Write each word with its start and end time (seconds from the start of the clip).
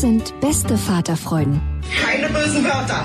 Das 0.00 0.08
sind 0.08 0.40
beste 0.40 0.78
Vaterfreuden. 0.78 1.60
Keine 2.02 2.28
bösen 2.28 2.64
Wörter. 2.64 3.04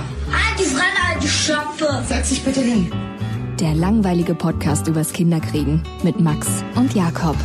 Die 0.58 0.64
Fremde, 0.64 1.02
alte 1.12 1.28
Schöpfe! 1.28 2.02
Setz 2.08 2.30
dich 2.30 2.42
bitte 2.42 2.62
hin. 2.62 2.90
Der 3.60 3.76
langweilige 3.76 4.34
Podcast 4.34 4.88
übers 4.88 5.12
Kinderkriegen 5.12 5.84
mit 6.04 6.22
Max 6.22 6.64
und 6.76 6.96
Jakob. 6.96 7.36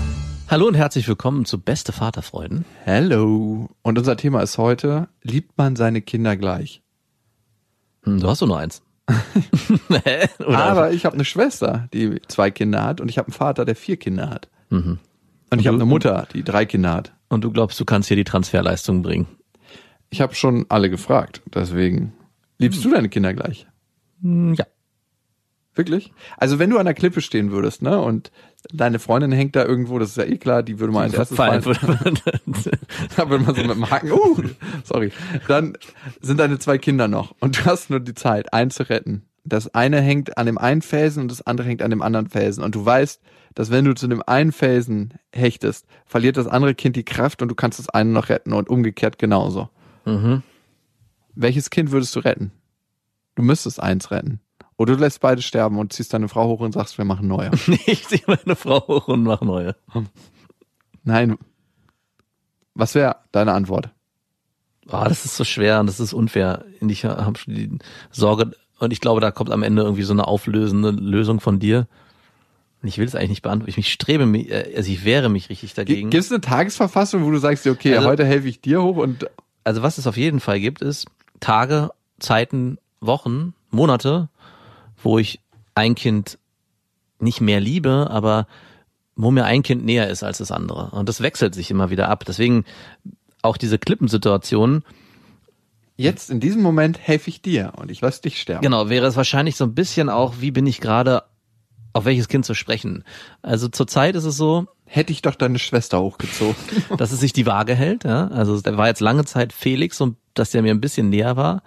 Hallo 0.49 0.69
und 0.69 0.75
herzlich 0.75 1.09
willkommen 1.09 1.47
zu 1.47 1.61
Beste 1.61 1.91
Vaterfreuden. 1.91 2.65
Hello. 2.85 3.69
Und 3.83 3.99
unser 3.99 4.17
Thema 4.17 4.41
ist 4.41 4.57
heute, 4.57 5.09
liebt 5.25 5.59
man 5.59 5.75
seine 5.75 6.01
Kinder 6.01 6.37
gleich? 6.37 6.81
Hm, 8.05 8.21
du 8.21 8.29
hast 8.29 8.43
doch 8.43 8.47
nur 8.47 8.61
eins. 8.61 8.83
Hä? 9.09 10.29
Oder? 10.39 10.59
Aber 10.59 10.93
ich 10.93 11.05
habe 11.05 11.15
eine 11.15 11.25
Schwester, 11.25 11.89
die 11.93 12.23
zwei 12.29 12.53
Kinder 12.53 12.85
hat 12.85 13.01
und 13.01 13.09
ich 13.09 13.19
habe 13.19 13.27
einen 13.27 13.35
Vater, 13.35 13.65
der 13.65 13.75
vier 13.75 13.97
Kinder 13.97 14.31
hat. 14.31 14.49
Mhm. 14.69 15.01
Und 15.51 15.59
ich 15.59 15.67
habe 15.67 15.75
eine 15.75 15.87
Mutter, 15.87 16.29
die 16.35 16.45
drei 16.45 16.67
Kinder 16.67 16.95
hat. 16.95 17.13
Und 17.29 17.43
du 17.43 17.51
glaubst, 17.51 17.81
du 17.81 17.85
kannst 17.85 18.07
hier 18.07 18.17
die 18.17 18.23
Transferleistung 18.23 19.03
bringen. 19.03 19.27
Ich 20.11 20.21
habe 20.21 20.35
schon 20.35 20.67
alle 20.69 20.91
gefragt, 20.91 21.41
deswegen. 21.55 22.13
Liebst 22.59 22.85
du 22.85 22.91
deine 22.91 23.09
Kinder 23.09 23.33
gleich? 23.33 23.67
Hm, 24.23 24.55
Ja. 24.55 24.67
Wirklich? 25.77 26.13
Also 26.37 26.59
wenn 26.59 26.69
du 26.69 26.79
an 26.79 26.85
der 26.85 26.95
Klippe 26.95 27.21
stehen 27.21 27.53
würdest, 27.53 27.81
ne, 27.81 28.01
und 28.01 28.33
deine 28.73 28.99
Freundin 28.99 29.31
hängt 29.31 29.55
da 29.55 29.65
irgendwo, 29.65 30.01
das 30.01 30.11
ist 30.11 30.17
ja 30.17 30.25
eh 30.25 30.37
klar, 30.37 30.65
die 30.65 30.81
würde 30.81 30.93
mal 30.93 31.05
als 31.05 31.15
erstes 31.15 31.37
fallen. 31.37 31.63
Da 33.17 33.31
würde 33.31 33.45
man 33.45 33.55
so 33.55 33.63
mit 33.63 33.71
dem 33.71 33.89
Haken, 33.89 34.11
uh, 34.13 34.37
sorry. 34.85 35.13
Dann 35.47 35.79
sind 36.21 36.39
deine 36.41 36.59
zwei 36.59 36.77
Kinder 36.77 37.07
noch 37.07 37.35
und 37.41 37.59
du 37.59 37.65
hast 37.67 37.89
nur 37.89 38.01
die 38.01 38.15
Zeit, 38.15 38.53
einen 38.53 38.71
zu 38.73 38.91
retten. 38.91 39.23
Das 39.45 39.73
eine 39.75 40.01
hängt 40.01 40.37
an 40.37 40.47
dem 40.47 40.59
einen 40.59 40.83
Felsen 40.83 41.23
und 41.23 41.31
das 41.31 41.47
andere 41.47 41.69
hängt 41.69 41.83
an 41.83 41.91
dem 41.91 42.03
anderen 42.03 42.29
Felsen. 42.29 42.63
Und 42.63 42.75
du 42.75 42.85
weißt, 42.85 43.23
dass 43.55 43.71
wenn 43.71 43.85
du 43.85 43.95
zu 43.95 44.07
dem 44.09 44.23
einen 44.27 44.53
Felsen 44.53 45.15
hechtest, 45.35 45.87
verliert 46.05 46.37
das 46.37 46.47
andere 46.47 46.75
Kind 46.75 46.97
die 46.97 47.05
Kraft 47.05 47.43
und 47.43 47.49
du 47.49 47.55
kannst 47.55 47.79
das 47.79 47.89
eine 47.89 48.11
noch 48.11 48.29
retten 48.29 48.53
und 48.53 48.69
umgekehrt 48.69 49.19
genauso. 49.19 49.71
Mhm. 50.05 50.43
Welches 51.35 51.71
Kind 51.71 51.91
würdest 51.93 52.15
du 52.17 52.21
retten? 52.21 52.51
Du 53.35 53.43
müsstest 53.43 53.81
eins 53.81 54.11
retten. 54.11 54.41
Oder 54.77 54.95
du 54.97 55.01
lässt 55.01 55.21
beide 55.21 55.43
sterben 55.43 55.79
und 55.79 55.93
ziehst 55.93 56.13
deine 56.13 56.29
Frau 56.29 56.49
hoch 56.49 56.61
und 56.61 56.73
sagst, 56.73 56.99
wir 56.99 57.05
machen 57.05 57.29
neue. 57.29 57.51
Ich 57.87 58.07
ziehe 58.09 58.23
meine 58.27 58.57
Frau 58.57 58.87
hoch 58.89 59.09
und 59.09 59.23
mache 59.23 59.45
neue. 59.45 59.77
Nein. 61.05 61.37
Was 62.75 62.95
wäre 62.95 63.17
deine 63.33 63.53
Antwort? 63.53 63.91
Ah, 64.89 65.09
das 65.09 65.25
ist 65.25 65.37
so 65.37 65.45
schwer 65.45 65.81
und 65.81 65.87
das 65.87 66.01
ist 66.01 66.13
unfair. 66.13 66.65
Ich 66.81 67.05
habe 67.05 67.39
schon 67.39 67.55
die 67.55 67.79
Sorge, 68.11 68.53
und 68.79 68.93
ich 68.93 69.01
glaube, 69.01 69.21
da 69.21 69.31
kommt 69.31 69.51
am 69.51 69.63
Ende 69.63 69.83
irgendwie 69.83 70.03
so 70.03 70.13
eine 70.13 70.27
auflösende 70.27 70.91
Lösung 70.91 71.41
von 71.41 71.59
dir. 71.59 71.87
Und 72.83 72.89
ich 72.89 72.97
will 72.99 73.07
es 73.07 73.15
eigentlich 73.15 73.31
nicht 73.31 73.43
beantworten. 73.43 73.79
Ich 73.79 73.93
strebe 73.93 74.25
mich, 74.25 74.51
äh, 74.51 74.73
also 74.75 74.91
ich 74.91 75.05
wehre 75.05 75.29
mich 75.29 75.51
richtig 75.51 75.75
dagegen. 75.75 76.09
Gibt 76.09 76.25
es 76.25 76.33
eine 76.33 76.41
Tagesverfassung, 76.41 77.25
wo 77.25 77.31
du 77.31 77.39
sagst, 77.39 77.67
okay, 77.67 77.97
Also- 77.97 78.09
heute 78.09 78.25
helfe 78.25 78.49
ich 78.49 78.63
dir 78.63 78.83
hoch 78.83 78.97
und 78.97 79.27
also 79.65 79.83
was 79.83 79.99
es 79.99 80.07
auf 80.07 80.17
jeden 80.17 80.41
Fall 80.41 80.61
gibt, 80.61 80.83
ist 80.83 81.07
Tage, 81.41 81.91
Zeiten, 82.19 82.79
Wochen, 83.01 83.55
Monate, 83.71 84.29
wo 85.03 85.19
ich 85.19 85.41
ein 85.75 85.95
Kind 85.95 86.39
nicht 87.19 87.41
mehr 87.41 87.61
liebe, 87.61 88.09
aber 88.11 88.47
wo 89.17 89.31
mir 89.31 89.45
ein 89.45 89.63
Kind 89.63 89.85
näher 89.85 90.09
ist 90.09 90.23
als 90.23 90.39
das 90.39 90.51
andere. 90.51 90.91
Und 90.91 91.09
das 91.09 91.21
wechselt 91.21 91.55
sich 91.55 91.71
immer 91.71 91.91
wieder 91.91 92.09
ab. 92.09 92.25
Deswegen 92.27 92.65
auch 93.43 93.57
diese 93.57 93.79
Klippensituation, 93.79 94.83
jetzt 95.97 96.31
in 96.31 96.41
diesem 96.41 96.63
Moment 96.63 96.99
helfe 96.99 97.31
ich 97.31 97.43
dir 97.43 97.73
und 97.77 97.91
ich 97.91 98.01
lass 98.01 98.21
dich 98.21 98.41
sterben. 98.41 98.63
genau, 98.63 98.89
wäre 98.89 99.07
es 99.07 99.17
wahrscheinlich 99.17 99.57
so 99.57 99.65
ein 99.65 99.75
bisschen 99.75 100.09
auch, 100.09 100.35
wie 100.41 100.51
bin 100.51 100.67
ich 100.67 100.81
gerade 100.81 101.25
auf 101.93 102.05
welches 102.05 102.29
Kind 102.29 102.45
zu 102.45 102.55
sprechen. 102.55 103.05
Also 103.43 103.69
zurzeit 103.69 104.15
ist 104.15 104.25
es 104.25 104.37
so, 104.37 104.67
Hätte 104.93 105.13
ich 105.13 105.23
doch 105.23 105.37
deine 105.37 105.61
Schwester 105.61 106.01
hochgezogen. 106.01 106.57
dass 106.99 107.13
es 107.13 107.21
sich 107.21 107.33
die 107.33 107.47
Waage 107.47 107.77
hält. 107.77 108.03
Ja? 108.03 108.27
Also 108.27 108.61
der 108.61 108.77
war 108.77 108.89
jetzt 108.89 109.01
lange 109.01 109.25
Zeit 109.25 109.53
Felix 109.53 110.01
und 110.01 110.17
dass 110.35 110.51
der 110.51 110.63
mir 110.63 110.73
ein 110.73 110.81
bisschen 110.81 111.11
näher 111.11 111.37
war, 111.37 111.63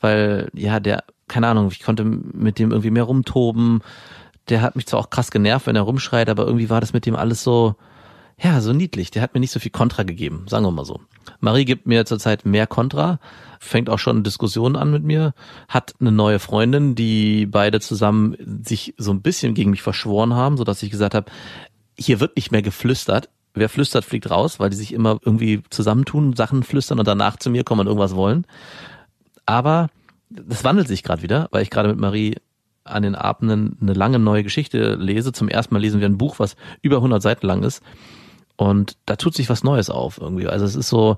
weil 0.00 0.50
ja 0.52 0.78
der, 0.78 1.04
keine 1.28 1.46
Ahnung, 1.48 1.70
ich 1.72 1.82
konnte 1.82 2.04
mit 2.04 2.58
dem 2.58 2.70
irgendwie 2.70 2.90
mehr 2.90 3.04
rumtoben. 3.04 3.80
Der 4.50 4.60
hat 4.60 4.76
mich 4.76 4.86
zwar 4.86 5.00
auch 5.00 5.08
krass 5.08 5.30
genervt, 5.30 5.66
wenn 5.66 5.76
er 5.76 5.82
rumschreit, 5.82 6.28
aber 6.28 6.44
irgendwie 6.44 6.68
war 6.68 6.82
das 6.82 6.92
mit 6.92 7.06
dem 7.06 7.16
alles 7.16 7.42
so, 7.42 7.74
ja, 8.38 8.60
so 8.60 8.74
niedlich. 8.74 9.10
Der 9.10 9.22
hat 9.22 9.32
mir 9.32 9.40
nicht 9.40 9.52
so 9.52 9.60
viel 9.60 9.72
Kontra 9.72 10.02
gegeben, 10.02 10.44
sagen 10.46 10.66
wir 10.66 10.70
mal 10.70 10.84
so. 10.84 11.00
Marie 11.40 11.64
gibt 11.64 11.86
mir 11.86 12.04
zurzeit 12.04 12.44
mehr 12.44 12.66
Kontra, 12.66 13.18
fängt 13.58 13.90
auch 13.90 13.98
schon 13.98 14.24
Diskussionen 14.24 14.76
an 14.76 14.90
mit 14.90 15.04
mir, 15.04 15.34
hat 15.68 15.94
eine 16.00 16.12
neue 16.12 16.38
Freundin, 16.38 16.94
die 16.94 17.46
beide 17.46 17.80
zusammen 17.80 18.36
sich 18.64 18.94
so 18.98 19.12
ein 19.12 19.22
bisschen 19.22 19.54
gegen 19.54 19.70
mich 19.70 19.82
verschworen 19.82 20.34
haben, 20.34 20.56
so 20.56 20.64
dass 20.64 20.82
ich 20.82 20.90
gesagt 20.90 21.14
habe, 21.14 21.30
hier 21.98 22.20
wird 22.20 22.36
nicht 22.36 22.52
mehr 22.52 22.62
geflüstert. 22.62 23.28
Wer 23.54 23.68
flüstert, 23.68 24.04
fliegt 24.04 24.30
raus, 24.30 24.60
weil 24.60 24.70
die 24.70 24.76
sich 24.76 24.92
immer 24.92 25.18
irgendwie 25.24 25.62
zusammentun, 25.70 26.36
Sachen 26.36 26.62
flüstern 26.62 26.98
und 26.98 27.08
danach 27.08 27.38
zu 27.38 27.50
mir 27.50 27.64
kommen 27.64 27.80
und 27.80 27.86
irgendwas 27.88 28.14
wollen. 28.14 28.46
Aber 29.46 29.88
das 30.30 30.64
wandelt 30.64 30.88
sich 30.88 31.02
gerade 31.02 31.22
wieder, 31.22 31.48
weil 31.50 31.62
ich 31.62 31.70
gerade 31.70 31.88
mit 31.88 31.98
Marie 31.98 32.36
an 32.84 33.02
den 33.02 33.14
Abenden 33.14 33.76
eine 33.80 33.92
lange 33.92 34.18
neue 34.18 34.42
Geschichte 34.42 34.94
lese. 34.94 35.32
Zum 35.32 35.48
ersten 35.48 35.74
Mal 35.74 35.80
lesen 35.80 36.00
wir 36.00 36.08
ein 36.08 36.18
Buch, 36.18 36.38
was 36.38 36.56
über 36.82 36.96
100 36.96 37.20
Seiten 37.22 37.46
lang 37.46 37.62
ist. 37.62 37.82
Und 38.56 38.96
da 39.06 39.16
tut 39.16 39.34
sich 39.34 39.48
was 39.48 39.62
Neues 39.62 39.88
auf 39.90 40.18
irgendwie. 40.20 40.48
Also 40.48 40.64
es 40.64 40.74
ist 40.74 40.88
so, 40.88 41.16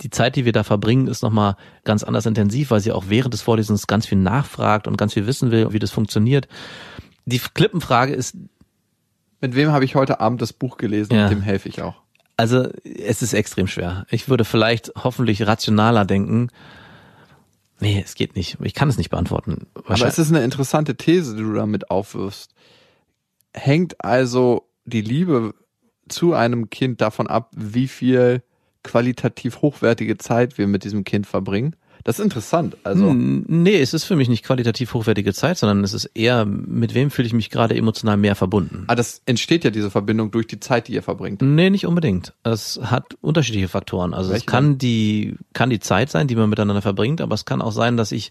die 0.00 0.10
Zeit, 0.10 0.36
die 0.36 0.44
wir 0.44 0.52
da 0.52 0.62
verbringen, 0.62 1.08
ist 1.08 1.22
nochmal 1.22 1.56
ganz 1.84 2.04
anders 2.04 2.26
intensiv, 2.26 2.70
weil 2.70 2.80
sie 2.80 2.92
auch 2.92 3.04
während 3.08 3.34
des 3.34 3.42
Vorlesens 3.42 3.86
ganz 3.86 4.06
viel 4.06 4.18
nachfragt 4.18 4.86
und 4.86 4.96
ganz 4.96 5.14
viel 5.14 5.26
wissen 5.26 5.50
will, 5.50 5.72
wie 5.72 5.78
das 5.78 5.90
funktioniert. 5.90 6.48
Die 7.26 7.38
Klippenfrage 7.38 8.12
ist, 8.14 8.36
Mit 9.40 9.54
wem 9.54 9.72
habe 9.72 9.84
ich 9.84 9.94
heute 9.94 10.20
Abend 10.20 10.40
das 10.40 10.52
Buch 10.52 10.76
gelesen? 10.76 11.14
Ja. 11.14 11.28
Dem 11.28 11.42
helfe 11.42 11.68
ich 11.68 11.82
auch. 11.82 11.96
also 12.36 12.68
es 12.84 13.22
ist 13.22 13.34
extrem 13.34 13.66
schwer. 13.66 14.06
Ich 14.10 14.28
würde 14.28 14.44
vielleicht 14.44 14.92
hoffentlich 14.96 15.46
rationaler 15.46 16.04
denken. 16.04 16.48
Nee, 17.80 18.02
es 18.04 18.14
geht 18.14 18.34
nicht. 18.34 18.58
Ich 18.62 18.74
kann 18.74 18.88
es 18.88 18.98
nicht 18.98 19.10
beantworten. 19.10 19.66
Aber 19.74 20.06
es 20.06 20.18
ist 20.18 20.30
eine 20.30 20.42
interessante 20.42 20.96
These, 20.96 21.36
die 21.36 21.42
du 21.42 21.52
damit 21.54 21.90
aufwirfst. 21.90 22.52
Hängt 23.54 24.04
also 24.04 24.68
die 24.84 25.00
Liebe 25.00 25.54
zu 26.08 26.34
einem 26.34 26.70
Kind 26.70 27.00
davon 27.00 27.26
ab, 27.26 27.50
wie 27.54 27.86
viel 27.88 28.42
qualitativ 28.88 29.60
hochwertige 29.62 30.18
Zeit 30.18 30.58
wir 30.58 30.66
mit 30.66 30.84
diesem 30.84 31.04
Kind 31.04 31.26
verbringen? 31.26 31.76
Das 32.04 32.18
ist 32.18 32.24
interessant. 32.24 32.76
Also 32.84 33.08
Hm, 33.10 33.44
Nee, 33.48 33.80
es 33.80 33.92
ist 33.92 34.04
für 34.04 34.16
mich 34.16 34.28
nicht 34.28 34.44
qualitativ 34.44 34.94
hochwertige 34.94 35.34
Zeit, 35.34 35.58
sondern 35.58 35.82
es 35.84 35.92
ist 35.92 36.06
eher, 36.14 36.44
mit 36.46 36.94
wem 36.94 37.10
fühle 37.10 37.26
ich 37.26 37.34
mich 37.34 37.50
gerade 37.50 37.74
emotional 37.76 38.16
mehr 38.16 38.34
verbunden. 38.36 38.84
ah, 38.86 38.94
das 38.94 39.20
entsteht 39.26 39.64
ja 39.64 39.70
diese 39.70 39.90
Verbindung 39.90 40.30
durch 40.30 40.46
die 40.46 40.60
Zeit, 40.60 40.88
die 40.88 40.94
ihr 40.94 41.02
verbringt. 41.02 41.42
Nee, 41.42 41.70
nicht 41.70 41.86
unbedingt. 41.86 42.32
Es 42.44 42.80
hat 42.82 43.16
unterschiedliche 43.20 43.68
Faktoren. 43.68 44.14
Also 44.14 44.30
Welche 44.30 44.44
es 44.44 44.46
kann 44.46 44.78
die, 44.78 45.36
kann 45.52 45.70
die 45.70 45.80
Zeit 45.80 46.08
sein, 46.10 46.28
die 46.28 46.36
man 46.36 46.48
miteinander 46.48 46.82
verbringt, 46.82 47.20
aber 47.20 47.34
es 47.34 47.44
kann 47.44 47.60
auch 47.60 47.72
sein, 47.72 47.96
dass 47.96 48.12
ich 48.12 48.30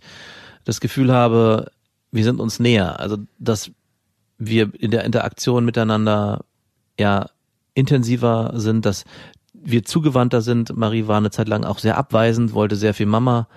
das 0.64 0.80
Gefühl 0.80 1.12
habe, 1.14 1.70
wir 2.12 2.24
sind 2.24 2.40
uns 2.40 2.60
näher. 2.60 3.00
Also, 3.00 3.18
dass 3.38 3.70
wir 4.38 4.72
in 4.80 4.92
der 4.92 5.04
Interaktion 5.04 5.66
miteinander 5.66 6.46
ja 7.00 7.30
intensiver 7.74 8.54
sind, 8.56 8.86
dass 8.86 9.04
wir 9.64 9.84
zugewandter 9.84 10.42
sind. 10.42 10.76
Marie 10.76 11.08
war 11.08 11.18
eine 11.18 11.32
Zeit 11.32 11.48
lang 11.48 11.64
auch 11.64 11.80
sehr 11.80 11.98
abweisend, 11.98 12.54
wollte 12.54 12.76
sehr 12.76 12.94
viel 12.94 13.06
Mama. 13.06 13.48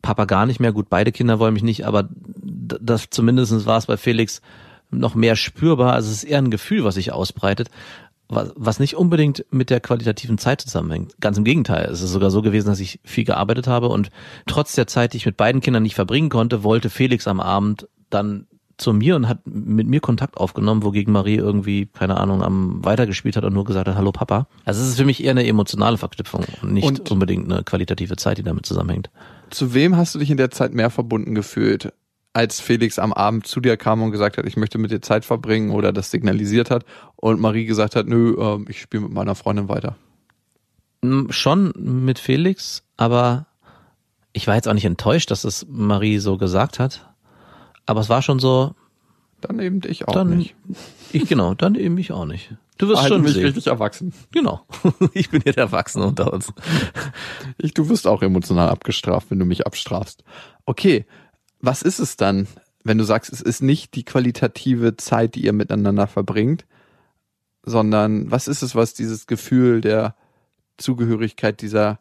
Papa 0.00 0.24
gar 0.24 0.46
nicht 0.46 0.60
mehr. 0.60 0.72
Gut, 0.72 0.88
beide 0.90 1.12
Kinder 1.12 1.38
wollen 1.38 1.54
mich 1.54 1.62
nicht, 1.62 1.86
aber 1.86 2.08
das 2.12 3.10
zumindest 3.10 3.66
war 3.66 3.78
es 3.78 3.86
bei 3.86 3.96
Felix 3.96 4.42
noch 4.90 5.14
mehr 5.14 5.36
spürbar. 5.36 5.92
Also 5.94 6.10
es 6.10 6.18
ist 6.18 6.24
eher 6.24 6.38
ein 6.38 6.50
Gefühl, 6.50 6.84
was 6.84 6.96
sich 6.96 7.12
ausbreitet, 7.12 7.70
was 8.28 8.80
nicht 8.80 8.96
unbedingt 8.96 9.44
mit 9.50 9.70
der 9.70 9.80
qualitativen 9.80 10.38
Zeit 10.38 10.60
zusammenhängt. 10.60 11.14
Ganz 11.20 11.38
im 11.38 11.44
Gegenteil. 11.44 11.88
Es 11.90 12.02
ist 12.02 12.10
sogar 12.10 12.30
so 12.30 12.42
gewesen, 12.42 12.68
dass 12.68 12.80
ich 12.80 13.00
viel 13.04 13.24
gearbeitet 13.24 13.66
habe 13.66 13.88
und 13.88 14.10
trotz 14.46 14.74
der 14.74 14.86
Zeit, 14.86 15.12
die 15.12 15.18
ich 15.18 15.26
mit 15.26 15.36
beiden 15.36 15.60
Kindern 15.60 15.82
nicht 15.82 15.94
verbringen 15.94 16.30
konnte, 16.30 16.64
wollte 16.64 16.90
Felix 16.90 17.26
am 17.28 17.40
Abend 17.40 17.88
dann 18.10 18.46
zu 18.82 18.92
mir 18.92 19.16
und 19.16 19.28
hat 19.28 19.46
mit 19.46 19.86
mir 19.86 20.00
Kontakt 20.00 20.36
aufgenommen, 20.36 20.82
wogegen 20.82 21.12
Marie 21.12 21.36
irgendwie, 21.36 21.86
keine 21.86 22.18
Ahnung, 22.18 22.42
am 22.42 22.84
weitergespielt 22.84 23.36
hat 23.36 23.44
und 23.44 23.54
nur 23.54 23.64
gesagt 23.64 23.88
hat, 23.88 23.96
hallo 23.96 24.12
Papa. 24.12 24.46
Also 24.64 24.82
es 24.82 24.88
ist 24.88 24.96
für 24.98 25.04
mich 25.04 25.22
eher 25.22 25.30
eine 25.30 25.46
emotionale 25.46 25.96
Verknüpfung 25.96 26.44
und 26.62 26.72
nicht 26.72 26.86
und 26.86 27.10
unbedingt 27.10 27.50
eine 27.50 27.62
qualitative 27.62 28.16
Zeit, 28.16 28.38
die 28.38 28.42
damit 28.42 28.66
zusammenhängt. 28.66 29.10
Zu 29.50 29.74
wem 29.74 29.96
hast 29.96 30.14
du 30.14 30.18
dich 30.18 30.30
in 30.30 30.36
der 30.36 30.50
Zeit 30.50 30.74
mehr 30.74 30.90
verbunden 30.90 31.34
gefühlt? 31.34 31.92
Als 32.34 32.60
Felix 32.60 32.98
am 32.98 33.12
Abend 33.12 33.46
zu 33.46 33.60
dir 33.60 33.76
kam 33.76 34.02
und 34.02 34.10
gesagt 34.10 34.38
hat, 34.38 34.46
ich 34.46 34.56
möchte 34.56 34.78
mit 34.78 34.90
dir 34.90 35.02
Zeit 35.02 35.24
verbringen 35.24 35.70
oder 35.70 35.92
das 35.92 36.10
signalisiert 36.10 36.70
hat 36.70 36.84
und 37.16 37.40
Marie 37.40 37.66
gesagt 37.66 37.94
hat, 37.94 38.06
nö, 38.06 38.34
äh, 38.38 38.70
ich 38.70 38.80
spiele 38.80 39.04
mit 39.04 39.12
meiner 39.12 39.34
Freundin 39.34 39.68
weiter. 39.68 39.96
Schon 41.30 41.72
mit 41.76 42.18
Felix, 42.18 42.84
aber 42.96 43.46
ich 44.32 44.46
war 44.46 44.54
jetzt 44.54 44.68
auch 44.68 44.74
nicht 44.74 44.84
enttäuscht, 44.84 45.30
dass 45.30 45.44
es 45.44 45.66
Marie 45.68 46.18
so 46.18 46.38
gesagt 46.38 46.78
hat. 46.78 47.11
Aber 47.86 48.00
es 48.00 48.08
war 48.08 48.22
schon 48.22 48.38
so. 48.38 48.74
Dann 49.40 49.58
eben 49.58 49.80
ich 49.86 50.06
auch 50.06 50.12
dann, 50.12 50.36
nicht. 50.36 50.54
Ich 51.12 51.26
genau, 51.26 51.54
dann 51.54 51.74
eben 51.74 51.98
ich 51.98 52.12
auch 52.12 52.26
nicht. 52.26 52.54
Du 52.78 52.88
wirst 52.88 53.02
also 53.02 53.14
schon 53.14 53.22
mich 53.22 53.34
sehen. 53.34 53.44
richtig 53.44 53.66
erwachsen. 53.66 54.12
Genau. 54.30 54.64
Ich 55.14 55.30
bin 55.30 55.42
hier 55.42 55.52
der 55.52 55.64
Erwachsene 55.64 56.06
unter 56.06 56.32
uns. 56.32 56.52
Ich, 57.58 57.74
du 57.74 57.88
wirst 57.88 58.06
auch 58.06 58.22
emotional 58.22 58.68
abgestraft, 58.68 59.30
wenn 59.30 59.38
du 59.38 59.44
mich 59.44 59.66
abstrafst. 59.66 60.24
Okay, 60.64 61.06
was 61.60 61.82
ist 61.82 61.98
es 61.98 62.16
dann, 62.16 62.46
wenn 62.84 62.98
du 62.98 63.04
sagst, 63.04 63.32
es 63.32 63.40
ist 63.40 63.62
nicht 63.62 63.94
die 63.94 64.04
qualitative 64.04 64.96
Zeit, 64.96 65.34
die 65.34 65.44
ihr 65.44 65.52
miteinander 65.52 66.06
verbringt, 66.06 66.66
sondern 67.64 68.30
was 68.30 68.48
ist 68.48 68.62
es, 68.62 68.74
was 68.74 68.94
dieses 68.94 69.26
Gefühl 69.26 69.80
der 69.80 70.16
Zugehörigkeit, 70.76 71.60
dieser 71.60 72.00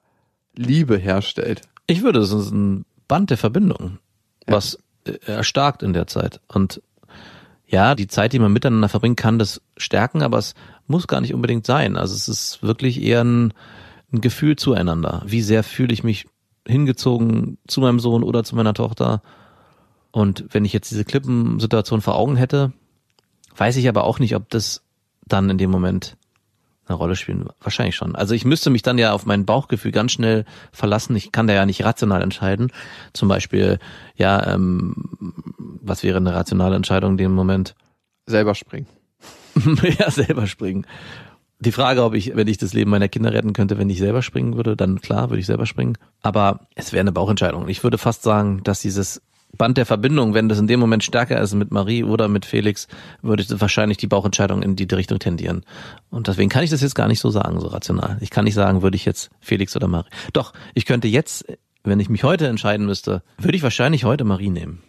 Liebe 0.56 0.98
herstellt? 0.98 1.62
Ich 1.88 2.02
würde, 2.02 2.20
es 2.20 2.32
ist 2.32 2.52
ein 2.52 2.86
Band 3.08 3.30
der 3.30 3.38
Verbindung, 3.38 4.00
was 4.48 4.80
erstarkt 5.26 5.84
in 5.84 5.94
der 5.94 6.08
Zeit. 6.08 6.42
Und 6.48 6.82
ja, 7.68 7.96
die 7.96 8.08
Zeit, 8.08 8.34
die 8.34 8.40
man 8.40 8.52
miteinander 8.52 8.90
verbringt, 8.90 9.18
kann 9.18 9.40
das 9.40 9.62
stärken, 9.78 10.22
aber 10.22 10.38
es 10.38 10.54
muss 10.88 11.08
gar 11.08 11.22
nicht 11.22 11.34
unbedingt 11.34 11.66
sein. 11.66 11.96
Also 11.96 12.16
es 12.16 12.28
ist 12.28 12.62
wirklich 12.62 13.02
eher 13.02 13.24
ein, 13.24 13.54
ein 14.12 14.22
Gefühl 14.22 14.58
zueinander. 14.58 15.24
Wie 15.26 15.42
sehr 15.42 15.64
fühle 15.64 15.94
ich 15.94 16.04
mich 16.04 16.28
hingezogen 16.68 17.58
zu 17.68 17.82
meinem 17.82 18.00
Sohn 18.00 18.24
oder 18.24 18.44
zu 18.44 18.56
meiner 18.56 18.74
Tochter? 18.74 19.22
Und 20.12 20.46
wenn 20.50 20.66
ich 20.66 20.74
jetzt 20.74 20.92
diese 20.92 21.06
Klippensituation 21.06 22.02
vor 22.02 22.16
Augen 22.16 22.36
hätte, 22.36 22.74
weiß 23.56 23.78
ich 23.78 23.88
aber 23.88 24.04
auch 24.04 24.20
nicht, 24.20 24.36
ob 24.36 24.50
das 24.50 24.84
dann 25.26 25.50
in 25.50 25.58
dem 25.58 25.72
Moment 25.72 26.18
eine 26.92 26.98
Rolle 26.98 27.16
spielen? 27.16 27.48
Wahrscheinlich 27.62 27.96
schon. 27.96 28.16
Also 28.16 28.34
ich 28.36 28.46
müsste 28.46 28.70
mich 28.70 28.82
dann 28.82 28.98
ja 28.98 29.14
auf 29.14 29.26
mein 29.26 29.46
Bauchgefühl 29.46 29.92
ganz 29.92 30.12
schnell 30.12 30.46
verlassen. 30.72 31.16
Ich 31.16 31.32
kann 31.32 31.48
da 31.48 31.54
ja 31.54 31.66
nicht 31.66 31.84
rational 31.84 32.22
entscheiden. 32.22 32.72
Zum 33.14 33.28
Beispiel, 33.28 33.80
ja, 34.16 34.54
ähm, 34.54 34.96
was 35.82 36.04
wäre 36.04 36.18
eine 36.18 36.34
rationale 36.34 36.76
Entscheidung 36.76 37.12
in 37.12 37.18
dem 37.18 37.34
Moment? 37.34 37.76
Selber 38.26 38.56
springen. 38.56 38.88
ja, 40.00 40.12
selber 40.12 40.48
springen. 40.48 40.86
Die 41.60 41.72
Frage, 41.72 42.04
ob 42.04 42.16
ich, 42.16 42.36
wenn 42.36 42.48
ich 42.48 42.58
das 42.58 42.74
Leben 42.74 42.90
meiner 42.90 43.08
Kinder 43.08 43.34
retten 43.34 43.54
könnte, 43.54 43.78
wenn 43.78 43.90
ich 43.90 44.00
selber 44.00 44.24
springen 44.24 44.56
würde, 44.56 44.76
dann 44.76 45.00
klar, 45.00 45.30
würde 45.30 45.40
ich 45.40 45.46
selber 45.46 45.68
springen. 45.68 45.98
Aber 46.22 46.62
es 46.74 46.92
wäre 46.92 47.02
eine 47.02 47.12
Bauchentscheidung. 47.12 47.68
Ich 47.68 47.84
würde 47.84 48.00
fast 48.00 48.24
sagen, 48.24 48.62
dass 48.64 48.82
dieses 48.82 49.22
Band 49.58 49.78
der 49.78 49.86
Verbindung, 49.86 50.34
wenn 50.34 50.50
das 50.50 50.60
in 50.60 50.68
dem 50.68 50.80
Moment 50.80 51.04
stärker 51.04 51.40
ist 51.40 51.54
mit 51.54 51.72
Marie 51.72 52.04
oder 52.04 52.28
mit 52.28 52.46
Felix, 52.46 52.88
würde 53.22 53.46
wahrscheinlich 53.60 53.98
die 53.98 54.08
Bauchentscheidung 54.08 54.64
in 54.64 54.76
die 54.76 54.88
Richtung 54.94 55.20
tendieren. 55.20 55.64
Und 56.10 56.28
deswegen 56.28 56.50
kann 56.50 56.64
ich 56.64 56.70
das 56.70 56.82
jetzt 56.82 56.96
gar 56.96 57.08
nicht 57.08 57.20
so 57.20 57.30
sagen, 57.30 57.60
so 57.60 57.68
rational. 57.68 58.18
Ich 58.22 58.30
kann 58.30 58.46
nicht 58.46 58.56
sagen, 58.56 58.82
würde 58.82 58.96
ich 58.96 59.06
jetzt 59.06 59.30
Felix 59.40 59.76
oder 59.76 59.88
Marie. 59.88 60.10
Doch, 60.34 60.54
ich 60.74 60.86
könnte 60.86 61.08
jetzt, 61.08 61.46
wenn 61.84 62.00
ich 62.00 62.10
mich 62.10 62.24
heute 62.24 62.48
entscheiden 62.48 62.86
müsste, 62.86 63.24
würde 63.38 63.58
ich 63.58 63.64
wahrscheinlich 63.64 64.04
heute 64.04 64.24
Marie 64.24 64.50
nehmen. 64.50 64.82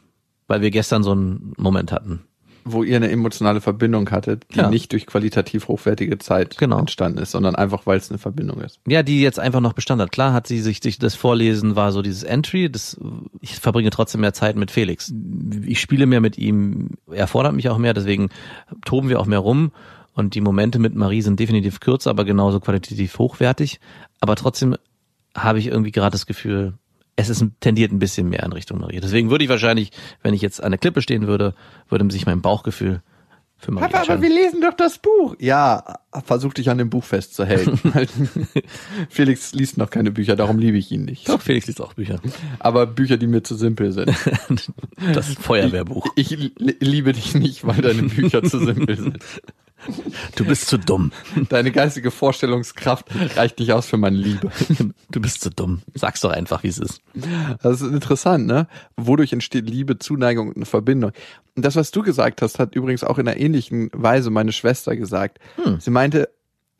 Weil 0.46 0.60
wir 0.60 0.70
gestern 0.70 1.02
so 1.02 1.12
einen 1.12 1.54
Moment 1.56 1.92
hatten 1.92 2.24
wo 2.64 2.82
ihr 2.82 2.96
eine 2.96 3.10
emotionale 3.10 3.60
Verbindung 3.60 4.10
hattet, 4.10 4.44
die 4.54 4.58
ja. 4.58 4.70
nicht 4.70 4.92
durch 4.92 5.06
qualitativ 5.06 5.68
hochwertige 5.68 6.18
Zeit 6.18 6.58
genau. 6.58 6.78
entstanden 6.78 7.18
ist, 7.18 7.32
sondern 7.32 7.54
einfach, 7.54 7.86
weil 7.86 7.98
es 7.98 8.10
eine 8.10 8.18
Verbindung 8.18 8.60
ist. 8.60 8.80
Ja, 8.86 9.02
die 9.02 9.20
jetzt 9.20 9.38
einfach 9.38 9.60
noch 9.60 9.72
Bestand 9.72 10.00
hat. 10.00 10.12
Klar 10.12 10.32
hat 10.32 10.46
sie 10.46 10.60
sich, 10.60 10.80
sich 10.82 10.98
das 10.98 11.14
Vorlesen 11.14 11.76
war 11.76 11.92
so 11.92 12.02
dieses 12.02 12.22
Entry, 12.22 12.70
das, 12.70 12.98
ich 13.40 13.56
verbringe 13.56 13.90
trotzdem 13.90 14.20
mehr 14.20 14.32
Zeit 14.32 14.56
mit 14.56 14.70
Felix. 14.70 15.12
Ich 15.64 15.80
spiele 15.80 16.06
mehr 16.06 16.20
mit 16.20 16.38
ihm, 16.38 16.90
er 17.10 17.26
fordert 17.26 17.54
mich 17.54 17.68
auch 17.68 17.78
mehr, 17.78 17.94
deswegen 17.94 18.30
toben 18.84 19.08
wir 19.08 19.20
auch 19.20 19.26
mehr 19.26 19.40
rum. 19.40 19.72
Und 20.14 20.34
die 20.34 20.42
Momente 20.42 20.78
mit 20.78 20.94
Marie 20.94 21.22
sind 21.22 21.40
definitiv 21.40 21.80
kürzer, 21.80 22.10
aber 22.10 22.24
genauso 22.24 22.60
qualitativ 22.60 23.18
hochwertig. 23.18 23.80
Aber 24.20 24.36
trotzdem 24.36 24.76
habe 25.34 25.58
ich 25.58 25.68
irgendwie 25.68 25.92
gerade 25.92 26.12
das 26.12 26.26
Gefühl, 26.26 26.74
es 27.16 27.28
ist 27.28 27.44
tendiert 27.60 27.92
ein 27.92 27.98
bisschen 27.98 28.28
mehr 28.28 28.42
in 28.42 28.52
Richtung 28.52 28.80
Maria. 28.80 29.00
Deswegen 29.00 29.30
würde 29.30 29.44
ich 29.44 29.50
wahrscheinlich, 29.50 29.90
wenn 30.22 30.34
ich 30.34 30.42
jetzt 30.42 30.62
an 30.62 30.72
der 30.72 30.78
Klippe 30.78 31.02
stehen 31.02 31.26
würde, 31.26 31.54
würde 31.88 32.10
sich 32.10 32.26
mein 32.26 32.40
Bauchgefühl 32.40 33.02
für 33.62 33.70
Maria 33.70 33.88
Papa, 33.88 34.12
aber 34.12 34.22
wir 34.22 34.28
lesen 34.28 34.60
doch 34.60 34.74
das 34.74 34.98
Buch. 34.98 35.36
Ja, 35.38 36.00
versuch 36.24 36.52
dich 36.52 36.68
an 36.68 36.78
dem 36.78 36.90
Buch 36.90 37.04
festzuhalten. 37.04 37.78
Felix 39.08 39.52
liest 39.52 39.78
noch 39.78 39.88
keine 39.88 40.10
Bücher, 40.10 40.34
darum 40.34 40.58
liebe 40.58 40.78
ich 40.78 40.90
ihn 40.90 41.04
nicht. 41.04 41.28
Doch, 41.28 41.40
Felix 41.40 41.66
liest 41.68 41.80
auch 41.80 41.94
Bücher. 41.94 42.20
Aber 42.58 42.86
Bücher, 42.86 43.18
die 43.18 43.28
mir 43.28 43.42
zu 43.44 43.54
simpel 43.54 43.92
sind. 43.92 44.12
das 45.14 45.28
Feuerwehrbuch. 45.34 46.06
Ich, 46.16 46.32
ich 46.32 46.52
liebe 46.80 47.12
dich 47.12 47.34
nicht, 47.34 47.64
weil 47.64 47.80
deine 47.80 48.02
Bücher 48.02 48.42
zu 48.42 48.58
simpel 48.58 48.96
sind. 48.96 49.18
Du 50.36 50.44
bist 50.44 50.66
zu 50.66 50.78
dumm. 50.78 51.12
Deine 51.48 51.72
geistige 51.72 52.10
Vorstellungskraft 52.10 53.06
reicht 53.36 53.58
nicht 53.58 53.72
aus 53.72 53.86
für 53.86 53.96
meine 53.96 54.16
Liebe. 54.16 54.50
Du 55.10 55.20
bist 55.20 55.42
zu 55.42 55.50
dumm. 55.50 55.82
Sag's 55.94 56.20
doch 56.20 56.30
einfach, 56.30 56.62
wie 56.62 56.68
es 56.68 56.78
ist. 56.78 57.02
Das 57.62 57.80
ist 57.80 57.92
interessant, 57.92 58.46
ne? 58.46 58.66
Wodurch 58.96 59.32
entsteht 59.32 59.68
Liebe, 59.68 59.98
Zuneigung 59.98 60.48
und 60.48 60.56
eine 60.56 60.64
Verbindung? 60.64 61.12
Und 61.54 61.64
das, 61.64 61.76
was 61.76 61.90
du 61.90 62.02
gesagt 62.02 62.40
hast, 62.40 62.58
hat 62.58 62.74
übrigens 62.74 63.04
auch 63.04 63.18
in 63.18 63.28
einer 63.28 63.38
ähnlichen 63.38 63.90
Weise 63.92 64.30
meine 64.30 64.52
Schwester 64.52 64.96
gesagt. 64.96 65.38
Hm. 65.62 65.80
Sie 65.80 65.90
meinte, 65.90 66.30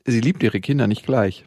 sie 0.06 0.20
liebt 0.20 0.43
ihre 0.43 0.60
Kinder 0.60 0.87
nicht 0.87 1.05
gleich. 1.05 1.44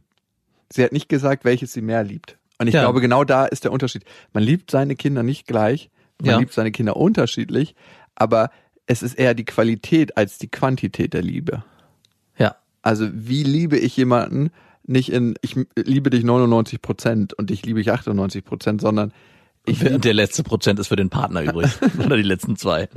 Sie 0.72 0.84
hat 0.84 0.92
nicht 0.92 1.10
gesagt, 1.10 1.46
welches 1.46 1.74
sie 1.74 1.82
mehr 1.82 2.04
liebt. 2.04 2.38
Und 2.60 2.68
ich 2.68 2.74
ja. 2.74 2.82
glaube, 2.82 3.02
genau 3.02 3.24
da 3.24 3.46
ist 3.46 3.64
der 3.64 3.72
Unterschied. 3.72 4.04
Man 4.34 4.44
liebt 4.44 4.72
seine 4.72 4.96
Kinder 4.96 5.24
nicht 5.24 5.48
gleich, 5.48 5.90
man 6.20 6.30
ja. 6.30 6.38
liebt 6.38 6.54
seine 6.54 6.72
Kinder 6.72 6.96
unterschiedlich, 6.96 7.76
aber 8.16 8.50
es 8.88 9.04
ist 9.04 9.16
eher 9.16 9.34
die 9.34 9.46
Qualität 9.46 10.18
als 10.18 10.38
die 10.38 10.48
Quantität 10.48 11.14
der 11.14 11.22
Liebe. 11.22 11.64
Ja. 12.38 12.56
Also 12.82 13.08
wie 13.12 13.44
liebe 13.44 13.78
ich 13.78 13.98
jemanden 13.98 14.52
nicht 14.84 15.12
in, 15.12 15.36
ich 15.42 15.56
liebe 15.76 16.10
dich 16.10 16.24
99 16.24 16.82
Prozent 16.82 17.34
und 17.34 17.50
ich 17.50 17.66
liebe 17.66 17.80
dich 17.80 17.92
98 17.92 18.46
Prozent, 18.46 18.82
sondern 18.82 19.12
ich 19.66 19.80
der 19.80 20.14
letzte 20.14 20.44
Prozent 20.44 20.80
ist 20.80 20.90
für 20.90 20.96
den 20.96 21.10
Partner 21.10 21.42
übrig. 21.42 21.72
Oder 22.06 22.18
die 22.18 22.24
letzten 22.24 22.56
zwei. 22.56 22.88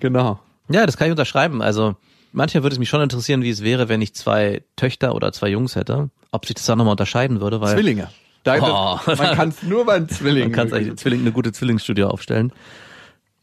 Genau. 0.00 0.40
Ja, 0.68 0.86
das 0.86 0.96
kann 0.96 1.06
ich 1.06 1.12
unterschreiben. 1.12 1.62
Also 1.62 1.94
manchmal 2.32 2.64
würde 2.64 2.74
es 2.74 2.80
mich 2.80 2.88
schon 2.88 3.00
interessieren, 3.00 3.42
wie 3.42 3.50
es 3.50 3.62
wäre, 3.62 3.88
wenn 3.88 4.02
ich 4.02 4.14
zwei 4.14 4.62
Töchter 4.76 5.14
oder 5.14 5.32
zwei 5.32 5.48
Jungs 5.48 5.76
hätte. 5.76 6.10
Ob 6.32 6.46
sich 6.46 6.54
das 6.56 6.66
dann 6.66 6.78
nochmal 6.78 6.92
unterscheiden 6.92 7.40
würde, 7.40 7.60
weil. 7.60 7.74
Zwillinge. 7.74 8.08
Da, 8.42 8.56
oh. 8.60 9.00
Man 9.06 9.36
kann 9.36 9.48
es 9.50 9.62
nur 9.62 9.86
beim 9.86 10.08
Zwilling. 10.08 10.44
Man 10.44 10.52
kann 10.52 10.72
eigentlich 10.72 10.96
Zwilling, 10.96 11.20
eine 11.20 11.32
gute 11.32 11.52
Zwillingsstudie 11.52 12.04
aufstellen. 12.04 12.52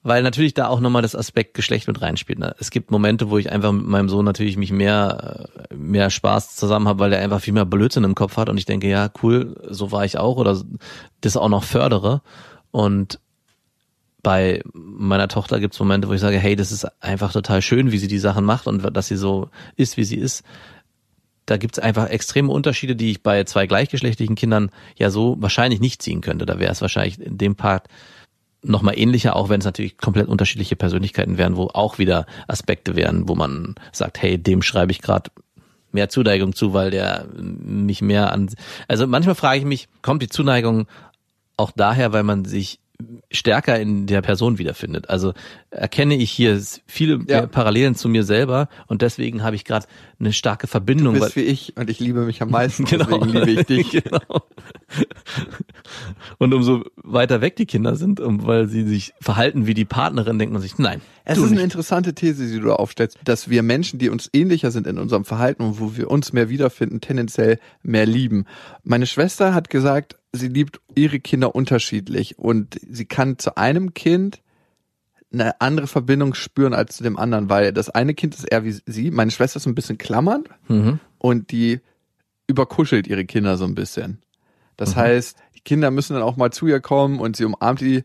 Weil 0.03 0.23
natürlich 0.23 0.55
da 0.55 0.67
auch 0.67 0.79
nochmal 0.79 1.03
das 1.03 1.15
Aspekt 1.15 1.53
Geschlecht 1.53 1.87
mit 1.87 2.01
reinspielt. 2.01 2.39
Ne? 2.39 2.55
Es 2.59 2.71
gibt 2.71 2.89
Momente, 2.89 3.29
wo 3.29 3.37
ich 3.37 3.51
einfach 3.51 3.71
mit 3.71 3.85
meinem 3.85 4.09
Sohn 4.09 4.25
natürlich 4.25 4.57
mich 4.57 4.71
mehr, 4.71 5.47
äh, 5.69 5.75
mehr 5.75 6.09
Spaß 6.09 6.55
zusammen 6.55 6.87
habe, 6.87 6.99
weil 6.99 7.13
er 7.13 7.21
einfach 7.21 7.41
viel 7.41 7.53
mehr 7.53 7.65
Blödsinn 7.65 8.03
im 8.03 8.15
Kopf 8.15 8.37
hat 8.37 8.49
und 8.49 8.57
ich 8.57 8.65
denke, 8.65 8.89
ja, 8.89 9.11
cool, 9.21 9.55
so 9.69 9.91
war 9.91 10.03
ich 10.03 10.17
auch 10.17 10.37
oder 10.37 10.59
das 11.21 11.37
auch 11.37 11.49
noch 11.49 11.63
fördere. 11.63 12.21
Und 12.71 13.19
bei 14.23 14.61
meiner 14.73 15.27
Tochter 15.27 15.59
gibt 15.59 15.73
es 15.73 15.79
Momente, 15.79 16.07
wo 16.07 16.13
ich 16.13 16.21
sage, 16.21 16.37
hey, 16.37 16.55
das 16.55 16.71
ist 16.71 16.85
einfach 17.01 17.31
total 17.31 17.61
schön, 17.61 17.91
wie 17.91 17.97
sie 17.97 18.07
die 18.07 18.19
Sachen 18.19 18.45
macht 18.45 18.67
und 18.67 18.95
dass 18.95 19.07
sie 19.07 19.17
so 19.17 19.49
ist, 19.75 19.97
wie 19.97 20.03
sie 20.03 20.17
ist. 20.17 20.43
Da 21.45 21.57
gibt 21.57 21.77
es 21.77 21.83
einfach 21.83 22.07
extreme 22.09 22.51
Unterschiede, 22.51 22.95
die 22.95 23.11
ich 23.11 23.23
bei 23.23 23.43
zwei 23.43 23.67
gleichgeschlechtlichen 23.67 24.35
Kindern 24.35 24.69
ja 24.95 25.09
so 25.09 25.37
wahrscheinlich 25.39 25.79
nicht 25.79 26.01
ziehen 26.01 26.21
könnte. 26.21 26.45
Da 26.45 26.59
wäre 26.59 26.71
es 26.71 26.81
wahrscheinlich 26.81 27.19
in 27.19 27.37
dem 27.37 27.55
Part 27.55 27.87
nochmal 28.63 28.97
ähnlicher, 28.97 29.35
auch 29.35 29.49
wenn 29.49 29.59
es 29.59 29.65
natürlich 29.65 29.97
komplett 29.97 30.27
unterschiedliche 30.27 30.75
Persönlichkeiten 30.75 31.37
wären, 31.37 31.55
wo 31.55 31.67
auch 31.73 31.97
wieder 31.97 32.25
Aspekte 32.47 32.95
wären, 32.95 33.27
wo 33.27 33.35
man 33.35 33.75
sagt, 33.91 34.21
hey, 34.21 34.37
dem 34.37 34.61
schreibe 34.61 34.91
ich 34.91 35.01
gerade 35.01 35.31
mehr 35.91 36.09
Zuneigung 36.09 36.53
zu, 36.53 36.73
weil 36.73 36.91
der 36.91 37.25
mich 37.35 38.01
mehr 38.01 38.31
an. 38.31 38.49
Also 38.87 39.07
manchmal 39.07 39.35
frage 39.35 39.59
ich 39.59 39.65
mich, 39.65 39.87
kommt 40.01 40.21
die 40.21 40.29
Zuneigung 40.29 40.87
auch 41.57 41.71
daher, 41.75 42.13
weil 42.13 42.23
man 42.23 42.45
sich 42.45 42.79
stärker 43.31 43.79
in 43.79 44.07
der 44.07 44.21
Person 44.21 44.57
wiederfindet. 44.57 45.09
Also 45.09 45.33
erkenne 45.69 46.15
ich 46.15 46.31
hier 46.31 46.61
viele 46.85 47.19
ja. 47.27 47.47
Parallelen 47.47 47.95
zu 47.95 48.09
mir 48.09 48.23
selber 48.23 48.69
und 48.87 49.01
deswegen 49.01 49.43
habe 49.43 49.55
ich 49.55 49.65
gerade 49.65 49.85
eine 50.19 50.33
starke 50.33 50.67
Verbindung. 50.67 51.15
Du 51.15 51.21
bist 51.21 51.35
wie 51.35 51.41
ich 51.41 51.75
und 51.77 51.89
ich 51.89 51.99
liebe 51.99 52.25
mich 52.25 52.41
am 52.41 52.49
meisten, 52.49 52.85
genau. 52.85 53.05
deswegen 53.05 53.31
liebe 53.31 53.51
ich 53.51 53.65
dich. 53.65 53.91
genau. 54.03 54.43
Und 56.37 56.53
umso 56.53 56.83
weiter 56.95 57.41
weg 57.41 57.55
die 57.55 57.65
Kinder 57.65 57.95
sind, 57.95 58.19
um, 58.19 58.45
weil 58.45 58.67
sie 58.67 58.83
sich 58.83 59.13
verhalten 59.19 59.67
wie 59.67 59.73
die 59.73 59.85
Partnerin, 59.85 60.39
denkt 60.39 60.53
man 60.53 60.61
sich, 60.61 60.77
nein. 60.77 61.01
Es 61.23 61.37
ist 61.37 61.43
nicht. 61.43 61.53
eine 61.53 61.61
interessante 61.61 62.13
These, 62.13 62.47
die 62.47 62.59
du 62.59 62.67
da 62.67 62.73
aufstellst, 62.73 63.17
dass 63.23 63.49
wir 63.49 63.63
Menschen, 63.63 63.99
die 63.99 64.09
uns 64.09 64.29
ähnlicher 64.33 64.71
sind 64.71 64.87
in 64.87 64.97
unserem 64.97 65.25
Verhalten 65.25 65.63
und 65.63 65.79
wo 65.79 65.95
wir 65.95 66.09
uns 66.09 66.33
mehr 66.33 66.49
wiederfinden, 66.49 67.01
tendenziell 67.01 67.59
mehr 67.83 68.05
lieben. 68.05 68.45
Meine 68.83 69.05
Schwester 69.05 69.53
hat 69.53 69.69
gesagt, 69.69 70.17
sie 70.33 70.47
liebt 70.47 70.79
ihre 70.95 71.19
Kinder 71.19 71.55
unterschiedlich 71.55 72.39
und 72.39 72.79
sie 72.89 73.05
kann 73.05 73.37
zu 73.37 73.57
einem 73.57 73.93
Kind 73.93 74.41
eine 75.33 75.59
andere 75.61 75.87
Verbindung 75.87 76.33
spüren 76.33 76.73
als 76.73 76.97
zu 76.97 77.03
dem 77.03 77.17
anderen, 77.17 77.49
weil 77.49 77.71
das 77.71 77.89
eine 77.89 78.13
Kind 78.13 78.35
ist 78.35 78.43
eher 78.43 78.65
wie 78.65 78.75
sie. 78.85 79.11
Meine 79.11 79.31
Schwester 79.31 79.57
ist 79.57 79.65
ein 79.65 79.75
bisschen 79.75 79.97
klammernd 79.97 80.49
mhm. 80.67 80.99
und 81.17 81.51
die 81.51 81.79
überkuschelt 82.47 83.07
ihre 83.07 83.25
Kinder 83.25 83.57
so 83.57 83.65
ein 83.65 83.75
bisschen. 83.75 84.21
Das 84.75 84.95
mhm. 84.95 84.99
heißt, 84.99 85.37
die 85.55 85.61
Kinder 85.61 85.91
müssen 85.91 86.13
dann 86.13 86.23
auch 86.23 86.35
mal 86.35 86.51
zu 86.51 86.67
ihr 86.67 86.81
kommen 86.81 87.19
und 87.19 87.35
sie 87.37 87.45
umarmt 87.45 87.81
die. 87.81 88.03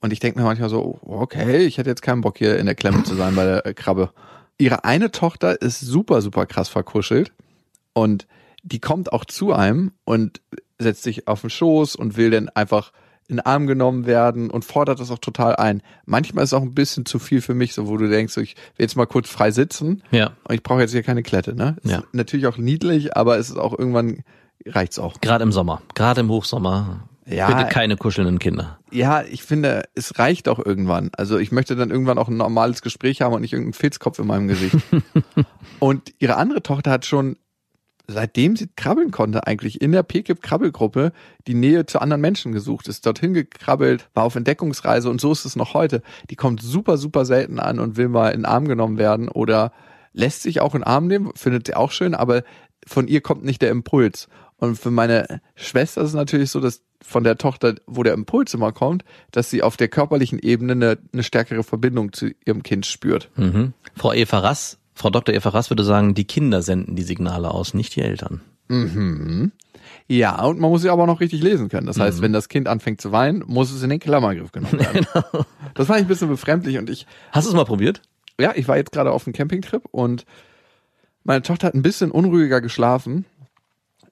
Und 0.00 0.12
ich 0.12 0.20
denke 0.20 0.38
mir 0.38 0.44
manchmal 0.44 0.68
so, 0.68 1.00
okay, 1.02 1.64
ich 1.64 1.78
hätte 1.78 1.90
jetzt 1.90 2.02
keinen 2.02 2.20
Bock 2.20 2.38
hier 2.38 2.58
in 2.58 2.66
der 2.66 2.76
Klemme 2.76 3.02
zu 3.02 3.16
sein 3.16 3.34
bei 3.34 3.44
der 3.44 3.66
äh, 3.66 3.74
Krabbe. 3.74 4.12
Ihre 4.56 4.84
eine 4.84 5.10
Tochter 5.10 5.60
ist 5.60 5.80
super, 5.80 6.22
super 6.22 6.46
krass 6.46 6.68
verkuschelt 6.68 7.32
und 7.92 8.28
die 8.62 8.80
kommt 8.80 9.12
auch 9.12 9.24
zu 9.24 9.52
einem 9.52 9.92
und 10.04 10.40
setzt 10.78 11.02
sich 11.02 11.28
auf 11.28 11.40
den 11.40 11.50
Schoß 11.50 11.96
und 11.96 12.16
will 12.16 12.30
dann 12.30 12.48
einfach 12.50 12.92
in 13.28 13.36
den 13.36 13.46
Arm 13.46 13.66
genommen 13.66 14.06
werden 14.06 14.50
und 14.50 14.64
fordert 14.64 15.00
das 15.00 15.10
auch 15.10 15.18
total 15.18 15.54
ein. 15.56 15.82
Manchmal 16.06 16.44
ist 16.44 16.50
es 16.50 16.54
auch 16.54 16.62
ein 16.62 16.74
bisschen 16.74 17.04
zu 17.04 17.18
viel 17.18 17.42
für 17.42 17.54
mich, 17.54 17.74
so 17.74 17.86
wo 17.86 17.98
du 17.98 18.08
denkst, 18.08 18.36
ich 18.38 18.56
will 18.76 18.84
jetzt 18.84 18.96
mal 18.96 19.06
kurz 19.06 19.28
frei 19.28 19.50
sitzen. 19.50 20.02
Ja. 20.10 20.32
Und 20.44 20.54
ich 20.54 20.62
brauche 20.62 20.80
jetzt 20.80 20.92
hier 20.92 21.02
keine 21.02 21.22
Klette, 21.22 21.54
ne? 21.54 21.76
ja. 21.84 21.98
Ist 21.98 22.06
natürlich 22.12 22.46
auch 22.46 22.56
niedlich, 22.56 23.16
aber 23.16 23.38
es 23.38 23.50
ist 23.50 23.58
auch 23.58 23.78
irgendwann 23.78 24.24
reicht's 24.64 24.98
auch. 24.98 25.20
Gerade 25.20 25.42
im 25.42 25.52
Sommer, 25.52 25.82
gerade 25.94 26.22
im 26.22 26.30
Hochsommer. 26.30 27.08
Ja, 27.26 27.48
Bitte 27.48 27.68
keine 27.68 27.98
kuschelnden 27.98 28.38
Kinder. 28.38 28.78
Ja, 28.90 29.22
ich 29.22 29.42
finde, 29.42 29.82
es 29.94 30.18
reicht 30.18 30.48
auch 30.48 30.64
irgendwann. 30.64 31.10
Also 31.14 31.36
ich 31.36 31.52
möchte 31.52 31.76
dann 31.76 31.90
irgendwann 31.90 32.16
auch 32.16 32.28
ein 32.28 32.38
normales 32.38 32.80
Gespräch 32.80 33.20
haben 33.20 33.34
und 33.34 33.42
nicht 33.42 33.52
irgendeinen 33.52 33.74
Filzkopf 33.74 34.18
in 34.18 34.26
meinem 34.26 34.48
Gesicht. 34.48 34.76
und 35.78 36.14
ihre 36.20 36.36
andere 36.36 36.62
Tochter 36.62 36.90
hat 36.90 37.04
schon 37.04 37.36
seitdem 38.08 38.56
sie 38.56 38.68
krabbeln 38.74 39.10
konnte, 39.10 39.46
eigentlich 39.46 39.80
in 39.80 39.92
der 39.92 40.02
PKIP-Krabbelgruppe 40.02 41.12
die 41.46 41.54
Nähe 41.54 41.86
zu 41.86 42.00
anderen 42.00 42.22
Menschen 42.22 42.52
gesucht, 42.52 42.88
ist 42.88 43.04
dorthin 43.04 43.34
gekrabbelt, 43.34 44.08
war 44.14 44.24
auf 44.24 44.34
Entdeckungsreise 44.34 45.10
und 45.10 45.20
so 45.20 45.30
ist 45.30 45.44
es 45.44 45.56
noch 45.56 45.74
heute. 45.74 46.02
Die 46.30 46.36
kommt 46.36 46.62
super, 46.62 46.96
super 46.96 47.26
selten 47.26 47.60
an 47.60 47.78
und 47.78 47.96
will 47.96 48.08
mal 48.08 48.30
in 48.30 48.40
den 48.40 48.46
Arm 48.46 48.66
genommen 48.66 48.98
werden 48.98 49.28
oder 49.28 49.72
lässt 50.14 50.42
sich 50.42 50.60
auch 50.60 50.74
in 50.74 50.80
den 50.80 50.86
Arm 50.86 51.06
nehmen, 51.06 51.30
findet 51.36 51.66
sie 51.66 51.74
auch 51.74 51.92
schön, 51.92 52.14
aber 52.14 52.42
von 52.86 53.06
ihr 53.06 53.20
kommt 53.20 53.44
nicht 53.44 53.60
der 53.60 53.70
Impuls. 53.70 54.28
Und 54.56 54.76
für 54.76 54.90
meine 54.90 55.40
Schwester 55.54 56.00
ist 56.00 56.08
es 56.08 56.14
natürlich 56.14 56.50
so, 56.50 56.60
dass 56.60 56.82
von 57.02 57.22
der 57.22 57.38
Tochter, 57.38 57.74
wo 57.86 58.02
der 58.02 58.14
Impuls 58.14 58.54
immer 58.54 58.72
kommt, 58.72 59.04
dass 59.30 59.50
sie 59.50 59.62
auf 59.62 59.76
der 59.76 59.88
körperlichen 59.88 60.38
Ebene 60.38 60.72
eine, 60.72 60.98
eine 61.12 61.22
stärkere 61.22 61.62
Verbindung 61.62 62.12
zu 62.12 62.30
ihrem 62.44 62.62
Kind 62.62 62.86
spürt. 62.86 63.30
Mhm. 63.36 63.74
Frau 63.94 64.12
Eva 64.12 64.38
Rass, 64.38 64.77
Frau 64.98 65.10
Dr. 65.10 65.34
Eva 65.34 65.50
Rass 65.50 65.70
würde 65.70 65.84
sagen, 65.84 66.14
die 66.14 66.24
Kinder 66.24 66.62
senden 66.62 66.96
die 66.96 67.02
Signale 67.02 67.50
aus, 67.50 67.74
nicht 67.74 67.96
die 67.96 68.02
Eltern. 68.02 68.40
Mhm. 68.68 69.52
Ja, 70.06 70.42
und 70.44 70.58
man 70.58 70.70
muss 70.70 70.82
sie 70.82 70.90
aber 70.90 71.06
noch 71.06 71.20
richtig 71.20 71.42
lesen 71.42 71.68
können. 71.68 71.86
Das 71.86 71.98
heißt, 71.98 72.18
mhm. 72.18 72.22
wenn 72.22 72.32
das 72.32 72.48
Kind 72.48 72.68
anfängt 72.68 73.00
zu 73.00 73.12
weinen, 73.12 73.44
muss 73.46 73.70
es 73.70 73.82
in 73.82 73.90
den 73.90 74.00
Klammergriff 74.00 74.52
genommen 74.52 74.78
werden. 74.78 75.06
genau. 75.14 75.44
Das 75.74 75.86
fand 75.86 76.00
ich 76.00 76.04
ein 76.04 76.08
bisschen 76.08 76.28
befremdlich 76.28 76.78
und 76.78 76.90
ich. 76.90 77.06
Hast 77.32 77.46
du 77.46 77.50
es 77.50 77.56
mal 77.56 77.64
probiert? 77.64 78.02
Ja, 78.40 78.52
ich 78.54 78.68
war 78.68 78.76
jetzt 78.76 78.92
gerade 78.92 79.12
auf 79.12 79.26
einem 79.26 79.34
Campingtrip 79.34 79.84
und 79.90 80.24
meine 81.24 81.42
Tochter 81.42 81.68
hat 81.68 81.74
ein 81.74 81.82
bisschen 81.82 82.10
unruhiger 82.10 82.60
geschlafen 82.60 83.24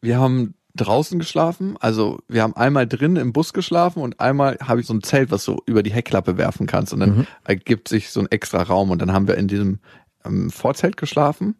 wir 0.06 0.18
haben 0.18 0.54
draußen 0.74 1.18
geschlafen. 1.18 1.76
Also 1.80 2.20
wir 2.28 2.42
haben 2.42 2.54
einmal 2.54 2.86
drin 2.86 3.16
im 3.16 3.32
Bus 3.32 3.52
geschlafen 3.52 4.02
und 4.02 4.20
einmal 4.20 4.58
habe 4.62 4.80
ich 4.80 4.86
so 4.86 4.94
ein 4.94 5.02
Zelt, 5.02 5.30
was 5.30 5.44
du 5.44 5.60
über 5.66 5.82
die 5.82 5.92
Heckklappe 5.92 6.36
werfen 6.36 6.66
kannst 6.66 6.92
und 6.92 7.00
dann 7.00 7.18
mhm. 7.18 7.26
ergibt 7.44 7.88
sich 7.88 8.10
so 8.10 8.20
ein 8.20 8.30
extra 8.30 8.62
Raum 8.62 8.90
und 8.90 9.00
dann 9.00 9.12
haben 9.12 9.26
wir 9.26 9.36
in 9.36 9.48
diesem 9.48 9.78
ähm, 10.26 10.50
Vorzelt 10.50 10.97
geschlafen 10.97 11.56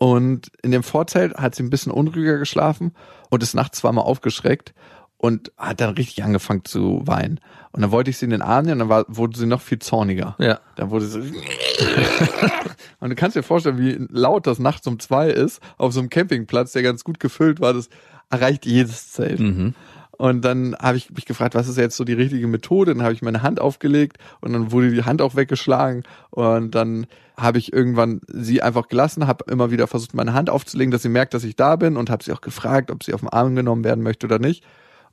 und 0.00 0.50
in 0.62 0.70
dem 0.70 0.82
Vorzelt 0.82 1.34
hat 1.34 1.54
sie 1.54 1.62
ein 1.62 1.68
bisschen 1.68 1.92
unruhiger 1.92 2.38
geschlafen 2.38 2.92
und 3.28 3.42
ist 3.42 3.54
nachts 3.54 3.80
zweimal 3.80 4.06
aufgeschreckt 4.06 4.72
und 5.18 5.52
hat 5.58 5.82
dann 5.82 5.90
richtig 5.94 6.24
angefangen 6.24 6.64
zu 6.64 7.02
weinen. 7.04 7.38
Und 7.72 7.82
dann 7.82 7.90
wollte 7.90 8.08
ich 8.08 8.16
sie 8.16 8.24
in 8.24 8.30
den 8.30 8.40
Arm 8.40 8.64
nehmen 8.64 8.80
und 8.80 8.88
dann 8.88 8.88
war, 8.88 9.04
wurde 9.08 9.38
sie 9.38 9.44
noch 9.44 9.60
viel 9.60 9.78
zorniger. 9.78 10.36
Ja. 10.38 10.58
Dann 10.76 10.90
wurde 10.90 11.04
sie 11.04 11.20
und 13.00 13.10
du 13.10 13.14
kannst 13.14 13.36
dir 13.36 13.42
vorstellen, 13.42 13.76
wie 13.76 14.06
laut 14.08 14.46
das 14.46 14.58
nachts 14.58 14.86
um 14.86 14.98
zwei 14.98 15.28
ist 15.28 15.60
auf 15.76 15.92
so 15.92 16.00
einem 16.00 16.08
Campingplatz, 16.08 16.72
der 16.72 16.82
ganz 16.82 17.04
gut 17.04 17.20
gefüllt 17.20 17.60
war. 17.60 17.74
Das 17.74 17.90
erreicht 18.30 18.64
jedes 18.64 19.12
Zelt. 19.12 19.38
Mhm. 19.38 19.74
Und 20.12 20.46
dann 20.46 20.74
habe 20.78 20.96
ich 20.96 21.10
mich 21.10 21.26
gefragt, 21.26 21.54
was 21.54 21.68
ist 21.68 21.76
jetzt 21.76 21.96
so 21.96 22.04
die 22.04 22.14
richtige 22.14 22.46
Methode? 22.46 22.94
Dann 22.94 23.02
habe 23.02 23.12
ich 23.12 23.22
meine 23.22 23.42
Hand 23.42 23.60
aufgelegt 23.60 24.16
und 24.40 24.54
dann 24.54 24.72
wurde 24.72 24.90
die 24.90 25.04
Hand 25.04 25.20
auch 25.20 25.36
weggeschlagen. 25.36 26.04
Und 26.30 26.74
dann 26.74 27.06
habe 27.40 27.58
ich 27.58 27.72
irgendwann 27.72 28.20
sie 28.28 28.62
einfach 28.62 28.88
gelassen, 28.88 29.26
habe 29.26 29.44
immer 29.50 29.70
wieder 29.70 29.86
versucht, 29.86 30.14
meine 30.14 30.34
Hand 30.34 30.50
aufzulegen, 30.50 30.90
dass 30.90 31.02
sie 31.02 31.08
merkt, 31.08 31.34
dass 31.34 31.44
ich 31.44 31.56
da 31.56 31.76
bin 31.76 31.96
und 31.96 32.10
habe 32.10 32.22
sie 32.22 32.32
auch 32.32 32.40
gefragt, 32.40 32.90
ob 32.90 33.02
sie 33.02 33.14
auf 33.14 33.20
den 33.20 33.28
Arm 33.28 33.54
genommen 33.54 33.84
werden 33.84 34.02
möchte 34.02 34.26
oder 34.26 34.38
nicht. 34.38 34.64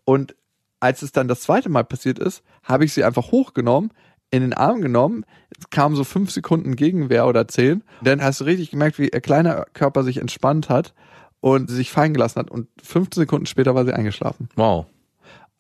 Und 0.06 0.36
als 0.80 1.02
es 1.02 1.12
dann 1.12 1.28
das 1.28 1.42
zweite 1.42 1.70
Mal 1.70 1.84
passiert 1.84 2.20
ist, 2.20 2.44
habe 2.64 2.86
ich 2.86 2.94
sie 2.94 3.04
einfach 3.04 3.32
hochgenommen, 3.32 3.92
in 4.30 4.42
den 4.42 4.54
Arm 4.54 4.82
genommen, 4.82 5.26
es 5.58 5.70
kam 5.70 5.96
so 5.96 6.04
fünf 6.04 6.32
Sekunden 6.32 6.76
Gegenwehr 6.76 7.28
oder 7.28 7.48
zehn. 7.48 7.84
Dann 8.02 8.22
hast 8.22 8.42
du 8.42 8.44
richtig 8.44 8.72
gemerkt, 8.72 9.00
wie 9.00 9.08
ihr 9.08 9.22
kleiner 9.22 9.66
Körper 9.74 10.04
sich 10.04 10.18
entspannt 10.18 10.70
hat 10.70 10.94
und 11.40 11.70
sich 11.70 11.92
fallen 11.92 12.14
gelassen 12.14 12.40
hat. 12.40 12.52
Und 12.52 12.68
15 12.84 13.22
Sekunden 13.22 13.46
später 13.46 13.74
war 13.74 13.86
sie 13.86 13.94
eingeschlafen. 13.94 14.50
Wow. 14.56 14.86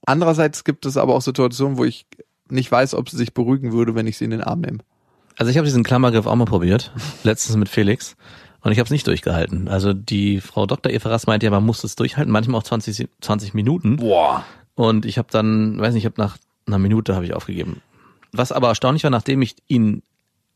Andererseits 0.06 0.64
gibt 0.64 0.86
es 0.86 0.98
aber 0.98 1.16
auch 1.16 1.22
Situationen, 1.22 1.78
wo 1.78 1.86
ich 1.86 2.08
nicht 2.50 2.72
weiß, 2.72 2.94
ob 2.94 3.10
sie 3.10 3.18
sich 3.18 3.34
beruhigen 3.34 3.72
würde, 3.72 3.96
wenn 3.96 4.08
ich 4.08 4.18
sie 4.18 4.26
in 4.26 4.32
den 4.32 4.44
Arm 4.44 4.62
nehme. 4.62 4.80
Also 5.38 5.52
ich 5.52 5.58
habe 5.58 5.66
diesen 5.66 5.84
Klammergriff 5.84 6.26
auch 6.26 6.36
mal 6.36 6.46
probiert, 6.46 6.92
letztens 7.24 7.56
mit 7.58 7.70
Felix. 7.70 8.16
Und 8.62 8.72
ich 8.72 8.80
habe 8.80 8.86
es 8.86 8.92
nicht 8.92 9.08
durchgehalten. 9.08 9.68
Also 9.68 9.94
die 9.94 10.42
Frau 10.42 10.66
Dr. 10.66 10.92
Eva 10.92 11.10
Rass 11.10 11.28
meinte 11.28 11.46
ja, 11.46 11.52
man 11.52 11.66
muss 11.66 11.84
es 11.84 11.96
durchhalten, 11.96 12.32
manchmal 12.32 12.60
auch 12.60 12.64
20, 12.64 13.08
20 13.22 13.54
Minuten. 13.54 13.98
Boah. 13.98 14.44
Und 14.76 15.06
ich 15.06 15.18
habe 15.18 15.28
dann, 15.32 15.80
weiß 15.80 15.94
nicht, 15.94 16.04
ich 16.04 16.12
habe 16.12 16.20
nach 16.20 16.38
einer 16.66 16.80
Minute 16.80 17.16
habe 17.16 17.24
ich 17.24 17.34
aufgegeben. 17.34 17.82
Was 18.32 18.52
aber 18.52 18.68
erstaunlich 18.70 19.04
war, 19.04 19.12
nachdem 19.12 19.42
ich 19.42 19.56
ihn 19.68 20.02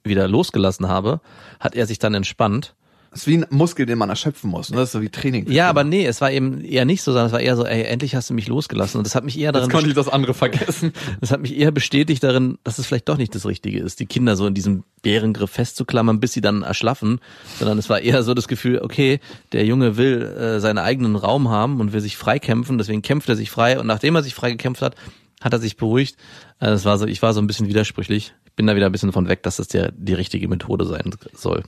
wieder 0.03 0.27
losgelassen 0.27 0.87
habe, 0.87 1.21
hat 1.59 1.75
er 1.75 1.85
sich 1.85 1.99
dann 1.99 2.13
entspannt 2.13 2.75
das 3.11 3.21
ist 3.21 3.27
wie 3.27 3.37
ein 3.39 3.45
Muskel, 3.49 3.85
den 3.85 3.97
man 3.97 4.09
erschöpfen 4.09 4.49
muss. 4.49 4.69
Ne? 4.69 4.77
Das 4.77 4.87
ist 4.87 4.93
so 4.93 5.01
wie 5.01 5.09
Training. 5.09 5.51
Ja, 5.51 5.69
aber 5.69 5.83
nee, 5.83 6.05
es 6.05 6.21
war 6.21 6.31
eben 6.31 6.63
eher 6.63 6.85
nicht 6.85 7.01
so, 7.01 7.11
sondern 7.11 7.27
es 7.27 7.33
war 7.33 7.41
eher 7.41 7.57
so, 7.57 7.65
ey, 7.65 7.83
endlich 7.83 8.15
hast 8.15 8.29
du 8.29 8.33
mich 8.33 8.47
losgelassen. 8.47 8.99
Und 8.99 9.03
das 9.05 9.15
hat 9.15 9.25
mich 9.25 9.37
eher 9.37 9.51
darin. 9.51 9.67
Jetzt 9.67 9.73
konnte 9.73 9.89
ich 9.89 9.95
das 9.95 10.07
andere 10.07 10.33
vergessen. 10.33 10.93
Das 11.19 11.31
hat 11.31 11.41
mich 11.41 11.57
eher 11.57 11.71
bestätigt 11.71 12.23
darin, 12.23 12.57
dass 12.63 12.79
es 12.79 12.87
vielleicht 12.87 13.09
doch 13.09 13.17
nicht 13.17 13.35
das 13.35 13.45
Richtige 13.45 13.79
ist, 13.79 13.99
die 13.99 14.05
Kinder 14.05 14.35
so 14.35 14.47
in 14.47 14.53
diesem 14.53 14.83
Bärengriff 15.01 15.51
festzuklammern, 15.51 16.19
bis 16.19 16.31
sie 16.31 16.41
dann 16.41 16.63
erschlaffen. 16.63 17.19
Sondern 17.59 17.77
es 17.77 17.89
war 17.89 17.99
eher 17.99 18.23
so 18.23 18.33
das 18.33 18.47
Gefühl, 18.47 18.79
okay, 18.79 19.19
der 19.51 19.65
Junge 19.65 19.97
will 19.97 20.21
äh, 20.21 20.59
seinen 20.59 20.77
eigenen 20.77 21.17
Raum 21.17 21.49
haben 21.49 21.81
und 21.81 21.91
will 21.91 21.99
sich 21.99 22.15
freikämpfen, 22.15 22.77
deswegen 22.77 23.01
kämpft 23.01 23.27
er 23.27 23.35
sich 23.35 23.51
frei. 23.51 23.77
Und 23.77 23.87
nachdem 23.87 24.15
er 24.15 24.23
sich 24.23 24.33
frei 24.33 24.51
gekämpft 24.51 24.81
hat, 24.81 24.95
hat 25.41 25.51
er 25.51 25.59
sich 25.59 25.75
beruhigt. 25.75 26.15
Also 26.59 26.75
es 26.75 26.85
war 26.85 26.97
so, 26.97 27.07
ich 27.07 27.21
war 27.21 27.33
so 27.33 27.41
ein 27.41 27.47
bisschen 27.47 27.67
widersprüchlich. 27.67 28.33
Ich 28.45 28.53
bin 28.53 28.67
da 28.67 28.75
wieder 28.75 28.85
ein 28.85 28.91
bisschen 28.91 29.11
von 29.11 29.27
weg, 29.27 29.43
dass 29.43 29.57
das 29.57 29.67
der, 29.67 29.91
die 29.91 30.13
richtige 30.13 30.47
Methode 30.47 30.85
sein 30.85 31.11
soll. 31.33 31.63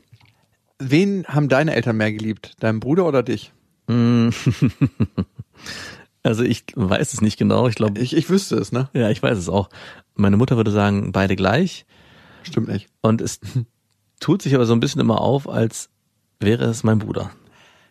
Wen 0.90 1.26
haben 1.28 1.50
deine 1.50 1.76
Eltern 1.76 1.98
mehr 1.98 2.12
geliebt? 2.12 2.56
Deinen 2.60 2.80
Bruder 2.80 3.06
oder 3.06 3.24
dich? 3.24 3.52
Mm. 3.88 4.30
Also 6.24 6.44
ich 6.44 6.64
weiß 6.74 7.14
es 7.14 7.22
nicht 7.22 7.38
genau. 7.38 7.68
Ich 7.68 7.76
glaube. 7.76 8.00
Ich, 8.00 8.16
ich 8.16 8.30
wüsste 8.30 8.56
es, 8.56 8.72
ne? 8.72 8.90
Ja, 8.94 9.10
ich 9.10 9.22
weiß 9.22 9.38
es 9.38 9.50
auch. 9.50 9.70
Meine 10.16 10.38
Mutter 10.38 10.56
würde 10.56 10.72
sagen, 10.72 11.12
beide 11.12 11.36
gleich. 11.36 11.86
Stimmt 12.44 12.70
nicht. 12.70 12.88
Und 13.02 13.22
es 13.22 13.42
tut 14.22 14.42
sich 14.42 14.56
aber 14.56 14.66
so 14.66 14.74
ein 14.74 14.80
bisschen 14.80 15.02
immer 15.02 15.20
auf, 15.20 15.50
als 15.50 15.90
wäre 16.40 16.64
es 16.66 16.84
mein 16.84 17.00
Bruder. 17.00 17.32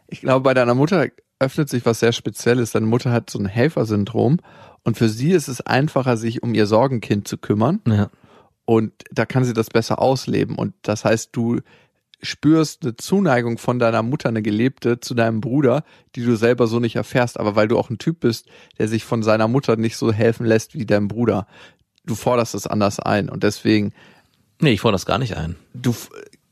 Ich 0.08 0.22
glaube, 0.22 0.44
bei 0.44 0.54
deiner 0.54 0.74
Mutter 0.74 1.08
öffnet 1.38 1.68
sich 1.68 1.84
was 1.84 2.00
sehr 2.00 2.12
Spezielles. 2.12 2.72
Deine 2.72 2.86
Mutter 2.86 3.12
hat 3.12 3.28
so 3.28 3.38
ein 3.38 3.46
Helfersyndrom 3.46 4.38
und 4.82 4.96
für 4.96 5.08
sie 5.08 5.32
ist 5.32 5.48
es 5.48 5.60
einfacher, 5.60 6.16
sich 6.16 6.42
um 6.42 6.54
ihr 6.54 6.66
Sorgenkind 6.66 7.28
zu 7.28 7.36
kümmern. 7.36 7.80
Ja. 7.86 8.10
Und 8.64 8.92
da 9.10 9.26
kann 9.26 9.44
sie 9.44 9.52
das 9.52 9.68
besser 9.68 10.00
ausleben. 10.00 10.56
Und 10.56 10.74
das 10.82 11.04
heißt, 11.04 11.30
du 11.32 11.60
spürst 12.22 12.82
eine 12.82 12.96
Zuneigung 12.96 13.58
von 13.58 13.78
deiner 13.78 14.02
Mutter, 14.02 14.28
eine 14.28 14.42
gelebte, 14.42 15.00
zu 15.00 15.14
deinem 15.14 15.40
Bruder, 15.40 15.84
die 16.14 16.24
du 16.24 16.36
selber 16.36 16.66
so 16.66 16.78
nicht 16.78 16.96
erfährst, 16.96 17.38
aber 17.38 17.56
weil 17.56 17.68
du 17.68 17.78
auch 17.78 17.90
ein 17.90 17.98
Typ 17.98 18.20
bist, 18.20 18.46
der 18.78 18.88
sich 18.88 19.04
von 19.04 19.22
seiner 19.22 19.48
Mutter 19.48 19.76
nicht 19.76 19.96
so 19.96 20.12
helfen 20.12 20.46
lässt 20.46 20.74
wie 20.74 20.86
dein 20.86 21.08
Bruder. 21.08 21.46
Du 22.04 22.14
forderst 22.14 22.54
es 22.54 22.66
anders 22.66 23.00
ein 23.00 23.28
und 23.28 23.42
deswegen. 23.42 23.92
Nee, 24.60 24.72
ich 24.72 24.80
fordere 24.80 24.96
das 24.96 25.06
gar 25.06 25.18
nicht 25.18 25.36
ein. 25.36 25.56
Du, 25.74 25.94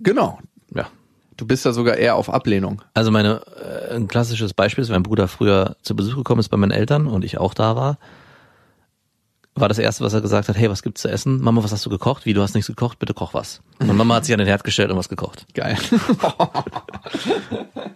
genau. 0.01 0.41
Ja. 0.75 0.89
Du 1.37 1.47
bist 1.47 1.65
ja 1.65 1.73
sogar 1.73 1.97
eher 1.97 2.17
auf 2.17 2.29
Ablehnung. 2.29 2.83
Also 2.93 3.11
meine, 3.11 3.41
äh, 3.57 3.95
ein 3.95 4.09
klassisches 4.09 4.53
Beispiel 4.53 4.83
ist, 4.83 4.91
mein 4.91 5.03
Bruder 5.03 5.29
früher 5.29 5.77
zu 5.83 5.97
Besuch 5.97 6.17
gekommen 6.17 6.41
ist 6.41 6.49
bei 6.49 6.57
meinen 6.57 6.73
Eltern 6.73 7.07
und 7.07 7.25
ich 7.25 7.39
auch 7.39 7.55
da 7.55 7.77
war, 7.77 7.99
war 9.55 9.69
das 9.69 9.79
erste, 9.79 10.05
was 10.05 10.13
er 10.13 10.21
gesagt 10.21 10.49
hat, 10.49 10.57
hey, 10.57 10.71
was 10.71 10.83
gibt's 10.83 11.03
zu 11.03 11.09
essen? 11.11 11.41
Mama, 11.41 11.63
was 11.63 11.73
hast 11.73 11.85
du 11.85 11.91
gekocht? 11.91 12.25
Wie, 12.25 12.33
du 12.33 12.43
hast 12.43 12.55
nichts 12.55 12.69
gekocht? 12.69 12.99
Bitte 12.99 13.15
koch 13.15 13.35
was. 13.35 13.61
Und 13.79 13.95
Mama 13.97 14.15
hat 14.17 14.25
sich 14.25 14.33
an 14.33 14.39
den 14.39 14.47
Herd 14.47 14.65
gestellt 14.65 14.91
und 14.91 14.97
was 14.97 15.09
gekocht. 15.09 15.47
Geil. 15.55 15.77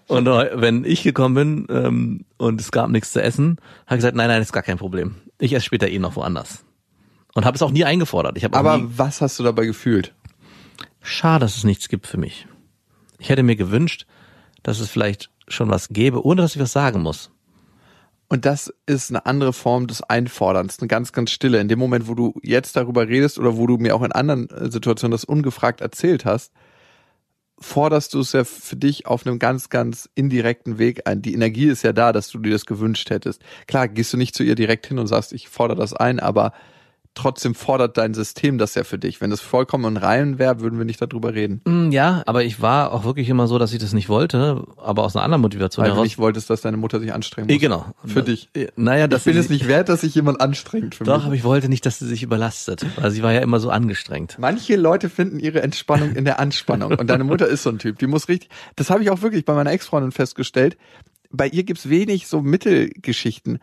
Und 0.07 0.27
wenn 0.27 0.85
ich 0.85 1.03
gekommen 1.03 1.35
bin 1.35 1.67
ähm, 1.71 2.25
und 2.37 2.61
es 2.61 2.71
gab 2.71 2.89
nichts 2.91 3.13
zu 3.13 3.23
essen, 3.23 3.57
habe 3.87 3.97
ich 3.97 3.99
gesagt, 3.99 4.17
nein, 4.17 4.29
nein, 4.29 4.43
ist 4.43 4.53
gar 4.53 4.63
kein 4.63 4.79
Problem. 4.79 5.17
Ich 5.39 5.53
esse 5.53 5.65
später 5.65 5.89
eh 5.89 5.99
noch 5.99 6.15
woanders. 6.15 6.65
Und 7.35 7.45
habe 7.45 7.57
es 7.57 7.63
auch 7.63 7.71
nie 7.71 7.85
eingefordert. 7.85 8.37
Ich 8.37 8.45
habe 8.45 8.57
Aber 8.57 8.81
was 8.97 9.21
hast 9.21 9.39
du 9.39 9.43
dabei 9.43 9.67
gefühlt? 9.67 10.15
schade, 11.01 11.45
dass 11.45 11.57
es 11.57 11.65
nichts 11.65 11.89
gibt 11.89 12.07
für 12.07 12.17
mich. 12.19 12.47
Ich 13.19 13.29
hätte 13.29 13.43
mir 13.43 13.57
gewünscht, 13.57 14.07
dass 14.63 14.81
es 14.81 14.89
vielleicht 14.89 15.31
schon 15.49 15.69
was 15.71 15.89
gäbe, 15.89 16.25
ohne 16.25 16.43
dass 16.43 16.55
ich 16.55 16.63
was 16.63 16.73
sagen 16.73 17.03
muss. 17.03 17.31
Und 18.35 18.45
das 18.47 18.75
ist 18.87 19.13
eine 19.13 19.27
andere 19.27 19.53
Form 19.53 19.87
des 19.87 20.03
Einforderns, 20.03 20.81
eine 20.81 20.89
ganz, 20.89 21.13
ganz 21.13 21.31
stille. 21.31 21.61
In 21.61 21.69
dem 21.69 21.79
Moment, 21.79 22.09
wo 22.09 22.17
du 22.17 22.35
jetzt 22.43 22.75
darüber 22.75 23.07
redest 23.07 23.39
oder 23.39 23.57
wo 23.57 23.69
du 23.69 23.77
mir 23.77 23.95
auch 23.95 24.03
in 24.03 24.11
anderen 24.11 24.51
äh, 24.51 24.73
Situationen 24.73 25.13
das 25.13 25.25
ungefragt 25.25 25.81
erzählt 25.81 26.25
hast, 26.25 26.53
forderst 27.61 28.13
du 28.13 28.19
es 28.19 28.33
ja 28.33 28.43
für 28.43 28.75
dich 28.75 29.07
auf 29.07 29.25
einem 29.25 29.39
ganz, 29.39 29.69
ganz 29.69 30.11
indirekten 30.17 30.79
Weg 30.79 31.07
ein. 31.07 31.23
Die 31.23 31.33
Energie 31.33 31.67
ist 31.67 31.85
ja 31.85 31.93
da, 31.93 32.13
dass 32.13 32.29
du 32.29 32.41
dir 32.41 32.51
das 32.51 32.67
gewünscht 32.67 33.09
hättest. 33.09 33.41
Klar, 33.69 33.87
gehst 33.87 34.13
du 34.13 34.17
nicht 34.17 34.35
zu 34.35 34.43
ihr 34.43 34.57
direkt 34.57 34.89
hin 34.89 34.99
und 34.99 35.07
sagst, 35.07 35.33
ich 35.33 35.49
fordere 35.49 35.79
das 35.79 35.93
ein, 35.93 36.19
aber 36.19 36.55
trotzdem 37.15 37.55
fordert 37.55 37.97
dein 37.97 38.13
System 38.15 38.59
das 38.59 38.75
ja 38.75 38.85
für 38.85 38.99
dich. 38.99 39.21
Wenn 39.21 39.31
das 39.31 39.41
vollkommen 39.41 39.85
in 39.85 39.97
Reihen 39.97 40.39
wäre, 40.39 40.61
würden 40.61 40.79
wir 40.79 40.85
nicht 40.85 41.01
darüber 41.01 41.33
reden. 41.35 41.61
Mm, 41.65 41.91
Ja, 41.93 42.23
aber 42.27 42.45
ich 42.45 42.61
war 42.61 42.93
auch 42.93 43.05
wirklich 43.05 43.29
immer 43.29 43.47
so, 43.47 43.59
dass 43.59 43.73
ich 43.73 43.79
das 43.79 43.93
nicht 43.93 44.09
wollte, 44.09 44.65
aber 44.77 45.05
aus 45.05 45.15
einer 45.15 45.25
anderen 45.25 45.43
Motivation 45.43 45.83
Weil 45.85 45.91
du 45.91 45.95
heraus. 45.97 46.05
nicht 46.05 46.19
wolltest, 46.19 46.51
dass 46.51 46.61
deine 46.63 46.77
Mutter 46.77 46.99
sich 47.01 47.13
anstrengen 47.13 47.49
Eh, 47.49 47.55
muss. 47.55 47.61
genau. 47.61 47.87
Für 48.05 48.23
dich. 48.23 48.49
Naja, 48.77 49.05
Ich 49.05 49.11
das 49.11 49.25
bin 49.25 49.37
es 49.37 49.49
nicht 49.49 49.69
wert, 49.69 49.89
dass 49.89 50.01
sich 50.03 50.15
jemand 50.15 50.41
anstrengt 50.41 50.97
für 50.97 51.05
Doch, 51.05 51.19
mich. 51.19 51.27
aber 51.27 51.35
ich 51.35 51.45
wollte 51.45 51.69
nicht, 51.69 51.87
dass 51.87 51.99
sie 51.99 52.07
sich 52.07 52.23
überlastet. 52.23 52.85
Weil 53.01 53.11
sie 53.11 53.23
war 53.23 53.33
ja 53.33 53.41
immer 53.41 53.61
so 53.61 53.71
angestrengt. 53.71 54.37
Manche 54.39 54.77
Leute 54.77 55.09
finden 55.09 55.39
ihre 55.39 55.63
Entspannung 55.63 56.17
in 56.17 56.25
der 56.25 56.41
Anspannung. 56.41 56.95
Und 56.95 57.09
deine 57.09 57.25
Mutter 57.25 57.47
ist 57.47 57.63
so 57.63 57.71
ein 57.71 57.79
Typ. 57.79 57.99
Die 57.99 58.07
muss 58.07 58.29
richtig. 58.29 58.51
Das 58.77 58.91
habe 58.91 59.03
ich 59.03 59.11
auch 59.11 59.23
wirklich 59.23 59.45
bei 59.45 59.55
meiner 59.55 59.71
Ex-Freundin 59.71 60.13
festgestellt. 60.13 60.77
Bei 61.31 61.47
ihr 61.49 61.65
gibt's 61.65 61.89
wenig 61.89 62.27
so 62.29 62.43
Mittelgeschichten. 62.43 63.59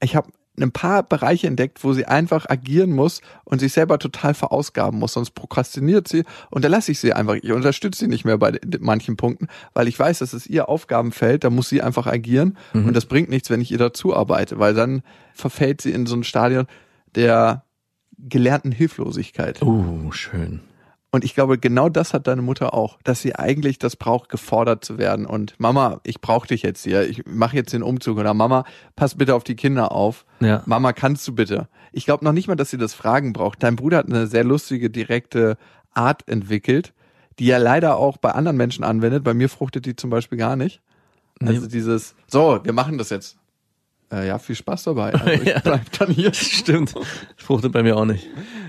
Ich 0.00 0.14
habe 0.16 0.30
ein 0.62 0.72
paar 0.72 1.02
Bereiche 1.02 1.46
entdeckt, 1.46 1.82
wo 1.84 1.92
sie 1.92 2.06
einfach 2.06 2.48
agieren 2.48 2.90
muss 2.90 3.20
und 3.44 3.60
sich 3.60 3.72
selber 3.72 3.98
total 3.98 4.34
verausgaben 4.34 4.98
muss. 4.98 5.14
Sonst 5.14 5.30
prokrastiniert 5.30 6.08
sie 6.08 6.24
und 6.50 6.64
da 6.64 6.68
lasse 6.68 6.92
ich 6.92 7.00
sie 7.00 7.12
einfach. 7.12 7.34
Ich 7.34 7.52
unterstütze 7.52 8.00
sie 8.00 8.08
nicht 8.08 8.24
mehr 8.24 8.38
bei 8.38 8.58
manchen 8.80 9.16
Punkten, 9.16 9.48
weil 9.74 9.88
ich 9.88 9.98
weiß, 9.98 10.18
dass 10.18 10.32
es 10.32 10.46
ihr 10.46 10.68
Aufgabenfeld, 10.68 11.44
da 11.44 11.50
muss 11.50 11.68
sie 11.68 11.82
einfach 11.82 12.06
agieren 12.06 12.56
und 12.72 12.94
das 12.94 13.06
bringt 13.06 13.28
nichts, 13.28 13.50
wenn 13.50 13.60
ich 13.60 13.70
ihr 13.70 13.78
dazu 13.78 14.14
arbeite, 14.14 14.58
weil 14.58 14.74
dann 14.74 15.02
verfällt 15.32 15.80
sie 15.80 15.92
in 15.92 16.06
so 16.06 16.16
ein 16.16 16.24
Stadion 16.24 16.66
der 17.14 17.64
gelernten 18.18 18.72
Hilflosigkeit. 18.72 19.62
Uh, 19.62 20.10
schön. 20.12 20.60
Und 21.10 21.24
ich 21.24 21.34
glaube, 21.34 21.58
genau 21.58 21.88
das 21.88 22.12
hat 22.12 22.26
deine 22.26 22.42
Mutter 22.42 22.74
auch, 22.74 22.98
dass 23.02 23.22
sie 23.22 23.34
eigentlich 23.34 23.78
das 23.78 23.96
braucht, 23.96 24.28
gefordert 24.28 24.84
zu 24.84 24.98
werden. 24.98 25.24
Und 25.24 25.54
Mama, 25.58 26.00
ich 26.04 26.20
brauche 26.20 26.48
dich 26.48 26.62
jetzt 26.62 26.84
hier. 26.84 27.08
Ich 27.08 27.24
mache 27.26 27.56
jetzt 27.56 27.72
den 27.72 27.82
Umzug. 27.82 28.18
Oder 28.18 28.34
Mama, 28.34 28.64
pass 28.94 29.14
bitte 29.14 29.34
auf 29.34 29.42
die 29.42 29.56
Kinder 29.56 29.92
auf. 29.92 30.26
Ja. 30.40 30.62
Mama, 30.66 30.92
kannst 30.92 31.26
du 31.26 31.34
bitte? 31.34 31.68
Ich 31.92 32.04
glaube 32.04 32.24
noch 32.24 32.32
nicht 32.32 32.46
mal, 32.46 32.56
dass 32.56 32.70
sie 32.70 32.76
das 32.76 32.92
Fragen 32.92 33.32
braucht. 33.32 33.62
Dein 33.62 33.76
Bruder 33.76 33.98
hat 33.98 34.06
eine 34.06 34.26
sehr 34.26 34.44
lustige, 34.44 34.90
direkte 34.90 35.56
Art 35.94 36.28
entwickelt, 36.28 36.92
die 37.38 37.50
er 37.50 37.58
leider 37.58 37.96
auch 37.96 38.18
bei 38.18 38.32
anderen 38.32 38.58
Menschen 38.58 38.84
anwendet. 38.84 39.24
Bei 39.24 39.32
mir 39.32 39.48
fruchtet 39.48 39.86
die 39.86 39.96
zum 39.96 40.10
Beispiel 40.10 40.36
gar 40.36 40.56
nicht. 40.56 40.82
Also 41.40 41.68
dieses, 41.68 42.16
so, 42.26 42.60
wir 42.64 42.72
machen 42.72 42.98
das 42.98 43.10
jetzt. 43.10 43.38
Äh, 44.12 44.26
ja, 44.26 44.38
viel 44.38 44.54
Spaß 44.56 44.84
dabei. 44.84 45.12
Also 45.14 45.30
ich 45.42 45.44
Ja. 45.48 45.60
bleib 45.60 45.90
dann 45.98 46.10
hier. 46.10 46.32
Stimmt. 46.34 46.94
Fruchtet 47.36 47.72
bei 47.72 47.82
mir 47.82 47.96
auch 47.96 48.04
nicht. 48.04 48.26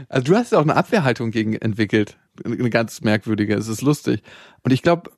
Also 0.09 0.25
du 0.31 0.35
hast 0.35 0.51
ja 0.51 0.57
auch 0.59 0.63
eine 0.63 0.75
Abwehrhaltung 0.75 1.31
gegen 1.31 1.53
entwickelt. 1.53 2.17
Eine 2.43 2.69
ganz 2.69 3.01
merkwürdige. 3.01 3.55
Es 3.55 3.67
ist 3.67 3.81
lustig. 3.81 4.21
Und 4.63 4.71
ich 4.71 4.81
glaube, 4.81 5.11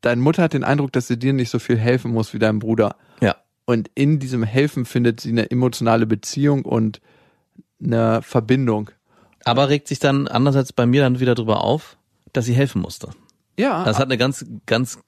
deine 0.00 0.20
Mutter 0.20 0.42
hat 0.42 0.52
den 0.52 0.64
Eindruck, 0.64 0.92
dass 0.92 1.06
sie 1.08 1.18
dir 1.18 1.32
nicht 1.32 1.50
so 1.50 1.58
viel 1.58 1.76
helfen 1.78 2.12
muss 2.12 2.34
wie 2.34 2.38
deinem 2.38 2.58
Bruder. 2.58 2.96
Ja. 3.20 3.36
Und 3.64 3.90
in 3.94 4.18
diesem 4.18 4.42
Helfen 4.42 4.84
findet 4.84 5.20
sie 5.20 5.30
eine 5.30 5.50
emotionale 5.50 6.06
Beziehung 6.06 6.64
und 6.64 7.00
eine 7.82 8.20
Verbindung. 8.22 8.90
Aber 9.44 9.68
regt 9.68 9.88
sich 9.88 9.98
dann 9.98 10.28
andererseits 10.28 10.72
bei 10.72 10.86
mir 10.86 11.02
dann 11.02 11.20
wieder 11.20 11.34
drüber 11.34 11.62
auf, 11.64 11.96
dass 12.32 12.44
sie 12.44 12.54
helfen 12.54 12.80
musste. 12.82 13.10
Ja. 13.58 13.84
Das 13.84 13.98
hat 13.98 14.06
eine 14.06 14.18
ganz, 14.18 14.44
ganz 14.66 14.98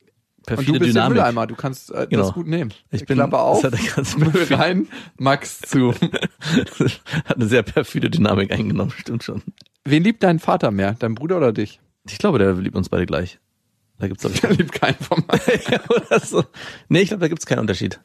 und 0.48 0.56
perfide 0.56 0.72
du 0.78 0.84
bist 0.84 0.94
der 0.96 1.02
Dynamik. 1.02 1.16
Mülleimer. 1.16 1.46
Du 1.46 1.54
kannst 1.56 1.90
äh, 1.90 2.06
Genau. 2.08 2.22
das 2.24 2.32
gut 2.34 2.46
nehmen. 2.46 2.72
Ich 2.90 3.04
bin- 3.06 3.16
Klappe 3.16 3.38
auf, 3.38 3.62
das 3.62 4.16
Müll 4.16 4.46
rein, 4.50 4.88
Max 5.18 5.60
zu. 5.60 5.92
hat 7.24 7.36
eine 7.36 7.46
sehr 7.46 7.62
perfide 7.62 8.10
Dynamik 8.10 8.52
eingenommen, 8.52 8.90
stimmt 8.96 9.22
schon. 9.24 9.42
Wen 9.84 10.02
liebt 10.04 10.22
dein 10.22 10.38
Vater 10.38 10.70
mehr? 10.70 10.94
Dein 10.98 11.14
Bruder 11.14 11.36
oder 11.36 11.52
dich? 11.52 11.80
Ich 12.08 12.18
glaube, 12.18 12.38
der 12.38 12.52
liebt 12.54 12.76
uns 12.76 12.88
beide 12.88 13.06
gleich. 13.06 13.38
Da 13.98 14.08
gibt's 14.08 14.22
glaube 14.22 14.38
Der 14.38 14.50
liebt 14.52 14.72
keinen 14.72 14.96
von 14.96 15.24
beiden. 15.26 15.80
oder 15.88 16.20
so. 16.20 16.44
Nee, 16.88 17.00
ich 17.00 17.08
glaube, 17.08 17.20
da 17.22 17.28
gibt's 17.28 17.46
keinen 17.46 17.60
Unterschied. 17.60 18.00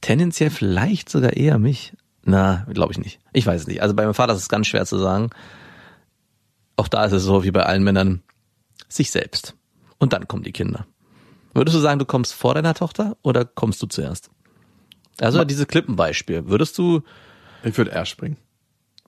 Tendenziell 0.00 0.50
vielleicht 0.50 1.08
sogar 1.08 1.32
eher 1.32 1.58
mich. 1.58 1.92
Na, 2.24 2.66
glaube 2.72 2.92
ich 2.92 2.98
nicht. 2.98 3.20
Ich 3.32 3.46
weiß 3.46 3.62
es 3.62 3.66
nicht. 3.66 3.82
Also 3.82 3.94
bei 3.94 4.02
meinem 4.04 4.14
Vater 4.14 4.34
ist 4.34 4.40
es 4.42 4.48
ganz 4.48 4.66
schwer 4.66 4.84
zu 4.84 4.98
sagen. 4.98 5.30
Auch 6.76 6.88
da 6.88 7.04
ist 7.04 7.12
es 7.12 7.22
so 7.22 7.44
wie 7.44 7.50
bei 7.50 7.62
allen 7.64 7.82
Männern 7.84 8.22
sich 8.88 9.10
selbst. 9.10 9.54
Und 9.98 10.12
dann 10.12 10.28
kommen 10.28 10.42
die 10.42 10.52
Kinder. 10.52 10.86
Würdest 11.54 11.74
du 11.74 11.80
sagen, 11.80 11.98
du 11.98 12.04
kommst 12.04 12.34
vor 12.34 12.54
deiner 12.54 12.74
Tochter 12.74 13.16
oder 13.22 13.44
kommst 13.44 13.82
du 13.82 13.86
zuerst? 13.86 14.30
Also 15.20 15.44
dieses 15.44 15.66
Klippenbeispiel. 15.66 16.46
Würdest 16.46 16.76
du, 16.76 17.02
Ich 17.64 17.76
würde 17.78 17.90
erst 17.90 18.10
springen. 18.10 18.36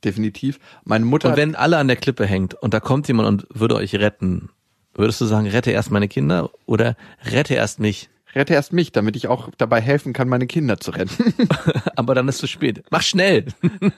Definitiv. 0.05 0.59
Meine 0.85 1.05
Mutter 1.05 1.31
und 1.31 1.37
wenn 1.37 1.55
alle 1.55 1.77
an 1.77 1.88
der 1.88 1.96
Klippe 1.96 2.24
hängt 2.24 2.55
und 2.55 2.72
da 2.72 2.81
kommt 2.81 3.09
jemand 3.09 3.29
und 3.29 3.46
würde 3.53 3.74
euch 3.74 3.94
retten, 3.96 4.48
würdest 4.94 5.20
du 5.20 5.27
sagen, 5.27 5.46
rette 5.48 5.70
erst 5.72 5.90
meine 5.90 6.09
Kinder 6.09 6.51
oder 6.66 6.96
rette 7.24 7.55
erst 7.55 7.81
mich? 7.81 8.09
Rette 8.35 8.55
erst 8.55 8.73
mich, 8.73 8.93
damit 8.93 9.17
ich 9.17 9.29
auch 9.29 9.51
dabei 9.59 9.81
helfen 9.81 10.12
kann, 10.12 10.29
meine 10.29 10.47
Kinder 10.47 10.79
zu 10.79 10.91
retten. 10.91 11.35
Aber 11.97 12.14
dann 12.14 12.29
ist 12.29 12.37
es 12.37 12.41
zu 12.43 12.47
spät. 12.47 12.83
Mach 12.91 13.03
schnell. 13.03 13.47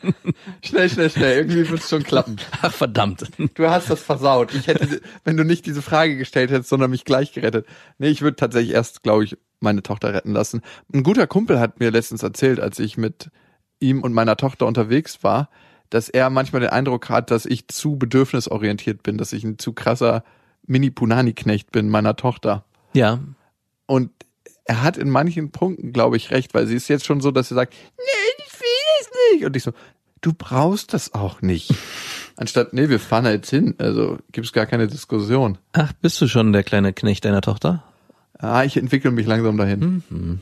schnell, 0.64 0.88
schnell, 0.88 1.11
schnell. 1.11 1.37
Irgendwie 1.38 1.69
wird 1.69 1.81
es 1.81 1.88
schon 1.88 2.03
klappen. 2.03 2.37
Ach 2.62 2.73
verdammt. 2.73 3.31
Du 3.55 3.69
hast 3.69 3.90
das 3.90 4.03
versaut. 4.03 4.55
Ich 4.55 4.66
hätte, 4.66 5.01
wenn 5.25 5.37
du 5.37 5.45
nicht 5.45 5.66
diese 5.66 5.83
Frage 5.83 6.16
gestellt 6.16 6.51
hättest, 6.51 6.69
sondern 6.69 6.90
mich 6.90 7.05
gleich 7.05 7.33
gerettet. 7.33 7.66
Nee, 7.99 8.09
ich 8.09 8.23
würde 8.23 8.37
tatsächlich 8.37 8.75
erst, 8.75 9.03
glaube 9.03 9.25
ich, 9.25 9.37
meine 9.61 9.83
Tochter 9.83 10.14
retten 10.14 10.33
lassen. 10.33 10.62
Ein 10.93 11.03
guter 11.03 11.27
Kumpel 11.27 11.61
hat 11.61 11.81
mir 11.81 11.90
letztens 11.90 12.23
erzählt, 12.23 12.61
als 12.61 12.79
ich 12.79 12.97
mit 12.97 13.31
ihm 13.81 14.03
und 14.03 14.12
meiner 14.12 14.37
Tochter 14.37 14.66
unterwegs 14.66 15.23
war, 15.23 15.51
dass 15.90 16.09
er 16.09 16.31
manchmal 16.31 16.61
den 16.61 16.71
Eindruck 16.71 17.09
hat, 17.09 17.31
dass 17.31 17.47
ich 17.47 17.69
zu 17.69 17.97
bedürfnisorientiert 17.97 19.03
bin, 19.03 19.19
dass 19.19 19.33
ich 19.33 19.45
ein 19.45 19.59
zu 19.59 19.73
krasser 19.73 20.23
Mini-Punani-Knecht 20.66 21.73
bin 21.73 21.88
meiner 21.88 22.16
Tochter. 22.16 22.64
Ja, 22.93 23.19
Und 23.90 24.11
er 24.66 24.83
hat 24.85 24.96
in 24.96 25.11
manchen 25.11 25.50
Punkten, 25.50 25.92
glaube 25.92 26.16
ich, 26.16 26.31
recht, 26.31 26.55
weil 26.55 26.64
sie 26.68 26.76
ist 26.76 26.87
jetzt 26.87 27.05
schon 27.07 27.20
so, 27.20 27.33
dass 27.33 27.48
sie 27.48 27.57
sagt, 27.57 27.74
nee, 27.98 28.44
ich 28.46 28.53
will 28.61 28.66
es 29.00 29.11
nicht. 29.33 29.44
Und 29.46 29.57
ich 29.57 29.64
so, 29.64 29.72
du 30.20 30.33
brauchst 30.33 30.94
das 30.94 31.12
auch 31.12 31.42
nicht. 31.42 31.74
Anstatt, 32.37 32.72
nee, 32.72 32.88
wir 32.88 33.00
fahren 33.00 33.26
jetzt 33.26 33.50
hin. 33.50 33.74
Also 33.79 34.18
gibt's 34.31 34.53
gar 34.53 34.66
keine 34.66 34.87
Diskussion. 34.87 35.59
Ach, 35.72 35.92
bist 36.00 36.20
du 36.20 36.29
schon 36.29 36.53
der 36.53 36.62
kleine 36.62 36.92
Knecht 36.92 37.24
deiner 37.24 37.40
Tochter? 37.40 37.83
Ah, 38.38 38.62
ich 38.62 38.76
entwickle 38.76 39.11
mich 39.11 39.26
langsam 39.26 39.57
dahin. 39.57 40.40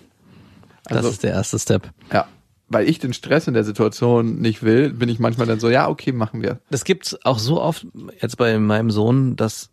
Das 0.85 0.99
Also- 0.99 1.09
ist 1.09 1.23
der 1.23 1.31
erste 1.33 1.59
Step. 1.59 1.91
Ja. 2.13 2.29
Weil 2.69 2.87
ich 2.87 2.99
den 2.99 3.15
Stress 3.15 3.49
in 3.49 3.55
der 3.55 3.65
Situation 3.65 4.41
nicht 4.43 4.63
will, 4.63 4.91
bin 4.93 5.09
ich 5.09 5.19
manchmal 5.19 5.47
dann 5.47 5.59
so, 5.59 5.71
ja, 5.71 5.89
okay, 5.89 6.13
machen 6.13 6.43
wir. 6.43 6.61
Das 6.71 6.85
gibt's 6.85 7.17
auch 7.25 7.39
so 7.39 7.63
oft 7.63 7.87
jetzt 8.21 8.37
bei 8.37 8.59
meinem 8.59 8.91
Sohn, 8.91 9.37
dass 9.37 9.71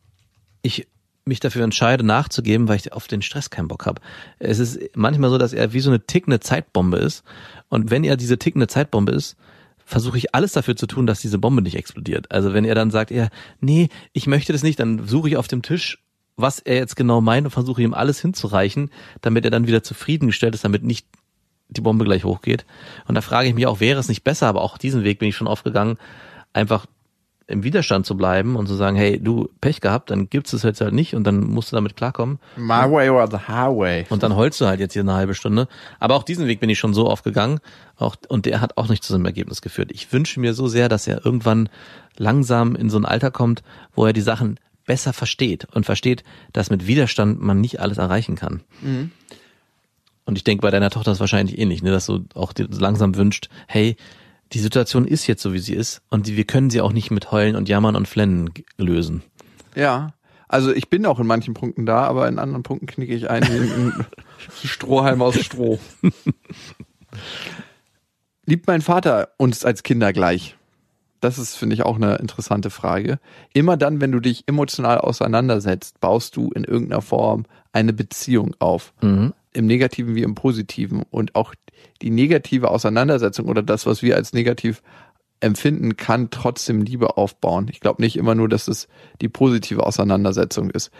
ich 0.61 0.87
mich 1.25 1.39
dafür 1.39 1.63
entscheide, 1.63 2.03
nachzugeben, 2.03 2.67
weil 2.67 2.77
ich 2.77 2.93
auf 2.93 3.07
den 3.07 3.23
Stress 3.23 3.49
keinen 3.49 3.67
Bock 3.67 3.85
habe. 3.85 4.01
Es 4.37 4.59
ist 4.59 4.79
manchmal 4.95 5.31
so, 5.31 5.37
dass 5.37 5.53
er 5.53 5.73
wie 5.73 5.79
so 5.79 5.89
eine 5.89 6.05
tickende 6.05 6.39
Zeitbombe 6.39 6.97
ist. 6.97 7.23
Und 7.67 7.89
wenn 7.89 8.03
er 8.03 8.15
diese 8.15 8.37
tickende 8.37 8.67
Zeitbombe 8.67 9.11
ist, 9.11 9.35
versuche 9.85 10.17
ich 10.17 10.35
alles 10.35 10.51
dafür 10.51 10.75
zu 10.75 10.85
tun, 10.85 11.07
dass 11.07 11.21
diese 11.21 11.39
Bombe 11.39 11.61
nicht 11.61 11.75
explodiert. 11.75 12.31
Also 12.31 12.53
wenn 12.53 12.65
er 12.65 12.75
dann 12.75 12.91
sagt, 12.91 13.11
er, 13.11 13.29
nee, 13.59 13.89
ich 14.13 14.27
möchte 14.27 14.53
das 14.53 14.63
nicht, 14.63 14.79
dann 14.79 15.07
suche 15.07 15.29
ich 15.29 15.37
auf 15.37 15.47
dem 15.47 15.63
Tisch, 15.63 16.03
was 16.37 16.59
er 16.59 16.75
jetzt 16.75 16.95
genau 16.95 17.21
meint 17.21 17.45
und 17.45 17.51
versuche 17.51 17.81
ihm 17.81 17.93
alles 17.93 18.19
hinzureichen, 18.19 18.91
damit 19.21 19.45
er 19.45 19.51
dann 19.51 19.67
wieder 19.67 19.83
zufriedengestellt 19.83 20.53
ist, 20.53 20.63
damit 20.63 20.83
nicht 20.83 21.07
die 21.69 21.81
Bombe 21.81 22.05
gleich 22.05 22.23
hochgeht. 22.23 22.65
Und 23.07 23.15
da 23.15 23.21
frage 23.21 23.47
ich 23.47 23.55
mich 23.55 23.65
auch, 23.67 23.79
wäre 23.79 23.99
es 23.99 24.09
nicht 24.09 24.23
besser, 24.23 24.47
aber 24.47 24.61
auch 24.61 24.77
diesen 24.77 25.03
Weg 25.03 25.19
bin 25.19 25.29
ich 25.29 25.35
schon 25.35 25.47
aufgegangen, 25.47 25.97
einfach 26.53 26.85
im 27.47 27.63
Widerstand 27.63 28.05
zu 28.05 28.17
bleiben 28.17 28.55
und 28.55 28.67
zu 28.67 28.73
sagen, 28.73 28.95
hey, 28.95 29.21
du 29.21 29.49
Pech 29.61 29.79
gehabt, 29.79 30.09
dann 30.09 30.29
gibt's 30.29 30.53
es 30.53 30.63
jetzt 30.63 30.81
halt 30.81 30.93
nicht 30.93 31.15
und 31.15 31.25
dann 31.25 31.41
musst 31.41 31.71
du 31.71 31.75
damit 31.75 31.95
klarkommen. 31.95 32.39
My 32.55 32.89
way 32.89 33.09
or 33.09 33.29
the 33.29 33.37
highway. 33.47 34.05
Und 34.09 34.23
dann 34.23 34.35
heulst 34.35 34.59
du 34.61 34.65
halt 34.65 34.79
jetzt 34.79 34.93
hier 34.93 35.03
eine 35.03 35.13
halbe 35.13 35.35
Stunde. 35.35 35.67
Aber 35.99 36.15
auch 36.15 36.23
diesen 36.23 36.47
Weg 36.47 36.59
bin 36.59 36.69
ich 36.69 36.79
schon 36.79 36.93
so 36.93 37.07
oft 37.07 37.23
gegangen. 37.23 37.59
Auch, 37.97 38.15
und 38.29 38.45
der 38.47 38.61
hat 38.61 38.77
auch 38.77 38.89
nicht 38.89 39.03
zu 39.03 39.13
so 39.13 39.15
einem 39.15 39.25
Ergebnis 39.25 39.61
geführt. 39.61 39.91
Ich 39.93 40.11
wünsche 40.11 40.39
mir 40.39 40.53
so 40.53 40.67
sehr, 40.67 40.89
dass 40.89 41.07
er 41.07 41.23
irgendwann 41.23 41.69
langsam 42.17 42.75
in 42.75 42.89
so 42.89 42.97
ein 42.97 43.05
Alter 43.05 43.29
kommt, 43.29 43.61
wo 43.93 44.05
er 44.05 44.13
die 44.13 44.21
Sachen 44.21 44.59
besser 44.85 45.13
versteht 45.13 45.67
und 45.73 45.85
versteht, 45.85 46.23
dass 46.51 46.69
mit 46.69 46.87
Widerstand 46.87 47.41
man 47.41 47.61
nicht 47.61 47.79
alles 47.79 47.97
erreichen 47.97 48.35
kann. 48.35 48.61
Und 50.25 50.37
ich 50.37 50.43
denke, 50.43 50.61
bei 50.61 50.71
deiner 50.71 50.89
Tochter 50.89 51.11
ist 51.11 51.17
es 51.17 51.21
wahrscheinlich 51.21 51.59
ähnlich, 51.59 51.83
ne, 51.83 51.91
dass 51.91 52.07
du 52.07 52.25
auch 52.33 52.53
dir 52.53 52.67
langsam 52.71 53.15
wünscht, 53.15 53.49
hey, 53.67 53.95
die 54.53 54.59
Situation 54.59 55.05
ist 55.05 55.27
jetzt 55.27 55.41
so, 55.41 55.53
wie 55.53 55.59
sie 55.59 55.73
ist 55.73 56.01
und 56.09 56.27
wir 56.27 56.45
können 56.45 56.69
sie 56.69 56.81
auch 56.81 56.93
nicht 56.93 57.11
mit 57.11 57.31
Heulen 57.31 57.55
und 57.55 57.69
Jammern 57.69 57.95
und 57.95 58.07
Flennen 58.07 58.51
lösen. 58.77 59.23
Ja. 59.75 60.13
Also 60.47 60.71
ich 60.71 60.89
bin 60.89 61.05
auch 61.05 61.19
in 61.19 61.27
manchen 61.27 61.53
Punkten 61.53 61.85
da, 61.85 62.03
aber 62.03 62.27
in 62.27 62.39
anderen 62.39 62.63
Punkten 62.63 62.85
knicke 62.85 63.15
ich 63.15 63.29
ein 63.29 63.43
wie 63.43 63.57
ein 63.57 64.05
Strohhalm 64.63 65.21
aus 65.21 65.39
Stroh. 65.39 65.79
Liebt 68.45 68.67
mein 68.67 68.81
Vater 68.81 69.29
uns 69.37 69.65
als 69.65 69.81
Kinder 69.81 70.13
gleich? 70.13 70.55
Das 71.19 71.39
ist, 71.39 71.55
finde 71.55 71.73
ich, 71.73 71.83
auch 71.83 71.95
eine 71.95 72.17
interessante 72.17 72.69
Frage. 72.69 73.19
Immer 73.53 73.77
dann, 73.77 74.01
wenn 74.01 74.11
du 74.11 74.19
dich 74.19 74.43
emotional 74.45 74.99
auseinandersetzt, 74.99 75.99
baust 75.99 76.35
du 76.35 76.51
in 76.51 76.63
irgendeiner 76.63 77.01
Form 77.01 77.45
eine 77.73 77.93
Beziehung 77.93 78.55
auf. 78.59 78.93
Mhm. 79.01 79.33
Im 79.53 79.65
Negativen 79.65 80.13
wie 80.13 80.21
im 80.21 80.35
Positiven. 80.35 81.03
Und 81.09 81.33
auch 81.33 81.55
die 82.01 82.09
negative 82.09 82.69
Auseinandersetzung 82.69 83.47
oder 83.47 83.63
das, 83.63 83.85
was 83.85 84.01
wir 84.01 84.15
als 84.15 84.33
negativ 84.33 84.81
empfinden, 85.39 85.97
kann 85.97 86.29
trotzdem 86.29 86.81
Liebe 86.81 87.17
aufbauen. 87.17 87.67
Ich 87.71 87.79
glaube 87.79 88.01
nicht 88.01 88.17
immer 88.17 88.35
nur, 88.35 88.49
dass 88.49 88.67
es 88.67 88.87
die 89.21 89.29
positive 89.29 89.85
Auseinandersetzung 89.85 90.69
ist. 90.69 90.91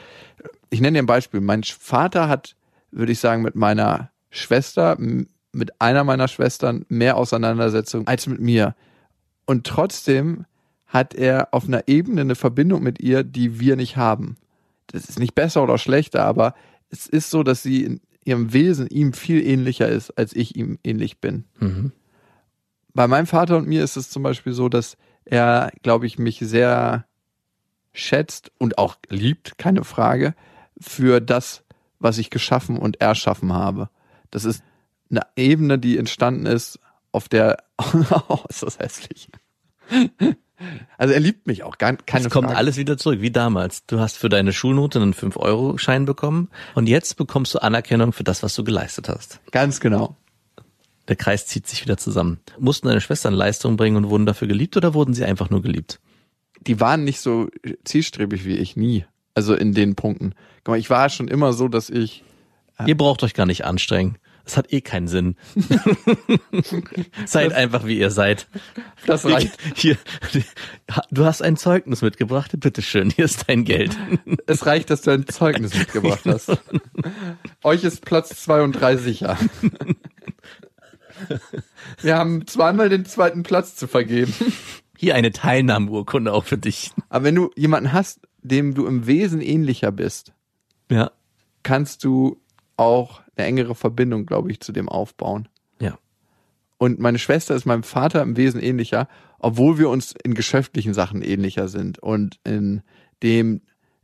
Ich 0.69 0.81
nenne 0.81 0.97
dir 0.97 1.03
ein 1.03 1.07
Beispiel. 1.07 1.41
Mein 1.41 1.63
Vater 1.63 2.27
hat, 2.27 2.55
würde 2.91 3.11
ich 3.11 3.19
sagen, 3.19 3.41
mit 3.41 3.55
meiner 3.55 4.11
Schwester, 4.29 4.97
mit 4.99 5.81
einer 5.81 6.03
meiner 6.03 6.27
Schwestern 6.27 6.85
mehr 6.89 7.17
Auseinandersetzung 7.17 8.07
als 8.07 8.27
mit 8.27 8.39
mir. 8.39 8.75
Und 9.45 9.65
trotzdem 9.65 10.45
hat 10.85 11.13
er 11.13 11.49
auf 11.51 11.67
einer 11.67 11.87
Ebene 11.87 12.21
eine 12.21 12.35
Verbindung 12.35 12.83
mit 12.83 12.99
ihr, 12.99 13.23
die 13.23 13.59
wir 13.59 13.75
nicht 13.75 13.97
haben. 13.97 14.35
Das 14.87 15.05
ist 15.05 15.19
nicht 15.19 15.35
besser 15.35 15.63
oder 15.63 15.77
schlechter, 15.77 16.25
aber 16.25 16.53
es 16.89 17.07
ist 17.07 17.29
so, 17.29 17.43
dass 17.43 17.63
sie 17.63 17.99
ihrem 18.25 18.51
Wesen 18.51 18.87
ihm 18.87 19.13
viel 19.13 19.45
ähnlicher 19.45 19.87
ist, 19.87 20.11
als 20.17 20.35
ich 20.35 20.55
ihm 20.55 20.79
ähnlich 20.83 21.19
bin. 21.19 21.45
Mhm. 21.59 21.91
Bei 22.93 23.07
meinem 23.07 23.27
Vater 23.27 23.57
und 23.57 23.67
mir 23.67 23.83
ist 23.83 23.95
es 23.95 24.09
zum 24.09 24.23
Beispiel 24.23 24.53
so, 24.53 24.67
dass 24.67 24.97
er, 25.25 25.71
glaube 25.83 26.05
ich, 26.05 26.17
mich 26.19 26.39
sehr 26.39 27.05
schätzt 27.93 28.51
und 28.57 28.77
auch 28.77 28.97
liebt, 29.09 29.57
keine 29.57 29.83
Frage, 29.83 30.35
für 30.79 31.21
das, 31.21 31.63
was 31.99 32.17
ich 32.17 32.29
geschaffen 32.29 32.77
und 32.77 32.99
erschaffen 33.01 33.53
habe. 33.53 33.89
Das 34.31 34.43
ist 34.43 34.63
eine 35.09 35.21
Ebene, 35.35 35.79
die 35.79 35.97
entstanden 35.97 36.45
ist, 36.45 36.79
auf 37.11 37.29
der, 37.29 37.63
oh, 37.77 38.39
ist 38.49 38.63
das 38.63 38.79
hässlich. 38.79 39.29
Also 40.97 41.13
er 41.13 41.19
liebt 41.19 41.47
mich 41.47 41.63
auch, 41.63 41.77
keine 41.77 41.97
Es 42.07 42.29
kommt 42.29 42.47
Frage. 42.47 42.57
alles 42.57 42.77
wieder 42.77 42.97
zurück, 42.97 43.21
wie 43.21 43.31
damals. 43.31 43.85
Du 43.85 43.99
hast 43.99 44.17
für 44.17 44.29
deine 44.29 44.53
Schulnote 44.53 45.01
einen 45.01 45.13
5-Euro-Schein 45.13 46.05
bekommen 46.05 46.49
und 46.75 46.87
jetzt 46.87 47.17
bekommst 47.17 47.53
du 47.53 47.59
Anerkennung 47.59 48.13
für 48.13 48.23
das, 48.23 48.41
was 48.43 48.55
du 48.55 48.63
geleistet 48.63 49.09
hast. 49.09 49.39
Ganz 49.51 49.79
genau. 49.79 50.15
Der 51.07 51.15
Kreis 51.15 51.45
zieht 51.45 51.67
sich 51.67 51.83
wieder 51.83 51.97
zusammen. 51.97 52.39
Mussten 52.57 52.87
deine 52.87 53.01
Schwestern 53.01 53.33
Leistung 53.33 53.77
bringen 53.77 53.97
und 53.97 54.09
wurden 54.09 54.25
dafür 54.25 54.47
geliebt 54.47 54.75
oder 54.77 54.93
wurden 54.93 55.13
sie 55.13 55.25
einfach 55.25 55.49
nur 55.49 55.61
geliebt? 55.61 55.99
Die 56.61 56.79
waren 56.79 57.03
nicht 57.03 57.19
so 57.19 57.49
zielstrebig 57.83 58.45
wie 58.45 58.55
ich, 58.55 58.75
nie. 58.75 59.05
Also 59.35 59.53
in 59.53 59.73
den 59.73 59.95
Punkten. 59.95 60.33
Guck 60.63 60.73
mal, 60.73 60.79
ich 60.79 60.89
war 60.89 61.09
schon 61.09 61.27
immer 61.27 61.53
so, 61.53 61.67
dass 61.67 61.89
ich, 61.89 62.23
Ihr 62.85 62.97
braucht 62.97 63.23
euch 63.23 63.33
gar 63.33 63.45
nicht 63.45 63.65
anstrengen. 63.65 64.17
Es 64.45 64.57
hat 64.57 64.71
eh 64.71 64.81
keinen 64.81 65.07
Sinn. 65.07 65.35
seid 67.25 67.53
einfach 67.53 67.85
wie 67.85 67.97
ihr 67.97 68.11
seid. 68.11 68.47
das 69.07 69.25
reicht. 69.25 69.57
Hier, 69.75 69.97
du 71.11 71.25
hast 71.25 71.41
ein 71.41 71.57
Zeugnis 71.57 72.01
mitgebracht. 72.01 72.51
Bitteschön, 72.59 73.09
hier 73.09 73.25
ist 73.25 73.49
dein 73.49 73.65
Geld. 73.65 73.97
Es 74.45 74.65
reicht, 74.65 74.89
dass 74.91 75.01
du 75.01 75.11
ein 75.11 75.27
Zeugnis 75.27 75.73
mitgebracht 75.77 76.21
hast. 76.25 76.51
Euch 77.63 77.83
ist 77.83 78.05
Platz 78.05 78.41
zwei 78.43 78.61
und 78.61 78.73
drei 78.73 78.97
sicher. 78.97 79.37
Wir 82.01 82.17
haben 82.17 82.45
zweimal 82.45 82.89
den 82.89 83.05
zweiten 83.05 83.43
Platz 83.43 83.75
zu 83.75 83.87
vergeben. 83.87 84.33
Hier 84.97 85.15
eine 85.15 85.31
Teilnahmeurkunde 85.31 86.31
auch 86.33 86.43
für 86.43 86.57
dich. 86.57 86.91
Aber 87.09 87.25
wenn 87.25 87.35
du 87.35 87.51
jemanden 87.55 87.93
hast, 87.93 88.21
dem 88.41 88.73
du 88.75 88.85
im 88.85 89.07
Wesen 89.07 89.41
ähnlicher 89.41 89.91
bist, 89.91 90.33
Ja, 90.89 91.11
kannst 91.63 92.03
du 92.03 92.39
auch 92.77 93.21
eine 93.37 93.47
engere 93.47 93.75
Verbindung, 93.75 94.25
glaube 94.25 94.51
ich, 94.51 94.59
zu 94.59 94.71
dem 94.71 94.89
aufbauen. 94.89 95.47
ja. 95.79 95.97
Und 96.77 96.99
meine 96.99 97.19
Schwester 97.19 97.55
ist 97.55 97.65
meinem 97.65 97.83
Vater 97.83 98.21
im 98.21 98.35
Wesen 98.35 98.61
ähnlicher, 98.61 99.07
obwohl 99.39 99.77
wir 99.77 99.89
uns 99.89 100.13
in 100.23 100.33
geschäftlichen 100.33 100.93
Sachen 100.93 101.21
ähnlicher 101.21 101.67
sind 101.67 101.99
und 101.99 102.39
in 102.43 102.81
dem, 103.23 103.61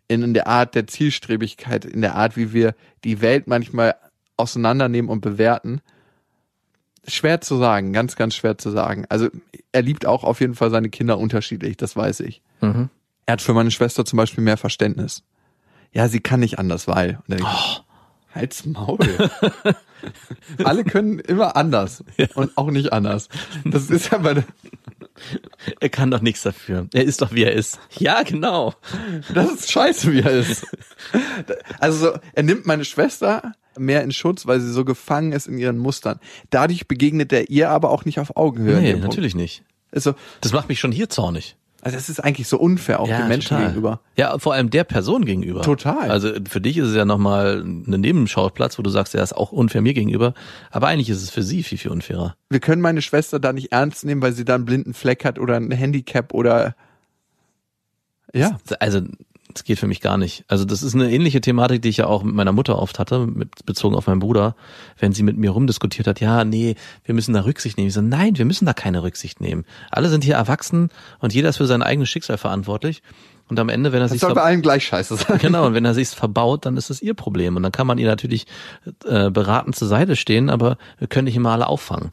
in 0.07 0.33
der 0.33 0.47
Art 0.47 0.75
der 0.75 0.87
Zielstrebigkeit, 0.87 1.83
in 1.85 2.01
der 2.01 2.15
Art, 2.15 2.37
wie 2.37 2.53
wir 2.53 2.75
die 3.03 3.21
Welt 3.21 3.47
manchmal 3.47 3.95
auseinandernehmen 4.37 5.09
und 5.11 5.21
bewerten. 5.21 5.81
Schwer 7.07 7.41
zu 7.41 7.57
sagen, 7.57 7.93
ganz, 7.93 8.15
ganz 8.15 8.35
schwer 8.35 8.57
zu 8.57 8.69
sagen. 8.69 9.05
Also 9.09 9.29
er 9.71 9.81
liebt 9.81 10.05
auch 10.05 10.23
auf 10.23 10.39
jeden 10.39 10.55
Fall 10.55 10.69
seine 10.69 10.89
Kinder 10.89 11.17
unterschiedlich, 11.17 11.77
das 11.77 11.95
weiß 11.95 12.21
ich. 12.21 12.41
Mhm. 12.61 12.89
Er 13.25 13.33
hat 13.33 13.41
für 13.41 13.53
meine 13.53 13.71
Schwester 13.71 14.05
zum 14.05 14.17
Beispiel 14.17 14.43
mehr 14.43 14.57
Verständnis. 14.57 15.23
Ja, 15.93 16.07
sie 16.07 16.19
kann 16.19 16.39
nicht 16.39 16.59
anders, 16.59 16.87
weil. 16.87 17.19
Und 17.27 17.39
dann 17.39 17.39
ich, 17.39 17.83
Halt's 18.33 18.65
Maul. 18.65 18.99
Alle 20.63 20.83
können 20.83 21.19
immer 21.19 21.55
anders 21.55 22.03
und 22.35 22.57
auch 22.57 22.71
nicht 22.71 22.91
anders. 22.93 23.29
Das 23.65 23.89
ist 23.89 24.11
ja 24.11 24.17
bei 24.19 24.35
der, 24.35 24.43
Er 25.79 25.89
kann 25.89 26.11
doch 26.11 26.21
nichts 26.21 26.41
dafür. 26.41 26.87
Er 26.93 27.03
ist 27.03 27.21
doch 27.21 27.33
wie 27.33 27.43
er 27.43 27.53
ist. 27.53 27.79
Ja, 27.97 28.23
genau. 28.23 28.73
das 29.33 29.51
ist 29.51 29.71
scheiße, 29.71 30.11
wie 30.11 30.21
er 30.21 30.31
ist. 30.31 30.65
Also 31.79 32.11
so, 32.11 32.19
er 32.33 32.43
nimmt 32.43 32.65
meine 32.65 32.85
Schwester 32.85 33.53
mehr 33.77 34.03
in 34.03 34.11
Schutz, 34.11 34.45
weil 34.47 34.59
sie 34.59 34.71
so 34.71 34.85
gefangen 34.85 35.31
ist 35.31 35.47
in 35.47 35.57
ihren 35.57 35.77
Mustern. 35.77 36.19
Dadurch 36.49 36.87
begegnet 36.87 37.31
er 37.31 37.49
ihr 37.49 37.69
aber 37.69 37.91
auch 37.91 38.05
nicht 38.05 38.19
auf 38.19 38.35
Augenhöhe. 38.35 38.81
Nee, 38.81 38.93
natürlich 38.95 39.35
nicht. 39.35 39.63
Also, 39.91 40.13
Das 40.39 40.53
macht 40.53 40.69
mich 40.69 40.79
schon 40.79 40.91
hier 40.91 41.09
zornig. 41.09 41.57
Also 41.81 41.97
das 41.97 42.09
ist 42.09 42.19
eigentlich 42.19 42.47
so 42.47 42.57
unfair 42.57 42.99
auch 42.99 43.07
den 43.07 43.27
Menschen 43.27 43.49
total. 43.49 43.65
gegenüber. 43.65 43.99
Ja, 44.15 44.37
vor 44.37 44.53
allem 44.53 44.69
der 44.69 44.83
Person 44.83 45.25
gegenüber. 45.25 45.61
Total. 45.61 46.11
Also 46.11 46.31
für 46.47 46.61
dich 46.61 46.77
ist 46.77 46.89
es 46.89 46.95
ja 46.95 47.05
nochmal 47.05 47.63
ein 47.63 47.99
Nebenschauplatz, 48.01 48.77
wo 48.77 48.83
du 48.83 48.91
sagst, 48.91 49.15
er 49.15 49.23
ist 49.23 49.33
auch 49.33 49.51
unfair 49.51 49.81
mir 49.81 49.93
gegenüber. 49.93 50.33
Aber 50.69 50.87
eigentlich 50.87 51.09
ist 51.09 51.23
es 51.23 51.31
für 51.31 51.41
sie 51.41 51.63
viel, 51.63 51.79
viel 51.79 51.91
unfairer. 51.91 52.35
Wir 52.49 52.59
können 52.59 52.81
meine 52.81 53.01
Schwester 53.01 53.39
da 53.39 53.51
nicht 53.51 53.71
ernst 53.71 54.05
nehmen, 54.05 54.21
weil 54.21 54.33
sie 54.33 54.45
da 54.45 54.55
einen 54.55 54.65
blinden 54.65 54.93
Fleck 54.93 55.25
hat 55.25 55.39
oder 55.39 55.55
ein 55.55 55.71
Handicap 55.71 56.33
oder 56.33 56.75
ja. 58.33 58.59
Also 58.79 59.01
das 59.53 59.63
geht 59.63 59.79
für 59.79 59.87
mich 59.87 60.01
gar 60.01 60.17
nicht. 60.17 60.43
Also 60.47 60.65
das 60.65 60.83
ist 60.83 60.95
eine 60.95 61.11
ähnliche 61.11 61.41
Thematik, 61.41 61.81
die 61.81 61.89
ich 61.89 61.97
ja 61.97 62.07
auch 62.07 62.23
mit 62.23 62.35
meiner 62.35 62.51
Mutter 62.51 62.79
oft 62.79 62.99
hatte, 62.99 63.27
mit, 63.27 63.65
bezogen 63.65 63.95
auf 63.95 64.07
meinen 64.07 64.19
Bruder, 64.19 64.55
wenn 64.99 65.13
sie 65.13 65.23
mit 65.23 65.37
mir 65.37 65.51
rumdiskutiert 65.51 66.07
hat, 66.07 66.19
ja, 66.19 66.43
nee, 66.43 66.75
wir 67.03 67.15
müssen 67.15 67.33
da 67.33 67.41
Rücksicht 67.41 67.77
nehmen. 67.77 67.87
Ich 67.87 67.93
so, 67.93 68.01
nein, 68.01 68.37
wir 68.37 68.45
müssen 68.45 68.65
da 68.65 68.73
keine 68.73 69.03
Rücksicht 69.03 69.41
nehmen. 69.41 69.65
Alle 69.89 70.09
sind 70.09 70.23
hier 70.23 70.35
erwachsen 70.35 70.89
und 71.19 71.33
jeder 71.33 71.49
ist 71.49 71.57
für 71.57 71.67
sein 71.67 71.81
eigenes 71.81 72.09
Schicksal 72.09 72.37
verantwortlich. 72.37 73.01
Und 73.47 73.59
am 73.59 73.67
Ende, 73.67 73.91
wenn 73.91 74.01
er 74.01 74.07
sich 74.07 74.21
soll 74.21 74.33
bei 74.33 74.43
allen 74.43 74.61
gleich 74.61 74.85
scheiße 74.85 75.17
sein. 75.17 75.37
Genau, 75.39 75.65
und 75.65 75.73
wenn 75.73 75.83
er 75.83 75.93
sich's 75.93 76.13
verbaut, 76.13 76.65
dann 76.65 76.77
ist 76.77 76.89
es 76.89 77.01
ihr 77.01 77.13
Problem. 77.13 77.57
Und 77.57 77.63
dann 77.63 77.73
kann 77.73 77.85
man 77.85 77.97
ihr 77.97 78.07
natürlich 78.07 78.47
äh, 79.05 79.29
beratend 79.29 79.75
zur 79.75 79.89
Seite 79.89 80.15
stehen, 80.15 80.49
aber 80.49 80.77
wir 80.99 81.07
können 81.07 81.25
nicht 81.25 81.35
immer 81.35 81.51
alle 81.51 81.67
auffangen. 81.67 82.11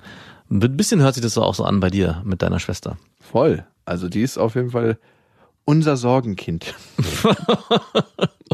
Ein 0.51 0.77
bisschen 0.77 1.01
hört 1.01 1.14
sich 1.14 1.22
das 1.22 1.35
so 1.35 1.42
auch 1.44 1.55
so 1.55 1.62
an 1.62 1.79
bei 1.79 1.90
dir 1.90 2.22
mit 2.24 2.42
deiner 2.42 2.59
Schwester. 2.59 2.96
Voll. 3.20 3.64
Also 3.85 4.09
die 4.09 4.22
ist 4.22 4.37
auf 4.37 4.57
jeden 4.57 4.70
Fall 4.70 4.98
unser 5.68 5.98
Sorgenkind. 5.98 6.74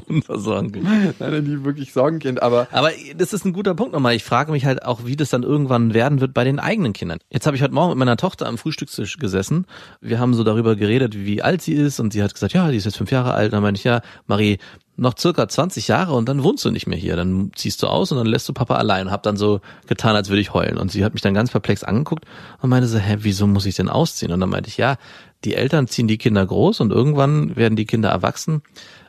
Unversorgen. 0.09 1.14
Leider 1.20 1.40
nie 1.40 1.62
wirklich 1.62 1.92
Sorgenkind, 1.92 2.42
aber 2.42 2.66
Aber 2.72 2.90
das 3.16 3.33
ist 3.33 3.44
ein 3.44 3.53
guter 3.53 3.77
Punkt 3.77 3.92
nochmal. 3.92 4.16
Ich 4.16 4.24
frage 4.24 4.50
mich 4.50 4.64
halt 4.64 4.85
auch, 4.85 5.07
wie 5.07 5.14
das 5.14 5.31
dann 5.31 5.44
irgendwann 5.44 5.94
werden 5.94 6.20
wird 6.20 6.35
bei 6.35 6.42
den 6.42 6.59
eigenen 6.59 6.92
Kindern. 6.92 7.20
Jetzt 7.31 7.46
habe 7.46 7.57
ich 7.57 7.62
heute 7.62 7.72
Morgen 7.72 7.90
mit 7.90 7.98
meiner 7.98 8.16
Tochter 8.16 8.46
am 8.46 8.59
Frühstückstisch 8.59 9.18
gesessen. 9.18 9.66
Wir 10.00 10.18
haben 10.18 10.35
so 10.35 10.42
darüber 10.42 10.74
geredet, 10.74 11.14
wie 11.16 11.40
alt 11.40 11.62
sie 11.62 11.74
ist 11.74 12.00
und 12.00 12.12
sie 12.12 12.20
hat 12.20 12.35
gesagt, 12.35 12.53
ja, 12.53 12.68
die 12.72 12.77
ist 12.77 12.85
jetzt 12.85 12.96
fünf 12.96 13.12
Jahre 13.12 13.33
alt. 13.33 13.53
Dann 13.53 13.62
meinte 13.62 13.79
ich, 13.79 13.85
ja, 13.85 14.00
Marie, 14.27 14.59
noch 14.96 15.16
circa 15.16 15.48
20 15.48 15.88
Jahre 15.88 16.14
und 16.14 16.29
dann 16.29 16.42
wohnst 16.42 16.64
du 16.64 16.70
nicht 16.70 16.88
mehr 16.88 16.98
hier. 16.98 17.14
Dann 17.14 17.53
ziehst 17.55 17.83
du 17.83 17.87
aus 17.87 18.11
und 18.11 18.18
dann 18.18 18.27
lässt 18.27 18.48
du 18.48 18.53
Papa 18.53 18.74
allein. 18.74 19.12
Hab 19.12 19.22
dann 19.22 19.37
so 19.37 19.61
getan, 19.87 20.16
als 20.16 20.29
würde 20.29 20.40
ich 20.40 20.53
heulen. 20.53 20.79
Und 20.79 20.90
sie 20.90 21.05
hat 21.05 21.14
mich 21.14 21.22
dann 21.22 21.35
ganz 21.35 21.50
perplex 21.50 21.85
angeguckt 21.85 22.24
und 22.61 22.70
meinte 22.70 22.88
so, 22.88 22.98
hä, 22.98 23.18
wieso 23.20 23.46
muss 23.46 23.66
ich 23.66 23.77
denn 23.77 23.88
ausziehen? 23.88 24.33
Und 24.33 24.40
dann 24.40 24.50
meinte 24.50 24.68
ich, 24.68 24.77
ja, 24.77 24.96
die 25.45 25.55
Eltern 25.55 25.87
ziehen 25.87 26.09
die 26.09 26.19
Kinder 26.19 26.45
groß 26.45 26.81
und 26.81 26.91
irgendwann 26.91 27.57
werden 27.57 27.77
die 27.77 27.87
Kinder 27.87 28.11
erwachsen, 28.11 28.63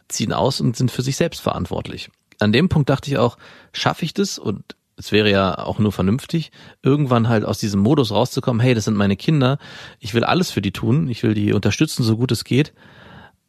ziehen 0.07 0.33
aus 0.33 0.61
und 0.61 0.75
sind 0.75 0.91
für 0.91 1.01
sich 1.01 1.15
selbst 1.15 1.41
verantwortlich. 1.41 2.09
An 2.39 2.51
dem 2.51 2.69
Punkt 2.69 2.89
dachte 2.89 3.09
ich 3.09 3.17
auch, 3.17 3.37
schaffe 3.71 4.05
ich 4.05 4.13
das? 4.13 4.37
Und 4.37 4.75
es 4.97 5.11
wäre 5.11 5.29
ja 5.29 5.57
auch 5.57 5.79
nur 5.79 5.91
vernünftig, 5.91 6.51
irgendwann 6.81 7.27
halt 7.27 7.45
aus 7.45 7.59
diesem 7.59 7.81
Modus 7.81 8.11
rauszukommen, 8.11 8.61
hey, 8.61 8.73
das 8.73 8.85
sind 8.85 8.95
meine 8.95 9.17
Kinder, 9.17 9.57
ich 9.99 10.13
will 10.13 10.23
alles 10.23 10.51
für 10.51 10.61
die 10.61 10.71
tun, 10.71 11.09
ich 11.09 11.23
will 11.23 11.33
die 11.33 11.53
unterstützen, 11.53 12.03
so 12.03 12.17
gut 12.17 12.31
es 12.31 12.43
geht, 12.43 12.73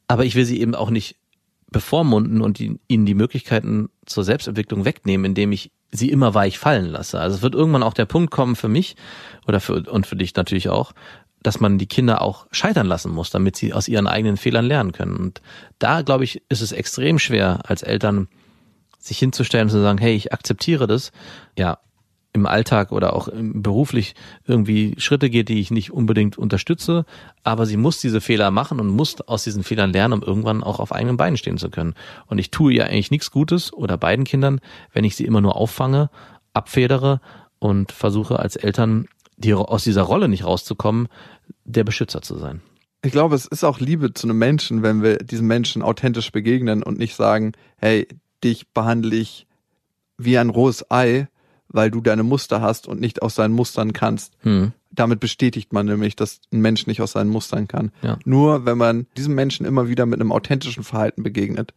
aber 0.09 0.25
ich 0.25 0.35
will 0.35 0.45
sie 0.45 0.61
eben 0.61 0.75
auch 0.75 0.91
nicht 0.91 1.17
bevormunden 1.71 2.41
und 2.41 2.61
ihnen 2.61 3.07
die 3.07 3.15
Möglichkeiten 3.15 3.89
zur 4.07 4.25
Selbstentwicklung 4.25 4.85
wegnehmen, 4.85 5.27
indem 5.27 5.53
ich 5.53 5.73
sie 5.91 6.11
immer 6.11 6.35
weich 6.35 6.59
fallen 6.59 6.87
lasse. 6.87 7.21
Also 7.21 7.37
es 7.37 7.43
wird 7.43 7.55
irgendwann 7.55 7.83
auch 7.83 7.95
der 7.95 8.07
Punkt 8.07 8.31
kommen 8.31 8.57
für 8.57 8.69
mich 8.69 8.97
oder 9.47 9.61
für, 9.61 9.83
und 9.91 10.07
für 10.07 10.17
dich 10.17 10.35
natürlich 10.35 10.69
auch, 10.69 10.93
dass 11.47 11.61
man 11.61 11.79
die 11.79 11.87
Kinder 11.87 12.23
auch 12.23 12.49
scheitern 12.51 12.89
lassen 12.89 13.13
muss, 13.13 13.31
damit 13.31 13.55
sie 13.55 13.73
aus 13.73 13.87
ihren 13.87 14.09
eigenen 14.09 14.37
Fehlern 14.37 14.65
lernen 14.65 14.91
können. 14.91 15.17
Und 15.17 15.41
da, 15.79 16.03
glaube 16.03 16.25
ich, 16.25 16.43
ist 16.49 16.61
es 16.61 16.73
extrem 16.73 17.21
schwer 17.21 17.61
als 17.71 17.85
Eltern, 17.85 18.27
sich 18.99 19.21
hinzustellen 19.21 19.67
und 19.67 19.71
zu 19.71 19.81
sagen, 19.81 19.99
hey, 19.99 20.15
ich 20.15 20.33
akzeptiere 20.33 20.89
das. 20.89 21.13
Ja, 21.57 21.79
im 22.33 22.47
Alltag 22.47 22.91
oder 22.91 23.15
auch 23.15 23.29
beruflich 23.33 24.17
irgendwie 24.45 24.97
Schritte 24.99 25.31
geht, 25.31 25.49
die 25.49 25.61
ich 25.61 25.71
nicht 25.71 25.93
unbedingt 25.93 26.37
unterstütze, 26.37 27.07
aber 27.45 27.65
sie 27.65 27.77
muss 27.77 28.01
diese 28.01 28.21
Fehler 28.21 28.51
machen 28.51 28.81
und 28.81 28.89
muss 28.89 29.21
aus 29.23 29.45
diesen 29.45 29.63
Fehlern 29.63 29.93
lernen, 29.93 30.15
um 30.15 30.23
irgendwann 30.23 30.65
auch 30.65 30.81
auf 30.81 30.93
eigenen 30.93 31.17
Beinen 31.17 31.37
stehen 31.37 31.59
zu 31.59 31.71
können. 31.71 31.95
Und 32.27 32.39
ich 32.39 32.51
tue 32.51 32.75
ihr 32.75 32.87
eigentlich 32.87 33.13
nichts 33.13 33.31
Gutes 33.31 33.73
oder 33.73 33.97
beiden 33.97 34.25
Kindern, 34.25 34.61
wenn 34.93 35.05
ich 35.05 35.15
sie 35.15 35.25
immer 35.25 35.41
nur 35.41 35.57
auffange, 35.57 36.11
abfedere 36.53 37.21
und 37.61 37.93
versuche 37.93 38.39
als 38.41 38.57
Eltern 38.57 39.07
die, 39.37 39.55
aus 39.55 39.85
dieser 39.85 40.03
Rolle 40.03 40.29
nicht 40.29 40.45
rauszukommen, 40.45 41.09
der 41.65 41.85
Beschützer 41.85 42.23
zu 42.23 42.39
sein. 42.39 42.63
Ich 43.03 43.13
glaube, 43.13 43.35
es 43.35 43.47
ist 43.47 43.65
auch 43.65 43.79
Liebe 43.79 44.15
zu 44.15 44.27
einem 44.27 44.39
Menschen, 44.39 44.83
wenn 44.83 45.03
wir 45.03 45.19
diesem 45.19 45.47
Menschen 45.47 45.83
authentisch 45.83 46.33
begegnen 46.33 46.83
und 46.83 46.99
nicht 46.99 47.15
sagen, 47.15 47.53
hey, 47.77 48.09
dich 48.43 48.69
behandle 48.69 49.15
ich 49.15 49.47
wie 50.19 50.39
ein 50.39 50.51
rohes 50.51 50.91
Ei, 50.91 51.29
weil 51.69 51.91
du 51.91 52.01
deine 52.01 52.23
Muster 52.23 52.61
hast 52.61 52.87
und 52.89 53.01
nicht 53.01 53.23
aus 53.23 53.35
seinen 53.35 53.55
Mustern 53.55 53.93
kannst. 53.93 54.35
Hm. 54.41 54.73
Damit 54.91 55.21
bestätigt 55.21 55.73
man 55.73 55.87
nämlich, 55.87 56.17
dass 56.17 56.41
ein 56.53 56.61
Mensch 56.61 56.87
nicht 56.87 57.03
aus 57.03 57.13
seinen 57.13 57.29
Mustern 57.29 57.69
kann. 57.69 57.93
Ja. 58.03 58.19
Nur 58.25 58.65
wenn 58.65 58.79
man 58.79 59.07
diesem 59.17 59.35
Menschen 59.35 59.67
immer 59.67 59.89
wieder 59.89 60.07
mit 60.07 60.21
einem 60.21 60.33
authentischen 60.33 60.85
Verhalten 60.85 61.23
begegnet, 61.23 61.75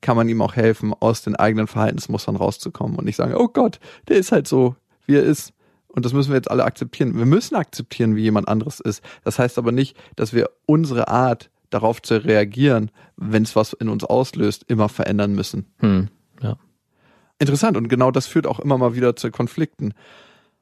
kann 0.00 0.16
man 0.16 0.28
ihm 0.28 0.42
auch 0.42 0.54
helfen, 0.54 0.94
aus 0.94 1.22
den 1.22 1.34
eigenen 1.34 1.66
Verhaltensmustern 1.66 2.36
rauszukommen 2.36 2.96
und 2.96 3.04
nicht 3.04 3.16
sagen, 3.16 3.34
oh 3.34 3.48
Gott, 3.48 3.80
der 4.08 4.16
ist 4.18 4.30
halt 4.30 4.46
so, 4.46 4.76
wie 5.06 5.16
er 5.16 5.24
ist. 5.24 5.52
Und 5.96 6.04
das 6.04 6.12
müssen 6.12 6.30
wir 6.30 6.36
jetzt 6.36 6.50
alle 6.50 6.64
akzeptieren. 6.64 7.16
Wir 7.16 7.26
müssen 7.26 7.56
akzeptieren, 7.56 8.14
wie 8.14 8.22
jemand 8.22 8.46
anderes 8.48 8.78
ist. 8.78 9.02
Das 9.24 9.38
heißt 9.38 9.58
aber 9.58 9.72
nicht, 9.72 9.96
dass 10.14 10.32
wir 10.32 10.50
unsere 10.66 11.08
Art, 11.08 11.50
darauf 11.70 12.00
zu 12.00 12.24
reagieren, 12.24 12.92
wenn 13.16 13.42
es 13.42 13.56
was 13.56 13.72
in 13.72 13.88
uns 13.88 14.04
auslöst, 14.04 14.64
immer 14.68 14.88
verändern 14.88 15.34
müssen. 15.34 15.66
Hm, 15.78 16.08
ja. 16.40 16.56
Interessant. 17.40 17.76
Und 17.76 17.88
genau 17.88 18.12
das 18.12 18.26
führt 18.26 18.46
auch 18.46 18.60
immer 18.60 18.78
mal 18.78 18.94
wieder 18.94 19.16
zu 19.16 19.32
Konflikten. 19.32 19.92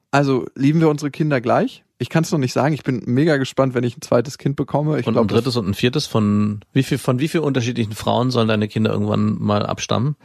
Also 0.09 0.47
lieben 0.55 0.79
wir 0.79 0.89
unsere 0.89 1.11
Kinder 1.11 1.41
gleich? 1.41 1.83
Ich 1.97 2.09
kann 2.09 2.23
es 2.23 2.31
noch 2.31 2.39
nicht 2.39 2.53
sagen. 2.53 2.73
Ich 2.73 2.83
bin 2.83 3.03
mega 3.05 3.37
gespannt, 3.37 3.73
wenn 3.73 3.83
ich 3.83 3.97
ein 3.97 4.01
zweites 4.01 4.37
Kind 4.37 4.55
bekomme. 4.55 4.99
Ich 4.99 5.07
und 5.07 5.13
glaub, 5.13 5.25
ein 5.25 5.27
drittes 5.27 5.55
und 5.57 5.67
ein 5.67 5.73
viertes 5.73 6.07
von 6.07 6.61
wie 6.73 6.83
viel 6.83 6.97
von 6.97 7.19
wie 7.19 7.27
viel 7.27 7.41
unterschiedlichen 7.41 7.93
Frauen 7.93 8.31
sollen 8.31 8.47
deine 8.47 8.67
Kinder 8.67 8.91
irgendwann 8.91 9.37
mal 9.39 9.65
abstammen? 9.65 10.15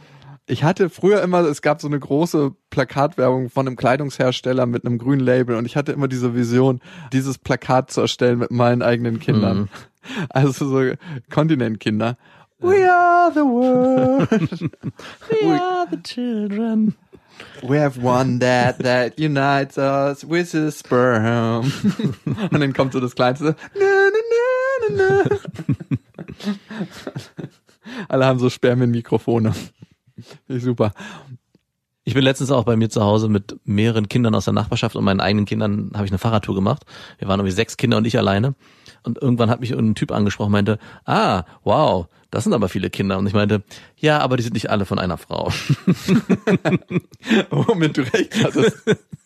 Ich 0.51 0.65
hatte 0.65 0.89
früher 0.89 1.21
immer, 1.21 1.45
es 1.45 1.61
gab 1.61 1.79
so 1.79 1.87
eine 1.87 1.97
große 1.97 2.53
Plakatwerbung 2.71 3.49
von 3.49 3.67
einem 3.67 3.77
Kleidungshersteller 3.77 4.65
mit 4.65 4.85
einem 4.85 4.97
grünen 4.97 5.21
Label 5.21 5.55
und 5.55 5.65
ich 5.65 5.77
hatte 5.77 5.93
immer 5.93 6.09
diese 6.09 6.35
Vision, 6.35 6.81
dieses 7.13 7.37
Plakat 7.37 7.89
zu 7.89 8.01
erstellen 8.01 8.39
mit 8.39 8.51
meinen 8.51 8.81
eigenen 8.81 9.19
Kindern. 9.19 9.57
Mhm. 9.57 9.69
Also 10.29 10.67
so 10.67 10.95
Kontinentkinder. 11.29 12.17
We 12.59 12.91
are 12.91 13.31
the 13.31 13.41
world. 13.41 14.29
We 15.29 15.61
are 15.61 15.87
the 15.89 16.01
children. 16.01 16.95
We 17.61 17.79
have 17.79 18.03
one 18.03 18.39
dad 18.39 18.79
that 18.79 19.19
unites 19.19 19.77
us 19.77 20.27
with 20.27 20.51
his 20.51 20.79
sperm. 20.79 21.71
Und 22.25 22.59
dann 22.59 22.73
kommt 22.73 22.93
so 22.93 22.99
das 22.99 23.13
Kleinste. 23.13 23.55
Na, 23.75 23.85
na, 24.11 24.97
na, 24.97 24.97
na, 24.97 25.23
na. 25.23 26.53
Alle 28.09 28.25
haben 28.25 28.39
so 28.39 28.49
Spermienmikrofone. 28.49 29.53
Super. 30.47 30.93
Ich 32.03 32.15
bin 32.15 32.23
letztens 32.23 32.49
auch 32.49 32.63
bei 32.63 32.75
mir 32.75 32.89
zu 32.89 33.03
Hause 33.03 33.29
mit 33.29 33.57
mehreren 33.63 34.09
Kindern 34.09 34.33
aus 34.33 34.45
der 34.45 34.53
Nachbarschaft 34.53 34.95
und 34.95 35.03
meinen 35.03 35.19
eigenen 35.19 35.45
Kindern 35.45 35.91
habe 35.93 36.05
ich 36.05 36.11
eine 36.11 36.17
Fahrradtour 36.17 36.55
gemacht. 36.55 36.83
Wir 37.19 37.27
waren 37.27 37.39
irgendwie 37.39 37.55
sechs 37.55 37.77
Kinder 37.77 37.97
und 37.97 38.07
ich 38.07 38.17
alleine. 38.17 38.55
Und 39.03 39.21
irgendwann 39.21 39.49
hat 39.49 39.59
mich 39.59 39.71
ein 39.71 39.95
Typ 39.95 40.11
angesprochen, 40.11 40.51
meinte, 40.51 40.79
ah, 41.05 41.43
wow, 41.63 42.07
das 42.31 42.43
sind 42.43 42.53
aber 42.53 42.69
viele 42.69 42.89
Kinder. 42.89 43.19
Und 43.19 43.27
ich 43.27 43.33
meinte, 43.33 43.63
ja, 43.97 44.19
aber 44.19 44.37
die 44.37 44.43
sind 44.43 44.53
nicht 44.53 44.69
alle 44.71 44.85
von 44.85 44.97
einer 44.97 45.17
Frau. 45.17 45.49
Womit 47.51 47.97
du 47.97 48.01
recht 48.01 48.43
hattest. 48.43 48.77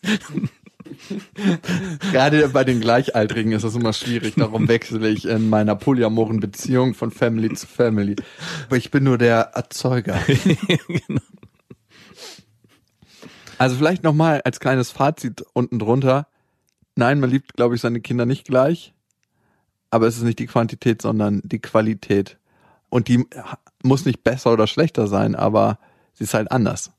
Gerade 2.12 2.48
bei 2.48 2.64
den 2.64 2.80
Gleichaltrigen 2.80 3.52
ist 3.52 3.64
das 3.64 3.74
immer 3.74 3.92
schwierig. 3.92 4.34
Darum 4.36 4.68
wechsle 4.68 5.08
ich 5.08 5.26
in 5.26 5.48
meiner 5.48 5.76
polyamoren 5.76 6.40
Beziehung 6.40 6.94
von 6.94 7.10
Family 7.10 7.54
zu 7.54 7.66
Family. 7.66 8.16
Aber 8.66 8.76
ich 8.76 8.90
bin 8.90 9.04
nur 9.04 9.18
der 9.18 9.52
Erzeuger. 9.54 10.18
genau. 10.26 11.20
Also 13.58 13.76
vielleicht 13.76 14.02
nochmal 14.02 14.42
als 14.44 14.60
kleines 14.60 14.90
Fazit 14.90 15.42
unten 15.52 15.78
drunter. 15.78 16.26
Nein, 16.94 17.20
man 17.20 17.30
liebt, 17.30 17.54
glaube 17.54 17.74
ich, 17.74 17.80
seine 17.80 18.00
Kinder 18.00 18.26
nicht 18.26 18.46
gleich. 18.46 18.92
Aber 19.90 20.06
es 20.06 20.16
ist 20.16 20.24
nicht 20.24 20.38
die 20.38 20.46
Quantität, 20.46 21.00
sondern 21.00 21.40
die 21.44 21.60
Qualität. 21.60 22.38
Und 22.88 23.08
die 23.08 23.24
muss 23.82 24.04
nicht 24.04 24.24
besser 24.24 24.52
oder 24.52 24.66
schlechter 24.66 25.06
sein, 25.06 25.34
aber 25.34 25.78
sie 26.12 26.24
ist 26.24 26.34
halt 26.34 26.50
anders. 26.50 26.92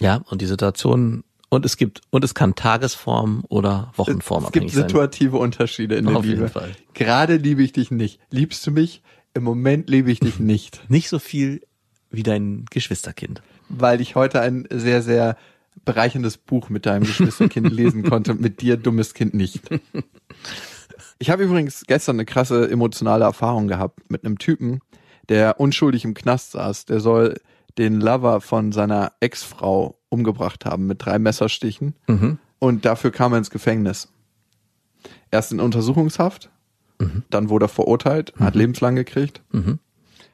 Ja, 0.00 0.22
und 0.28 0.42
die 0.42 0.46
Situation 0.46 1.24
und 1.48 1.64
es 1.64 1.76
gibt, 1.76 2.00
und 2.10 2.24
es 2.24 2.34
kann 2.34 2.54
Tagesform 2.54 3.44
oder 3.48 3.92
Wochenform 3.96 4.44
es. 4.44 4.48
Es 4.48 4.52
gibt 4.52 4.70
situative 4.70 5.32
sein. 5.32 5.40
Unterschiede 5.40 5.96
in 5.96 6.06
der 6.06 6.16
Auf 6.16 6.24
Liebe. 6.24 6.36
Jeden 6.36 6.48
Fall. 6.48 6.72
Gerade 6.94 7.36
liebe 7.36 7.62
ich 7.62 7.72
dich 7.72 7.90
nicht. 7.90 8.20
Liebst 8.30 8.66
du 8.66 8.70
mich? 8.70 9.02
Im 9.34 9.44
Moment 9.44 9.88
liebe 9.88 10.10
ich 10.10 10.20
dich 10.20 10.38
nicht. 10.38 10.80
Nicht 10.88 11.08
so 11.08 11.18
viel 11.18 11.60
wie 12.10 12.22
dein 12.22 12.64
Geschwisterkind. 12.70 13.42
Weil 13.68 14.00
ich 14.00 14.14
heute 14.14 14.40
ein 14.40 14.66
sehr, 14.70 15.02
sehr 15.02 15.36
bereicherndes 15.84 16.38
Buch 16.38 16.70
mit 16.70 16.86
deinem 16.86 17.04
Geschwisterkind 17.04 17.70
lesen 17.72 18.02
konnte, 18.02 18.34
mit 18.34 18.62
dir, 18.62 18.76
dummes 18.76 19.12
Kind, 19.12 19.34
nicht. 19.34 19.60
Ich 21.18 21.30
habe 21.30 21.44
übrigens 21.44 21.84
gestern 21.86 22.16
eine 22.16 22.24
krasse 22.24 22.70
emotionale 22.70 23.24
Erfahrung 23.24 23.68
gehabt 23.68 24.10
mit 24.10 24.24
einem 24.24 24.38
Typen, 24.38 24.80
der 25.28 25.60
unschuldig 25.60 26.04
im 26.04 26.14
Knast 26.14 26.52
saß. 26.52 26.86
Der 26.86 27.00
soll 27.00 27.36
den 27.78 28.00
Lover 28.00 28.40
von 28.40 28.72
seiner 28.72 29.12
Ex-Frau 29.20 29.98
umgebracht 30.08 30.64
haben 30.64 30.86
mit 30.86 31.04
drei 31.04 31.18
Messerstichen. 31.18 31.94
Mhm. 32.06 32.38
Und 32.58 32.84
dafür 32.84 33.10
kam 33.10 33.32
er 33.32 33.38
ins 33.38 33.50
Gefängnis. 33.50 34.08
Erst 35.30 35.52
in 35.52 35.60
Untersuchungshaft, 35.60 36.50
mhm. 36.98 37.22
dann 37.30 37.48
wurde 37.48 37.66
er 37.66 37.70
verurteilt, 37.70 38.32
mhm. 38.36 38.44
hat 38.44 38.54
lebenslang 38.54 38.96
gekriegt. 38.96 39.42
Mhm. 39.52 39.78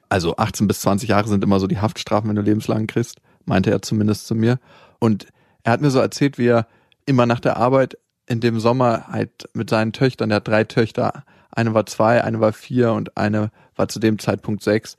Also 0.08 0.36
18 0.36 0.68
bis 0.68 0.80
20 0.82 1.08
Jahre 1.08 1.28
sind 1.28 1.42
immer 1.42 1.58
so 1.58 1.66
die 1.66 1.78
Haftstrafen, 1.78 2.28
wenn 2.28 2.36
du 2.36 2.42
lebenslang 2.42 2.86
kriegst, 2.86 3.20
meinte 3.44 3.70
er 3.70 3.82
zumindest 3.82 4.26
zu 4.26 4.34
mir. 4.34 4.58
Und 4.98 5.26
er 5.64 5.72
hat 5.72 5.80
mir 5.80 5.90
so 5.90 5.98
erzählt, 5.98 6.38
wie 6.38 6.48
er 6.48 6.66
immer 7.06 7.26
nach 7.26 7.40
der 7.40 7.56
Arbeit 7.56 7.96
in 8.26 8.40
dem 8.40 8.60
Sommer 8.60 9.08
halt 9.08 9.48
mit 9.54 9.70
seinen 9.70 9.92
Töchtern, 9.92 10.28
der 10.28 10.36
hat 10.36 10.48
drei 10.48 10.64
Töchter, 10.64 11.24
eine 11.50 11.74
war 11.74 11.86
zwei, 11.86 12.22
eine 12.22 12.40
war 12.40 12.52
vier 12.52 12.92
und 12.92 13.16
eine 13.16 13.50
war 13.74 13.88
zu 13.88 13.98
dem 13.98 14.18
Zeitpunkt 14.18 14.62
sechs, 14.62 14.96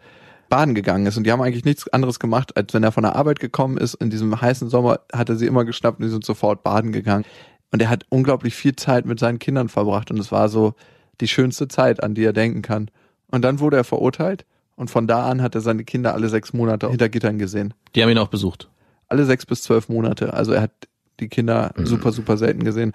baden 0.53 0.75
gegangen 0.75 1.07
ist. 1.07 1.17
Und 1.17 1.23
die 1.23 1.31
haben 1.31 1.41
eigentlich 1.41 1.65
nichts 1.65 1.87
anderes 1.87 2.19
gemacht, 2.19 2.55
als 2.55 2.75
wenn 2.75 2.83
er 2.83 2.91
von 2.91 3.01
der 3.01 3.15
Arbeit 3.15 3.39
gekommen 3.39 3.75
ist. 3.75 3.95
In 3.95 4.11
diesem 4.11 4.39
heißen 4.39 4.69
Sommer 4.69 4.99
hat 5.11 5.27
er 5.29 5.35
sie 5.35 5.47
immer 5.47 5.65
geschnappt 5.65 5.97
und 5.97 6.05
die 6.05 6.11
sind 6.11 6.23
sofort 6.23 6.61
baden 6.61 6.91
gegangen. 6.91 7.25
Und 7.71 7.81
er 7.81 7.89
hat 7.89 8.05
unglaublich 8.09 8.53
viel 8.53 8.75
Zeit 8.75 9.07
mit 9.07 9.17
seinen 9.17 9.39
Kindern 9.39 9.67
verbracht. 9.67 10.11
Und 10.11 10.19
es 10.19 10.31
war 10.31 10.49
so 10.49 10.75
die 11.21 11.27
schönste 11.27 11.67
Zeit, 11.69 12.03
an 12.03 12.13
die 12.13 12.23
er 12.23 12.33
denken 12.33 12.61
kann. 12.61 12.91
Und 13.31 13.41
dann 13.41 13.59
wurde 13.59 13.77
er 13.77 13.83
verurteilt. 13.83 14.45
Und 14.75 14.91
von 14.91 15.07
da 15.07 15.27
an 15.27 15.41
hat 15.41 15.55
er 15.55 15.61
seine 15.61 15.85
Kinder 15.85 16.13
alle 16.13 16.29
sechs 16.29 16.53
Monate 16.53 16.87
hinter 16.87 17.09
Gittern 17.09 17.39
gesehen. 17.39 17.73
Die 17.95 18.03
haben 18.03 18.11
ihn 18.11 18.19
auch 18.19 18.27
besucht. 18.27 18.69
Alle 19.07 19.25
sechs 19.25 19.47
bis 19.47 19.63
zwölf 19.63 19.89
Monate. 19.89 20.35
Also 20.35 20.51
er 20.51 20.61
hat 20.61 20.71
die 21.19 21.29
Kinder 21.29 21.73
mhm. 21.75 21.87
super, 21.87 22.11
super 22.11 22.37
selten 22.37 22.63
gesehen. 22.63 22.93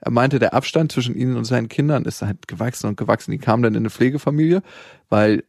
Er 0.00 0.10
meinte, 0.10 0.38
der 0.38 0.52
Abstand 0.52 0.92
zwischen 0.92 1.14
ihnen 1.14 1.38
und 1.38 1.46
seinen 1.46 1.68
Kindern 1.68 2.04
ist 2.04 2.20
halt 2.20 2.46
gewachsen 2.46 2.88
und 2.88 2.98
gewachsen. 2.98 3.30
Die 3.30 3.38
kamen 3.38 3.62
dann 3.62 3.72
in 3.72 3.80
eine 3.80 3.90
Pflegefamilie, 3.90 4.62
weil 5.08 5.44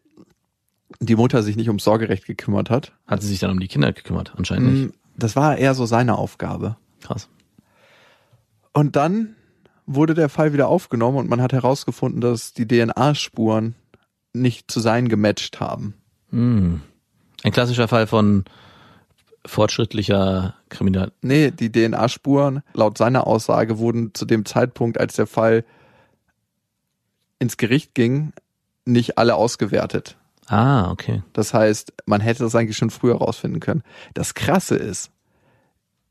die 0.99 1.15
Mutter 1.15 1.43
sich 1.43 1.55
nicht 1.55 1.67
ums 1.67 1.83
Sorgerecht 1.83 2.25
gekümmert 2.25 2.69
hat. 2.69 2.93
Hat 3.07 3.21
sie 3.21 3.27
sich 3.27 3.39
dann 3.39 3.51
um 3.51 3.59
die 3.59 3.67
Kinder 3.67 3.93
gekümmert? 3.93 4.33
Anscheinend 4.37 4.73
nicht. 4.73 4.87
Mm, 4.87 4.93
das 5.17 5.35
war 5.35 5.57
eher 5.57 5.73
so 5.73 5.85
seine 5.85 6.17
Aufgabe. 6.17 6.77
Krass. 7.01 7.29
Und 8.73 8.95
dann 8.95 9.35
wurde 9.85 10.13
der 10.13 10.29
Fall 10.29 10.53
wieder 10.53 10.67
aufgenommen 10.67 11.17
und 11.17 11.29
man 11.29 11.41
hat 11.41 11.53
herausgefunden, 11.53 12.21
dass 12.21 12.53
die 12.53 12.67
DNA-Spuren 12.67 13.75
nicht 14.33 14.69
zu 14.69 14.79
sein 14.79 15.07
gematcht 15.07 15.59
haben. 15.59 15.93
Hm. 16.31 16.81
Ein 17.43 17.51
klassischer 17.51 17.87
Fall 17.87 18.07
von 18.07 18.45
fortschrittlicher 19.45 20.55
Kriminal. 20.69 21.11
Nee, 21.21 21.51
die 21.51 21.71
DNA-Spuren 21.71 22.63
laut 22.73 22.97
seiner 22.97 23.27
Aussage 23.27 23.77
wurden 23.77 24.13
zu 24.13 24.25
dem 24.25 24.45
Zeitpunkt, 24.45 24.99
als 24.99 25.15
der 25.15 25.27
Fall 25.27 25.63
ins 27.39 27.57
Gericht 27.57 27.93
ging, 27.93 28.33
nicht 28.85 29.17
alle 29.17 29.35
ausgewertet. 29.35 30.17
Ah, 30.47 30.91
okay. 30.91 31.23
Das 31.33 31.53
heißt, 31.53 31.93
man 32.05 32.21
hätte 32.21 32.43
das 32.43 32.55
eigentlich 32.55 32.77
schon 32.77 32.91
früher 32.91 33.15
rausfinden 33.15 33.59
können. 33.59 33.83
Das 34.13 34.33
Krasse 34.33 34.75
ist, 34.75 35.11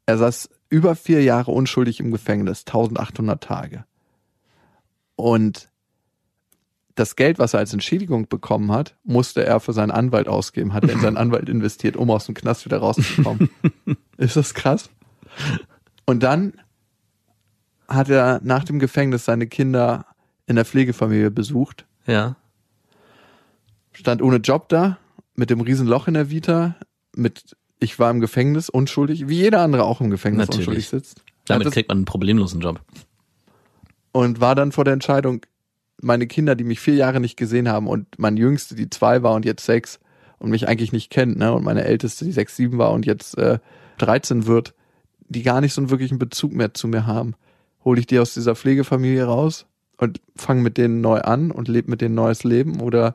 er 0.06 0.18
saß 0.18 0.50
über 0.68 0.96
vier 0.96 1.22
Jahre 1.22 1.52
unschuldig 1.52 2.00
im 2.00 2.10
Gefängnis, 2.10 2.60
1800 2.66 3.42
Tage. 3.42 3.84
Und 5.16 5.68
das 6.96 7.16
Geld, 7.16 7.38
was 7.38 7.54
er 7.54 7.60
als 7.60 7.72
Entschädigung 7.72 8.28
bekommen 8.28 8.70
hat, 8.72 8.96
musste 9.04 9.44
er 9.44 9.60
für 9.60 9.72
seinen 9.72 9.90
Anwalt 9.90 10.28
ausgeben, 10.28 10.72
hat 10.72 10.84
er 10.84 10.92
in 10.92 11.00
seinen 11.00 11.16
Anwalt 11.16 11.48
investiert, 11.48 11.96
um 11.96 12.10
aus 12.10 12.26
dem 12.26 12.34
Knast 12.34 12.64
wieder 12.64 12.78
rauszukommen. 12.78 13.50
ist 14.16 14.36
das 14.36 14.54
krass? 14.54 14.90
Und 16.06 16.22
dann 16.22 16.54
hat 17.88 18.08
er 18.08 18.40
nach 18.42 18.64
dem 18.64 18.78
Gefängnis 18.78 19.24
seine 19.24 19.46
Kinder 19.46 20.06
in 20.46 20.56
der 20.56 20.64
Pflegefamilie 20.64 21.30
besucht. 21.30 21.86
Ja 22.06 22.36
stand 23.94 24.22
ohne 24.22 24.37
Job 24.37 24.68
da, 24.68 24.98
mit 25.35 25.50
dem 25.50 25.61
riesen 25.61 25.87
Loch 25.87 26.07
in 26.07 26.14
der 26.14 26.30
Vita, 26.30 26.76
mit 27.16 27.57
ich 27.80 27.98
war 27.98 28.11
im 28.11 28.20
Gefängnis 28.20 28.68
unschuldig, 28.68 29.28
wie 29.28 29.37
jeder 29.37 29.61
andere 29.61 29.85
auch 29.85 30.00
im 30.00 30.11
Gefängnis 30.11 30.48
Natürlich. 30.48 30.68
unschuldig 30.68 30.88
sitzt. 30.88 31.22
Damit 31.46 31.70
kriegt 31.72 31.88
man 31.88 31.98
einen 31.98 32.04
problemlosen 32.04 32.61
Job. 32.61 32.80
und 34.12 34.40
war 34.40 34.54
dann 34.54 34.72
vor 34.72 34.85
der 34.85 34.94
Entscheidung, 34.94 35.44
meine 36.00 36.26
Kinder, 36.26 36.54
die 36.54 36.64
mich 36.64 36.80
vier 36.80 36.94
Jahre 36.94 37.20
nicht 37.20 37.37
gesehen 37.37 37.68
haben 37.68 37.87
und 37.87 38.07
mein 38.18 38.37
Jüngste, 38.37 38.74
die 38.74 38.90
zwei 38.90 39.22
war 39.22 39.35
und 39.35 39.44
jetzt 39.44 39.64
sechs 39.64 40.00
und 40.38 40.50
mich 40.50 40.68
eigentlich 40.68 40.92
nicht 40.92 41.11
kennt, 41.11 41.38
ne, 41.38 41.52
und 41.52 41.64
meine 41.64 41.85
Älteste, 41.85 42.24
die 42.24 42.33
sechs, 42.33 42.57
sieben 42.57 42.78
war 42.78 42.92
und 42.92 43.07
jetzt 43.07 43.37
äh, 43.38 43.59
13 43.98 44.46
wird, 44.46 44.74
die 45.28 45.42
gar 45.42 45.61
nicht 45.61 45.72
so 45.72 45.80
einen 45.80 45.90
wirklichen 45.90 46.18
Bezug 46.18 46.52
mehr 46.52 46.74
zu 46.74 46.88
mir 46.88 47.07
haben, 47.07 47.35
hole 47.85 48.00
ich 48.00 48.07
die 48.07 48.18
aus 48.18 48.35
dieser 48.35 48.54
Pflegefamilie 48.54 49.24
raus 49.24 49.66
und 49.98 50.20
fange 50.37 50.62
mit 50.62 50.78
denen 50.78 51.00
neu 51.00 51.20
an 51.20 51.50
und 51.50 51.68
lebe 51.68 51.90
mit 51.90 52.00
denen 52.00 52.14
neues 52.14 52.44
Leben 52.44 52.80
oder 52.80 53.14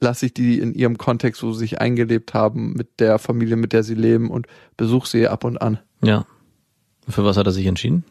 lasse 0.00 0.26
ich 0.26 0.34
die 0.34 0.58
in 0.58 0.74
ihrem 0.74 0.98
Kontext, 0.98 1.42
wo 1.42 1.52
sie 1.52 1.60
sich 1.60 1.80
eingelebt 1.80 2.34
haben, 2.34 2.74
mit 2.74 3.00
der 3.00 3.18
Familie, 3.18 3.56
mit 3.56 3.72
der 3.72 3.82
sie 3.82 3.94
leben 3.94 4.30
und 4.30 4.46
besuche 4.76 5.08
sie 5.08 5.28
ab 5.28 5.44
und 5.44 5.60
an. 5.60 5.78
Ja. 6.02 6.26
Für 7.08 7.24
was 7.24 7.36
hat 7.36 7.46
er 7.46 7.52
sich 7.52 7.66
entschieden? 7.66 8.04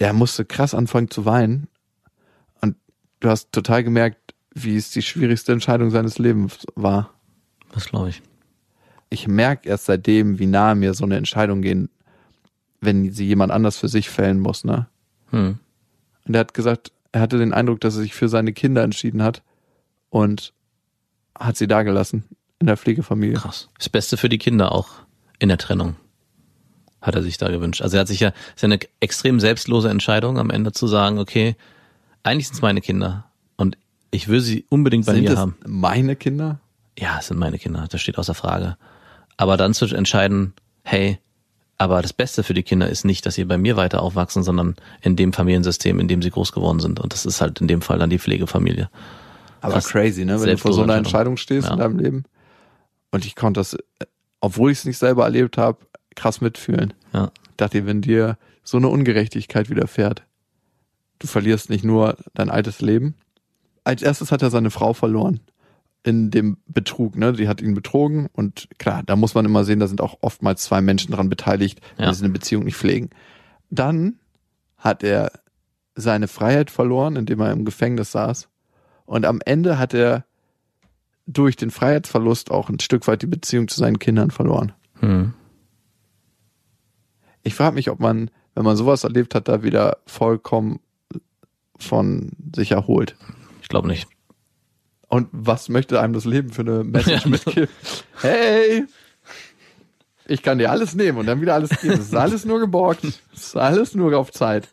der 0.00 0.14
musste 0.14 0.44
krass 0.44 0.74
anfangen 0.74 1.10
zu 1.10 1.24
weinen. 1.24 1.68
Und 2.60 2.74
du 3.20 3.28
hast 3.28 3.52
total 3.52 3.84
gemerkt, 3.84 4.34
wie 4.52 4.76
es 4.76 4.90
die 4.90 5.02
schwierigste 5.02 5.52
Entscheidung 5.52 5.90
seines 5.90 6.18
Lebens 6.18 6.66
war. 6.74 7.14
Das 7.72 7.86
glaube 7.86 8.08
ich. 8.08 8.22
Ich 9.10 9.28
merke 9.28 9.68
erst 9.68 9.86
seitdem, 9.86 10.38
wie 10.38 10.46
nahe 10.46 10.74
mir 10.74 10.94
so 10.94 11.04
eine 11.04 11.16
Entscheidung 11.16 11.62
gehen, 11.62 11.90
wenn 12.80 13.12
sie 13.12 13.26
jemand 13.26 13.52
anders 13.52 13.76
für 13.76 13.88
sich 13.88 14.08
fällen 14.08 14.40
muss, 14.40 14.64
ne? 14.64 14.88
Hm. 15.30 15.58
Und 16.26 16.34
er 16.34 16.40
hat 16.40 16.54
gesagt, 16.54 16.92
er 17.12 17.20
hatte 17.20 17.38
den 17.38 17.52
Eindruck, 17.52 17.80
dass 17.80 17.96
er 17.96 18.02
sich 18.02 18.14
für 18.14 18.28
seine 18.28 18.52
Kinder 18.52 18.82
entschieden 18.82 19.22
hat 19.22 19.42
und 20.10 20.52
hat 21.38 21.56
sie 21.56 21.66
da 21.66 21.82
gelassen 21.82 22.24
in 22.58 22.66
der 22.66 22.76
Pflegefamilie. 22.76 23.36
Krass. 23.36 23.68
Das 23.78 23.88
Beste 23.88 24.16
für 24.16 24.28
die 24.28 24.38
Kinder 24.38 24.72
auch 24.72 24.88
in 25.38 25.48
der 25.48 25.58
Trennung. 25.58 25.96
Hat 27.00 27.14
er 27.14 27.22
sich 27.22 27.38
da 27.38 27.48
gewünscht. 27.48 27.80
Also 27.80 27.96
er 27.96 28.00
hat 28.02 28.08
sich 28.08 28.20
ja, 28.20 28.28
ist 28.54 28.62
ja 28.62 28.66
eine 28.66 28.78
extrem 29.00 29.40
selbstlose 29.40 29.88
Entscheidung 29.88 30.38
am 30.38 30.50
Ende 30.50 30.72
zu 30.72 30.86
sagen, 30.86 31.18
okay, 31.18 31.56
eigentlich 32.22 32.48
sind 32.48 32.56
es 32.56 32.62
meine 32.62 32.82
Kinder 32.82 33.24
und 33.56 33.78
ich 34.10 34.28
will 34.28 34.40
sie 34.40 34.66
unbedingt 34.68 35.06
bei 35.06 35.14
Sind 35.14 35.24
mir 35.24 35.36
haben. 35.38 35.56
meine 35.66 36.16
Kinder? 36.16 36.60
Ja, 36.98 37.18
es 37.18 37.28
sind 37.28 37.38
meine 37.38 37.58
Kinder, 37.58 37.86
das 37.88 38.02
steht 38.02 38.18
außer 38.18 38.34
Frage. 38.34 38.76
Aber 39.38 39.56
dann 39.56 39.72
zu 39.72 39.86
entscheiden, 39.86 40.52
hey, 40.82 41.18
aber 41.78 42.02
das 42.02 42.12
Beste 42.12 42.42
für 42.42 42.52
die 42.52 42.62
Kinder 42.62 42.90
ist 42.90 43.06
nicht, 43.06 43.24
dass 43.24 43.36
sie 43.36 43.44
bei 43.44 43.56
mir 43.56 43.76
weiter 43.78 44.02
aufwachsen, 44.02 44.42
sondern 44.42 44.76
in 45.00 45.16
dem 45.16 45.32
Familiensystem, 45.32 45.98
in 45.98 46.08
dem 46.08 46.20
sie 46.20 46.28
groß 46.30 46.52
geworden 46.52 46.80
sind. 46.80 47.00
Und 47.00 47.14
das 47.14 47.24
ist 47.24 47.40
halt 47.40 47.62
in 47.62 47.68
dem 47.68 47.80
Fall 47.80 47.98
dann 47.98 48.10
die 48.10 48.18
Pflegefamilie. 48.18 48.90
Aber 49.60 49.74
Krass. 49.74 49.88
crazy, 49.88 50.24
ne? 50.24 50.40
Wenn 50.40 50.48
du 50.50 50.58
vor 50.58 50.72
so 50.72 50.82
einer 50.82 50.96
Entscheidung 50.96 51.36
stehst 51.36 51.66
Ja. 51.68 51.74
in 51.74 51.78
deinem 51.78 51.98
Leben. 51.98 52.24
Und 53.10 53.24
ich 53.26 53.36
konnte 53.36 53.60
das, 53.60 53.76
obwohl 54.40 54.70
ich 54.70 54.78
es 54.78 54.84
nicht 54.84 54.98
selber 54.98 55.24
erlebt 55.24 55.58
habe, 55.58 55.78
krass 56.14 56.40
mitfühlen. 56.40 56.94
Ja. 57.12 57.30
Ich 57.50 57.56
dachte, 57.56 57.84
wenn 57.86 58.00
dir 58.02 58.38
so 58.62 58.76
eine 58.78 58.88
Ungerechtigkeit 58.88 59.68
widerfährt, 59.68 60.24
du 61.18 61.26
verlierst 61.26 61.68
nicht 61.70 61.84
nur 61.84 62.16
dein 62.34 62.50
altes 62.50 62.80
Leben. 62.80 63.14
Als 63.84 64.02
erstes 64.02 64.32
hat 64.32 64.42
er 64.42 64.50
seine 64.50 64.70
Frau 64.70 64.92
verloren 64.94 65.40
in 66.02 66.30
dem 66.30 66.56
Betrug, 66.66 67.16
ne? 67.16 67.32
Die 67.34 67.48
hat 67.48 67.60
ihn 67.60 67.74
betrogen 67.74 68.28
und 68.32 68.68
klar, 68.78 69.02
da 69.04 69.16
muss 69.16 69.34
man 69.34 69.44
immer 69.44 69.64
sehen, 69.64 69.80
da 69.80 69.86
sind 69.86 70.00
auch 70.00 70.18
oftmals 70.22 70.62
zwei 70.62 70.80
Menschen 70.80 71.12
dran 71.12 71.28
beteiligt, 71.28 71.80
wenn 71.96 72.06
Ja. 72.06 72.14
sie 72.14 72.24
eine 72.24 72.32
Beziehung 72.32 72.64
nicht 72.64 72.76
pflegen. 72.76 73.10
Dann 73.68 74.18
hat 74.78 75.02
er 75.02 75.30
seine 75.94 76.28
Freiheit 76.28 76.70
verloren, 76.70 77.16
indem 77.16 77.40
er 77.40 77.52
im 77.52 77.66
Gefängnis 77.66 78.12
saß. 78.12 78.48
Und 79.10 79.26
am 79.26 79.40
Ende 79.44 79.76
hat 79.76 79.92
er 79.92 80.24
durch 81.26 81.56
den 81.56 81.72
Freiheitsverlust 81.72 82.52
auch 82.52 82.68
ein 82.68 82.78
Stück 82.78 83.08
weit 83.08 83.22
die 83.22 83.26
Beziehung 83.26 83.66
zu 83.66 83.76
seinen 83.80 83.98
Kindern 83.98 84.30
verloren. 84.30 84.70
Hm. 85.00 85.34
Ich 87.42 87.56
frage 87.56 87.74
mich, 87.74 87.90
ob 87.90 87.98
man, 87.98 88.30
wenn 88.54 88.62
man 88.64 88.76
sowas 88.76 89.02
erlebt 89.02 89.34
hat, 89.34 89.48
da 89.48 89.64
wieder 89.64 89.98
vollkommen 90.06 90.78
von 91.76 92.30
sich 92.54 92.70
erholt. 92.70 93.16
Ich 93.62 93.68
glaube 93.68 93.88
nicht. 93.88 94.06
Und 95.08 95.26
was 95.32 95.68
möchte 95.68 96.00
einem 96.00 96.12
das 96.12 96.24
Leben 96.24 96.50
für 96.50 96.62
eine 96.62 96.84
Message 96.84 97.24
Ja. 97.24 97.30
mitgeben? 97.30 97.68
Hey, 98.20 98.84
ich 100.26 100.42
kann 100.44 100.58
dir 100.58 100.70
alles 100.70 100.94
nehmen 100.94 101.18
und 101.18 101.26
dann 101.26 101.40
wieder 101.40 101.54
alles 101.54 101.70
geben. 101.80 101.94
Es 101.94 102.00
ist 102.06 102.14
alles 102.14 102.44
nur 102.44 102.60
geborgt. 102.60 103.02
Es 103.34 103.46
ist 103.46 103.56
alles 103.56 103.96
nur 103.96 104.16
auf 104.16 104.30
Zeit. 104.30 104.68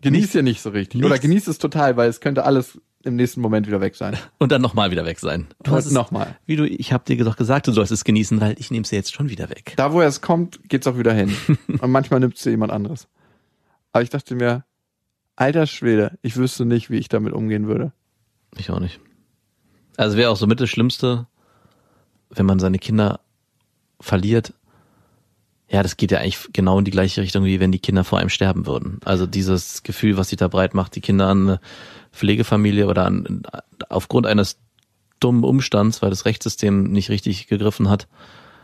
Genieß 0.00 0.32
ja 0.32 0.42
nicht 0.42 0.60
so 0.60 0.70
richtig. 0.70 1.02
Oder 1.02 1.10
nichts. 1.10 1.22
genieß 1.22 1.46
es 1.46 1.58
total, 1.58 1.96
weil 1.96 2.08
es 2.10 2.20
könnte 2.20 2.44
alles 2.44 2.80
im 3.04 3.16
nächsten 3.16 3.40
Moment 3.40 3.66
wieder 3.66 3.80
weg 3.80 3.96
sein. 3.96 4.16
Und 4.38 4.52
dann 4.52 4.62
nochmal 4.62 4.90
wieder 4.90 5.04
weg 5.04 5.18
sein. 5.18 5.48
Du 5.62 5.70
Und 5.70 5.76
hast 5.76 5.90
nochmal. 5.90 6.36
Wie 6.46 6.56
du, 6.56 6.66
ich 6.66 6.92
habe 6.92 7.04
dir 7.04 7.22
doch 7.24 7.36
gesagt, 7.36 7.66
du 7.66 7.72
sollst 7.72 7.92
es 7.92 8.04
genießen, 8.04 8.40
weil 8.40 8.56
ich 8.58 8.70
nehme 8.70 8.84
es 8.84 8.90
jetzt 8.90 9.12
schon 9.12 9.28
wieder 9.28 9.50
weg. 9.50 9.74
Da, 9.76 9.92
wo 9.92 10.00
er 10.00 10.08
es 10.08 10.20
kommt, 10.20 10.68
geht's 10.68 10.86
auch 10.86 10.98
wieder 10.98 11.12
hin. 11.12 11.34
Und 11.80 11.90
manchmal 11.90 12.20
nimmt 12.20 12.36
es 12.36 12.44
jemand 12.44 12.72
anderes. 12.72 13.08
Aber 13.92 14.02
ich 14.02 14.10
dachte 14.10 14.34
mir, 14.34 14.64
alter 15.36 15.66
Schwede, 15.66 16.18
ich 16.22 16.36
wüsste 16.36 16.64
nicht, 16.64 16.90
wie 16.90 16.98
ich 16.98 17.08
damit 17.08 17.32
umgehen 17.32 17.66
würde. 17.66 17.92
Ich 18.56 18.70
auch 18.70 18.80
nicht. 18.80 19.00
Also 19.96 20.16
wäre 20.16 20.30
auch 20.30 20.36
so 20.36 20.46
mit 20.46 20.60
das 20.60 20.70
Schlimmste, 20.70 21.26
wenn 22.30 22.46
man 22.46 22.58
seine 22.58 22.78
Kinder 22.78 23.20
verliert. 24.00 24.54
Ja, 25.68 25.82
das 25.82 25.96
geht 25.96 26.10
ja 26.10 26.18
eigentlich 26.18 26.48
genau 26.52 26.78
in 26.78 26.84
die 26.84 26.90
gleiche 26.90 27.20
Richtung, 27.20 27.44
wie 27.44 27.58
wenn 27.60 27.72
die 27.72 27.78
Kinder 27.78 28.04
vor 28.04 28.18
einem 28.18 28.28
sterben 28.28 28.66
würden. 28.66 29.00
Also 29.04 29.26
dieses 29.26 29.82
Gefühl, 29.82 30.16
was 30.16 30.28
sich 30.28 30.38
da 30.38 30.48
breit 30.48 30.74
macht, 30.74 30.94
die 30.94 31.00
Kinder 31.00 31.28
an 31.28 31.48
eine 31.48 31.60
Pflegefamilie 32.14 32.86
oder 32.86 33.04
an, 33.04 33.42
aufgrund 33.88 34.26
eines 34.26 34.58
dummen 35.20 35.44
Umstands, 35.44 36.02
weil 36.02 36.10
das 36.10 36.24
Rechtssystem 36.24 36.84
nicht 36.84 37.10
richtig 37.10 37.46
gegriffen 37.46 37.88
hat, 37.88 38.08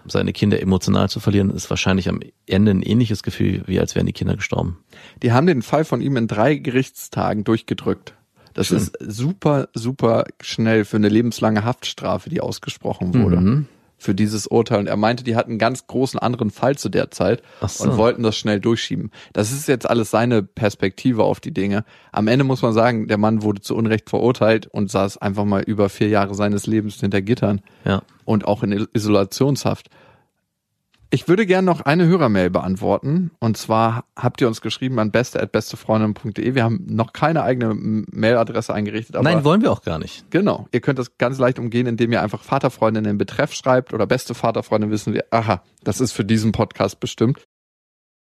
seine 0.06 0.32
Kinder 0.32 0.60
emotional 0.60 1.08
zu 1.08 1.20
verlieren, 1.20 1.50
ist 1.50 1.68
wahrscheinlich 1.68 2.08
am 2.08 2.20
Ende 2.46 2.70
ein 2.70 2.82
ähnliches 2.82 3.22
Gefühl, 3.22 3.62
wie 3.66 3.78
als 3.78 3.94
wären 3.94 4.06
die 4.06 4.12
Kinder 4.12 4.36
gestorben. 4.36 4.78
Die 5.22 5.32
haben 5.32 5.46
den 5.46 5.62
Fall 5.62 5.84
von 5.84 6.00
ihm 6.00 6.16
in 6.16 6.26
drei 6.26 6.54
Gerichtstagen 6.54 7.44
durchgedrückt. 7.44 8.14
Das 8.54 8.68
Schön. 8.68 8.78
ist 8.78 8.96
super, 9.00 9.68
super 9.74 10.24
schnell 10.40 10.84
für 10.84 10.96
eine 10.96 11.08
lebenslange 11.08 11.64
Haftstrafe, 11.64 12.30
die 12.30 12.40
ausgesprochen 12.40 13.14
wurde. 13.14 13.36
Mhm. 13.36 13.66
Für 14.02 14.14
dieses 14.14 14.46
Urteil. 14.46 14.78
Und 14.78 14.86
er 14.86 14.96
meinte, 14.96 15.24
die 15.24 15.36
hatten 15.36 15.50
einen 15.50 15.58
ganz 15.58 15.86
großen 15.86 16.18
anderen 16.18 16.50
Fall 16.50 16.78
zu 16.78 16.88
der 16.88 17.10
Zeit 17.10 17.42
so. 17.68 17.84
und 17.84 17.98
wollten 17.98 18.22
das 18.22 18.34
schnell 18.34 18.58
durchschieben. 18.58 19.10
Das 19.34 19.52
ist 19.52 19.68
jetzt 19.68 19.88
alles 19.88 20.10
seine 20.10 20.42
Perspektive 20.42 21.22
auf 21.22 21.38
die 21.38 21.52
Dinge. 21.52 21.84
Am 22.10 22.26
Ende 22.26 22.44
muss 22.44 22.62
man 22.62 22.72
sagen, 22.72 23.08
der 23.08 23.18
Mann 23.18 23.42
wurde 23.42 23.60
zu 23.60 23.76
Unrecht 23.76 24.08
verurteilt 24.08 24.66
und 24.68 24.90
saß 24.90 25.18
einfach 25.18 25.44
mal 25.44 25.62
über 25.62 25.90
vier 25.90 26.08
Jahre 26.08 26.34
seines 26.34 26.66
Lebens 26.66 26.98
hinter 26.98 27.20
Gittern 27.20 27.60
Ja. 27.84 28.00
und 28.24 28.46
auch 28.46 28.62
in 28.62 28.88
Isolationshaft. 28.94 29.90
Ich 31.12 31.26
würde 31.26 31.44
gerne 31.44 31.66
noch 31.66 31.80
eine 31.80 32.06
Hörermail 32.06 32.50
beantworten. 32.50 33.32
Und 33.40 33.56
zwar 33.56 34.04
habt 34.14 34.40
ihr 34.40 34.46
uns 34.46 34.60
geschrieben 34.60 35.00
an 35.00 35.10
beste.bestefreundin.de. 35.10 36.54
Wir 36.54 36.62
haben 36.62 36.86
noch 36.88 37.12
keine 37.12 37.42
eigene 37.42 37.74
Mailadresse 37.74 38.72
eingerichtet. 38.72 39.20
Nein, 39.20 39.42
wollen 39.42 39.60
wir 39.60 39.72
auch 39.72 39.82
gar 39.82 39.98
nicht. 39.98 40.30
Genau. 40.30 40.68
Ihr 40.70 40.80
könnt 40.80 41.00
das 41.00 41.18
ganz 41.18 41.38
leicht 41.38 41.58
umgehen, 41.58 41.88
indem 41.88 42.12
ihr 42.12 42.22
einfach 42.22 42.44
Vaterfreundin 42.44 43.04
in 43.04 43.10
den 43.10 43.18
Betreff 43.18 43.52
schreibt 43.52 43.92
oder 43.92 44.06
beste 44.06 44.34
Vaterfreundin 44.34 44.92
wissen 44.92 45.12
wir, 45.12 45.24
aha, 45.32 45.62
das 45.82 46.00
ist 46.00 46.12
für 46.12 46.24
diesen 46.24 46.52
Podcast 46.52 47.00
bestimmt. 47.00 47.42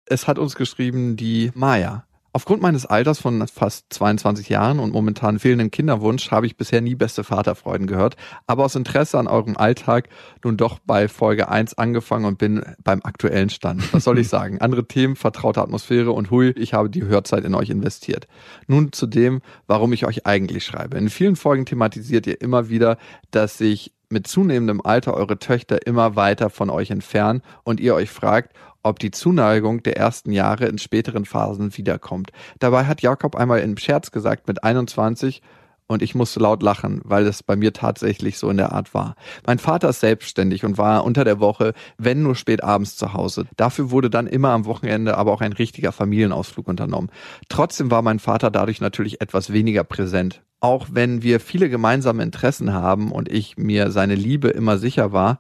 Es 0.06 0.26
hat 0.26 0.38
uns 0.38 0.54
geschrieben 0.54 1.16
die 1.16 1.52
Maya. 1.54 2.06
Aufgrund 2.34 2.62
meines 2.62 2.86
Alters 2.86 3.18
von 3.18 3.46
fast 3.46 3.92
22 3.92 4.48
Jahren 4.48 4.78
und 4.78 4.94
momentan 4.94 5.38
fehlenden 5.38 5.70
Kinderwunsch 5.70 6.30
habe 6.30 6.46
ich 6.46 6.56
bisher 6.56 6.80
nie 6.80 6.94
beste 6.94 7.24
Vaterfreuden 7.24 7.86
gehört, 7.86 8.16
aber 8.46 8.64
aus 8.64 8.74
Interesse 8.74 9.18
an 9.18 9.26
eurem 9.26 9.58
Alltag 9.58 10.08
nun 10.42 10.56
doch 10.56 10.78
bei 10.78 11.08
Folge 11.08 11.50
1 11.50 11.76
angefangen 11.76 12.24
und 12.24 12.38
bin 12.38 12.62
beim 12.82 13.02
aktuellen 13.02 13.50
Stand. 13.50 13.92
Was 13.92 14.04
soll 14.04 14.18
ich 14.18 14.28
sagen? 14.30 14.62
Andere 14.62 14.88
Themen, 14.88 15.14
vertraute 15.14 15.60
Atmosphäre 15.60 16.12
und 16.12 16.30
hui, 16.30 16.52
ich 16.56 16.72
habe 16.72 16.88
die 16.88 17.04
Hörzeit 17.04 17.44
in 17.44 17.54
euch 17.54 17.68
investiert. 17.68 18.26
Nun 18.66 18.92
zu 18.92 19.06
dem, 19.06 19.42
warum 19.66 19.92
ich 19.92 20.06
euch 20.06 20.24
eigentlich 20.24 20.64
schreibe. 20.64 20.96
In 20.96 21.10
vielen 21.10 21.36
Folgen 21.36 21.66
thematisiert 21.66 22.26
ihr 22.26 22.40
immer 22.40 22.70
wieder, 22.70 22.96
dass 23.30 23.58
sich 23.58 23.92
mit 24.12 24.26
zunehmendem 24.26 24.80
Alter 24.80 25.14
eure 25.14 25.38
Töchter 25.38 25.86
immer 25.86 26.14
weiter 26.14 26.50
von 26.50 26.70
euch 26.70 26.90
entfernen 26.90 27.42
und 27.64 27.80
ihr 27.80 27.94
euch 27.94 28.10
fragt, 28.10 28.54
ob 28.82 28.98
die 28.98 29.10
Zuneigung 29.10 29.82
der 29.82 29.96
ersten 29.96 30.32
Jahre 30.32 30.66
in 30.66 30.78
späteren 30.78 31.24
Phasen 31.24 31.76
wiederkommt. 31.76 32.30
Dabei 32.58 32.84
hat 32.84 33.02
Jakob 33.02 33.36
einmal 33.36 33.60
im 33.60 33.76
Scherz 33.76 34.10
gesagt, 34.10 34.48
mit 34.48 34.62
21 34.62 35.42
und 35.86 36.02
ich 36.02 36.14
musste 36.14 36.40
laut 36.40 36.62
lachen, 36.62 37.00
weil 37.04 37.26
es 37.26 37.42
bei 37.42 37.54
mir 37.54 37.72
tatsächlich 37.72 38.38
so 38.38 38.48
in 38.50 38.56
der 38.56 38.72
Art 38.72 38.94
war. 38.94 39.14
Mein 39.46 39.58
Vater 39.58 39.90
ist 39.90 40.00
selbstständig 40.00 40.64
und 40.64 40.78
war 40.78 41.04
unter 41.04 41.24
der 41.24 41.38
Woche, 41.40 41.74
wenn 41.98 42.22
nur 42.22 42.34
spät 42.34 42.64
abends 42.64 42.96
zu 42.96 43.12
Hause. 43.12 43.46
Dafür 43.56 43.90
wurde 43.90 44.10
dann 44.10 44.26
immer 44.26 44.50
am 44.50 44.64
Wochenende 44.64 45.16
aber 45.16 45.32
auch 45.32 45.40
ein 45.40 45.52
richtiger 45.52 45.92
Familienausflug 45.92 46.66
unternommen. 46.66 47.10
Trotzdem 47.48 47.90
war 47.90 48.02
mein 48.02 48.18
Vater 48.18 48.50
dadurch 48.50 48.80
natürlich 48.80 49.20
etwas 49.20 49.52
weniger 49.52 49.84
präsent. 49.84 50.42
Auch 50.62 50.86
wenn 50.92 51.22
wir 51.22 51.40
viele 51.40 51.68
gemeinsame 51.68 52.22
Interessen 52.22 52.72
haben 52.72 53.10
und 53.10 53.28
ich 53.28 53.56
mir 53.58 53.90
seine 53.90 54.14
Liebe 54.14 54.48
immer 54.48 54.78
sicher 54.78 55.10
war, 55.12 55.38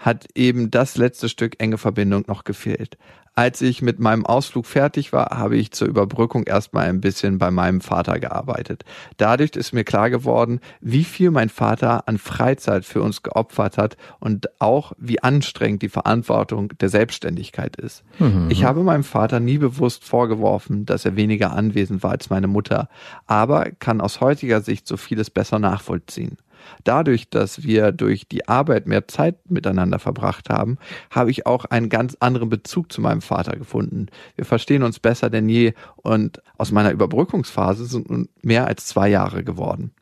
hat 0.00 0.26
eben 0.34 0.70
das 0.70 0.96
letzte 0.96 1.28
Stück 1.28 1.60
enge 1.60 1.76
Verbindung 1.78 2.24
noch 2.26 2.44
gefehlt. 2.44 2.96
Als 3.36 3.60
ich 3.60 3.80
mit 3.80 4.00
meinem 4.00 4.26
Ausflug 4.26 4.66
fertig 4.66 5.12
war, 5.12 5.38
habe 5.38 5.56
ich 5.56 5.70
zur 5.70 5.88
Überbrückung 5.88 6.44
erstmal 6.44 6.88
ein 6.88 7.00
bisschen 7.00 7.38
bei 7.38 7.50
meinem 7.50 7.80
Vater 7.80 8.18
gearbeitet. 8.18 8.84
Dadurch 9.18 9.52
ist 9.52 9.72
mir 9.72 9.84
klar 9.84 10.10
geworden, 10.10 10.60
wie 10.80 11.04
viel 11.04 11.30
mein 11.30 11.48
Vater 11.48 12.08
an 12.08 12.18
Freizeit 12.18 12.84
für 12.84 13.02
uns 13.02 13.22
geopfert 13.22 13.78
hat 13.78 13.96
und 14.18 14.48
auch 14.60 14.92
wie 14.98 15.22
anstrengend 15.22 15.82
die 15.82 15.88
Verantwortung 15.88 16.72
der 16.80 16.88
Selbstständigkeit 16.88 17.76
ist. 17.76 18.02
Mhm. 18.18 18.48
Ich 18.50 18.64
habe 18.64 18.82
meinem 18.82 19.04
Vater 19.04 19.38
nie 19.38 19.58
bewusst 19.58 20.04
vorgeworfen, 20.04 20.84
dass 20.84 21.04
er 21.04 21.14
weniger 21.14 21.52
anwesend 21.52 22.02
war 22.02 22.10
als 22.10 22.30
meine 22.30 22.48
Mutter, 22.48 22.88
aber 23.26 23.70
kann 23.78 24.00
aus 24.00 24.20
heutiger 24.20 24.60
Sicht 24.60 24.88
so 24.88 24.96
vieles 24.96 25.30
besser 25.30 25.58
nachvollziehen. 25.58 26.36
Dadurch, 26.84 27.30
dass 27.30 27.62
wir 27.62 27.92
durch 27.92 28.28
die 28.28 28.48
Arbeit 28.48 28.86
mehr 28.86 29.08
Zeit 29.08 29.50
miteinander 29.50 29.98
verbracht 29.98 30.48
haben, 30.48 30.78
habe 31.10 31.30
ich 31.30 31.46
auch 31.46 31.64
einen 31.66 31.88
ganz 31.88 32.16
anderen 32.20 32.48
Bezug 32.48 32.92
zu 32.92 33.00
meinem 33.00 33.20
Vater 33.20 33.56
gefunden. 33.56 34.06
Wir 34.36 34.44
verstehen 34.44 34.82
uns 34.82 34.98
besser 34.98 35.30
denn 35.30 35.48
je 35.48 35.74
und 35.96 36.42
aus 36.58 36.72
meiner 36.72 36.90
Überbrückungsphase 36.90 37.84
sind 37.86 38.10
nun 38.10 38.28
mehr 38.42 38.66
als 38.66 38.86
zwei 38.86 39.08
Jahre 39.08 39.44
geworden. 39.44 39.92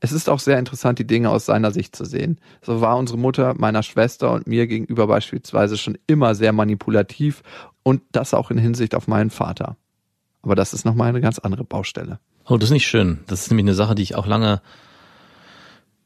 Es 0.00 0.12
ist 0.12 0.28
auch 0.28 0.40
sehr 0.40 0.58
interessant, 0.58 0.98
die 0.98 1.06
Dinge 1.06 1.30
aus 1.30 1.46
seiner 1.46 1.70
Sicht 1.70 1.96
zu 1.96 2.04
sehen. 2.04 2.38
So 2.60 2.80
war 2.80 2.96
unsere 2.96 3.18
Mutter 3.18 3.54
meiner 3.56 3.82
Schwester 3.82 4.32
und 4.32 4.46
mir 4.46 4.66
gegenüber 4.66 5.06
beispielsweise 5.06 5.76
schon 5.76 5.98
immer 6.06 6.34
sehr 6.34 6.52
manipulativ 6.52 7.42
und 7.82 8.02
das 8.12 8.34
auch 8.34 8.50
in 8.50 8.58
Hinsicht 8.58 8.94
auf 8.94 9.08
meinen 9.08 9.30
Vater. 9.30 9.76
Aber 10.42 10.54
das 10.54 10.74
ist 10.74 10.84
nochmal 10.84 11.08
eine 11.08 11.20
ganz 11.20 11.38
andere 11.38 11.64
Baustelle. 11.64 12.18
Oh, 12.46 12.56
das 12.56 12.70
ist 12.70 12.74
nicht 12.74 12.86
schön. 12.86 13.20
Das 13.28 13.42
ist 13.42 13.50
nämlich 13.50 13.64
eine 13.64 13.74
Sache, 13.74 13.94
die 13.94 14.02
ich 14.02 14.16
auch 14.16 14.26
lange 14.26 14.60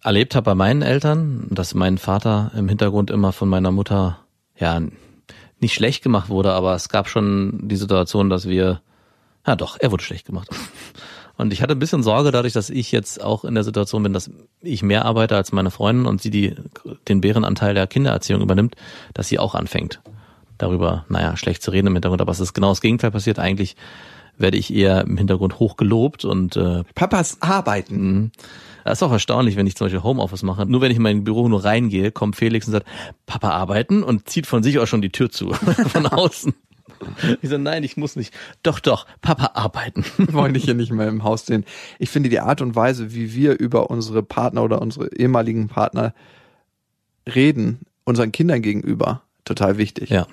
erlebt 0.06 0.36
habe 0.36 0.44
bei 0.44 0.54
meinen 0.54 0.82
Eltern, 0.82 1.48
dass 1.50 1.74
mein 1.74 1.98
Vater 1.98 2.52
im 2.56 2.68
Hintergrund 2.68 3.10
immer 3.10 3.32
von 3.32 3.48
meiner 3.48 3.72
Mutter, 3.72 4.18
ja, 4.56 4.80
nicht 5.58 5.74
schlecht 5.74 6.02
gemacht 6.02 6.28
wurde, 6.28 6.52
aber 6.52 6.74
es 6.74 6.88
gab 6.88 7.08
schon 7.08 7.68
die 7.68 7.76
Situation, 7.76 8.30
dass 8.30 8.46
wir, 8.46 8.80
ja 9.46 9.56
doch, 9.56 9.76
er 9.80 9.90
wurde 9.90 10.04
schlecht 10.04 10.26
gemacht. 10.26 10.48
Und 11.36 11.52
ich 11.52 11.60
hatte 11.60 11.72
ein 11.72 11.78
bisschen 11.78 12.02
Sorge 12.02 12.30
dadurch, 12.30 12.52
dass 12.52 12.70
ich 12.70 12.92
jetzt 12.92 13.22
auch 13.22 13.44
in 13.44 13.54
der 13.54 13.64
Situation 13.64 14.02
bin, 14.02 14.12
dass 14.12 14.30
ich 14.62 14.82
mehr 14.82 15.04
arbeite 15.04 15.36
als 15.36 15.52
meine 15.52 15.70
Freundin 15.70 16.06
und 16.06 16.22
sie 16.22 16.30
die, 16.30 16.54
den 17.08 17.20
Bärenanteil 17.20 17.74
der 17.74 17.86
Kindererziehung 17.86 18.40
übernimmt, 18.40 18.74
dass 19.12 19.28
sie 19.28 19.38
auch 19.38 19.54
anfängt, 19.54 20.00
darüber, 20.56 21.04
naja, 21.10 21.36
schlecht 21.36 21.62
zu 21.62 21.72
reden 21.72 21.88
im 21.88 21.92
Hintergrund. 21.92 22.22
Aber 22.22 22.32
es 22.32 22.40
ist 22.40 22.54
genau 22.54 22.70
das 22.70 22.80
Gegenteil 22.80 23.10
passiert. 23.10 23.38
Eigentlich 23.38 23.76
werde 24.38 24.56
ich 24.56 24.72
eher 24.72 25.02
im 25.02 25.18
Hintergrund 25.18 25.58
hochgelobt 25.58 26.24
und 26.24 26.56
äh, 26.56 26.84
Papas 26.94 27.42
arbeiten. 27.42 28.32
Das 28.86 28.98
ist 28.98 29.02
auch 29.02 29.10
erstaunlich, 29.10 29.56
wenn 29.56 29.66
ich 29.66 29.74
zum 29.74 29.86
Beispiel 29.86 30.04
Homeoffice 30.04 30.44
mache. 30.44 30.64
Nur 30.64 30.80
wenn 30.80 30.92
ich 30.92 30.96
in 30.96 31.02
mein 31.02 31.24
Büro 31.24 31.48
nur 31.48 31.64
reingehe, 31.64 32.12
kommt 32.12 32.36
Felix 32.36 32.68
und 32.68 32.72
sagt, 32.72 32.86
Papa 33.26 33.50
arbeiten 33.50 34.04
und 34.04 34.28
zieht 34.28 34.46
von 34.46 34.62
sich 34.62 34.78
auch 34.78 34.86
schon 34.86 35.02
die 35.02 35.10
Tür 35.10 35.28
zu, 35.28 35.52
von 35.88 36.06
außen. 36.06 36.54
Ich 37.42 37.50
so, 37.50 37.58
nein, 37.58 37.82
ich 37.82 37.96
muss 37.96 38.14
nicht. 38.14 38.32
Doch, 38.62 38.78
doch, 38.78 39.06
Papa 39.22 39.50
arbeiten. 39.54 40.04
Wollen 40.32 40.54
dich 40.54 40.64
hier 40.64 40.74
nicht 40.74 40.92
mehr 40.92 41.08
im 41.08 41.24
Haus 41.24 41.46
sehen. 41.46 41.64
Ich 41.98 42.10
finde 42.10 42.28
die 42.28 42.38
Art 42.38 42.60
und 42.60 42.76
Weise, 42.76 43.12
wie 43.12 43.34
wir 43.34 43.58
über 43.58 43.90
unsere 43.90 44.22
Partner 44.22 44.62
oder 44.62 44.80
unsere 44.80 45.12
ehemaligen 45.16 45.66
Partner 45.66 46.14
reden, 47.28 47.80
unseren 48.04 48.30
Kindern 48.30 48.62
gegenüber, 48.62 49.22
total 49.44 49.78
wichtig. 49.78 50.10
Ja. 50.10 50.28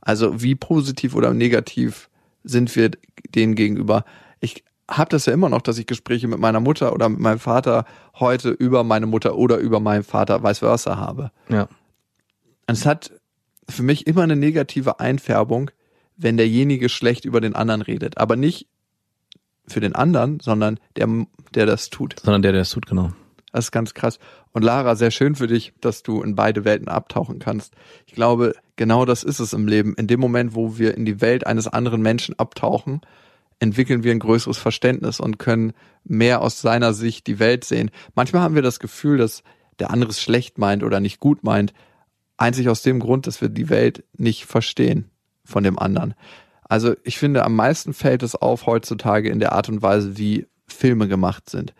Also 0.00 0.40
wie 0.40 0.54
positiv 0.54 1.16
oder 1.16 1.34
negativ 1.34 2.08
sind 2.44 2.76
wir 2.76 2.92
denen 3.34 3.56
gegenüber. 3.56 4.04
Habe 4.90 5.10
das 5.10 5.26
ja 5.26 5.32
immer 5.32 5.48
noch, 5.48 5.62
dass 5.62 5.78
ich 5.78 5.86
Gespräche 5.86 6.28
mit 6.28 6.38
meiner 6.38 6.60
Mutter 6.60 6.92
oder 6.94 7.08
mit 7.08 7.20
meinem 7.20 7.38
Vater 7.38 7.84
heute 8.18 8.50
über 8.50 8.84
meine 8.84 9.06
Mutter 9.06 9.36
oder 9.36 9.58
über 9.58 9.80
meinen 9.80 10.02
Vater 10.02 10.42
vice 10.42 10.60
versa 10.60 10.96
habe. 10.96 11.30
Ja. 11.48 11.68
Und 12.66 12.74
es 12.74 12.86
hat 12.86 13.12
für 13.68 13.82
mich 13.82 14.06
immer 14.06 14.22
eine 14.22 14.36
negative 14.36 14.98
Einfärbung, 15.00 15.70
wenn 16.16 16.36
derjenige 16.36 16.88
schlecht 16.88 17.24
über 17.24 17.40
den 17.40 17.54
anderen 17.54 17.82
redet. 17.82 18.18
Aber 18.18 18.36
nicht 18.36 18.66
für 19.66 19.80
den 19.80 19.94
anderen, 19.94 20.40
sondern 20.40 20.80
der, 20.96 21.08
der 21.54 21.66
das 21.66 21.90
tut. 21.90 22.16
Sondern 22.22 22.42
der, 22.42 22.52
der 22.52 22.62
das 22.62 22.70
tut, 22.70 22.86
genau. 22.86 23.12
Das 23.52 23.66
ist 23.66 23.72
ganz 23.72 23.94
krass. 23.94 24.18
Und 24.52 24.62
Lara, 24.62 24.94
sehr 24.96 25.10
schön 25.10 25.34
für 25.34 25.46
dich, 25.46 25.72
dass 25.80 26.02
du 26.02 26.22
in 26.22 26.34
beide 26.34 26.64
Welten 26.64 26.88
abtauchen 26.88 27.38
kannst. 27.38 27.74
Ich 28.06 28.14
glaube, 28.14 28.54
genau 28.76 29.04
das 29.04 29.24
ist 29.24 29.40
es 29.40 29.52
im 29.52 29.66
Leben. 29.66 29.94
In 29.94 30.06
dem 30.06 30.20
Moment, 30.20 30.54
wo 30.54 30.78
wir 30.78 30.96
in 30.96 31.04
die 31.04 31.20
Welt 31.20 31.46
eines 31.46 31.66
anderen 31.66 32.02
Menschen 32.02 32.38
abtauchen, 32.38 33.00
entwickeln 33.60 34.04
wir 34.04 34.12
ein 34.12 34.20
größeres 34.20 34.58
Verständnis 34.58 35.20
und 35.20 35.38
können 35.38 35.72
mehr 36.04 36.42
aus 36.42 36.60
seiner 36.60 36.94
Sicht 36.94 37.26
die 37.26 37.38
Welt 37.38 37.64
sehen. 37.64 37.90
Manchmal 38.14 38.42
haben 38.42 38.54
wir 38.54 38.62
das 38.62 38.78
Gefühl, 38.78 39.18
dass 39.18 39.42
der 39.78 39.90
andere 39.90 40.10
es 40.10 40.20
schlecht 40.20 40.58
meint 40.58 40.82
oder 40.82 41.00
nicht 41.00 41.20
gut 41.20 41.42
meint, 41.42 41.72
einzig 42.36 42.68
aus 42.68 42.82
dem 42.82 43.00
Grund, 43.00 43.26
dass 43.26 43.40
wir 43.40 43.48
die 43.48 43.68
Welt 43.68 44.04
nicht 44.16 44.46
verstehen 44.46 45.10
von 45.44 45.64
dem 45.64 45.78
anderen. 45.78 46.14
Also 46.68 46.94
ich 47.02 47.18
finde, 47.18 47.44
am 47.44 47.56
meisten 47.56 47.94
fällt 47.94 48.22
es 48.22 48.34
auf 48.34 48.66
heutzutage 48.66 49.30
in 49.30 49.40
der 49.40 49.52
Art 49.52 49.68
und 49.68 49.82
Weise, 49.82 50.18
wie 50.18 50.46
Filme 50.66 51.08
gemacht 51.08 51.48
sind. 51.48 51.74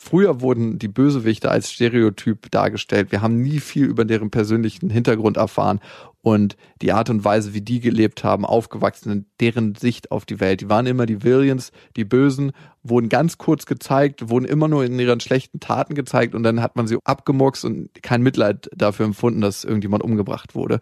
Früher 0.00 0.40
wurden 0.40 0.78
die 0.78 0.86
Bösewichte 0.86 1.50
als 1.50 1.72
Stereotyp 1.72 2.52
dargestellt. 2.52 3.10
Wir 3.10 3.20
haben 3.20 3.42
nie 3.42 3.58
viel 3.58 3.84
über 3.84 4.04
deren 4.04 4.30
persönlichen 4.30 4.90
Hintergrund 4.90 5.36
erfahren 5.36 5.80
und 6.22 6.56
die 6.80 6.92
Art 6.92 7.10
und 7.10 7.24
Weise, 7.24 7.52
wie 7.52 7.62
die 7.62 7.80
gelebt 7.80 8.22
haben, 8.22 8.46
aufgewachsen 8.46 9.08
sind, 9.08 9.26
deren 9.40 9.74
Sicht 9.74 10.12
auf 10.12 10.24
die 10.24 10.38
Welt. 10.38 10.60
Die 10.60 10.68
waren 10.68 10.86
immer 10.86 11.04
die 11.04 11.24
Villains, 11.24 11.72
die 11.96 12.04
Bösen, 12.04 12.52
wurden 12.84 13.08
ganz 13.08 13.38
kurz 13.38 13.66
gezeigt, 13.66 14.30
wurden 14.30 14.44
immer 14.44 14.68
nur 14.68 14.84
in 14.84 14.96
ihren 15.00 15.18
schlechten 15.18 15.58
Taten 15.58 15.94
gezeigt 15.94 16.36
und 16.36 16.44
dann 16.44 16.62
hat 16.62 16.76
man 16.76 16.86
sie 16.86 16.98
abgemurkst 17.02 17.64
und 17.64 17.90
kein 18.00 18.22
Mitleid 18.22 18.70
dafür 18.76 19.04
empfunden, 19.04 19.40
dass 19.40 19.64
irgendjemand 19.64 20.04
umgebracht 20.04 20.54
wurde. 20.54 20.78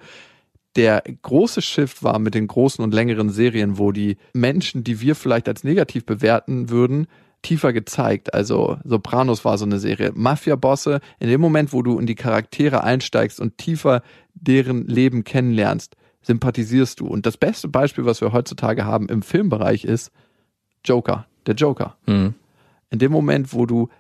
Der 0.77 1.03
große 1.23 1.63
Shift 1.63 2.03
war 2.03 2.19
mit 2.19 2.35
den 2.35 2.49
großen 2.49 2.85
und 2.85 2.93
längeren 2.93 3.31
Serien, 3.31 3.79
wo 3.79 3.93
die 3.93 4.19
Menschen, 4.35 4.85
die 4.85 5.01
wir 5.01 5.15
vielleicht 5.15 5.49
als 5.49 5.65
negativ 5.65 6.05
bewerten 6.05 6.69
würden, 6.69 7.07
tiefer 7.47 7.73
gezeigt. 7.73 8.35
Also 8.35 8.79
Sopranos 8.83 9.45
war 9.45 9.57
so 9.57 9.65
eine 9.65 9.79
Serie. 9.79 10.11
Mafia-Bosse, 10.15 11.01
in 11.21 11.29
dem 11.29 11.41
Moment, 11.41 11.73
wo 11.73 11.83
du 11.83 11.99
in 11.99 12.07
die 12.07 12.17
Charaktere 12.17 12.83
einsteigst 12.83 13.39
und 13.39 13.57
tiefer 13.57 14.03
deren 14.35 14.87
Leben 14.89 15.23
kennenlernst, 15.23 15.97
sympathisierst 16.23 16.99
du. 16.99 17.07
Und 17.07 17.25
das 17.25 17.37
beste 17.37 17.69
Beispiel, 17.69 18.05
was 18.05 18.21
wir 18.21 18.33
heutzutage 18.33 18.85
haben 18.85 19.09
im 19.09 19.23
Filmbereich 19.23 19.85
ist 19.85 20.11
Joker, 20.85 21.27
der 21.47 21.55
Joker. 21.55 21.97
Mhm. 22.07 22.35
In 22.91 22.99
dem 22.99 23.13
Moment, 23.13 23.53
wo 23.53 23.65
du 23.65 23.91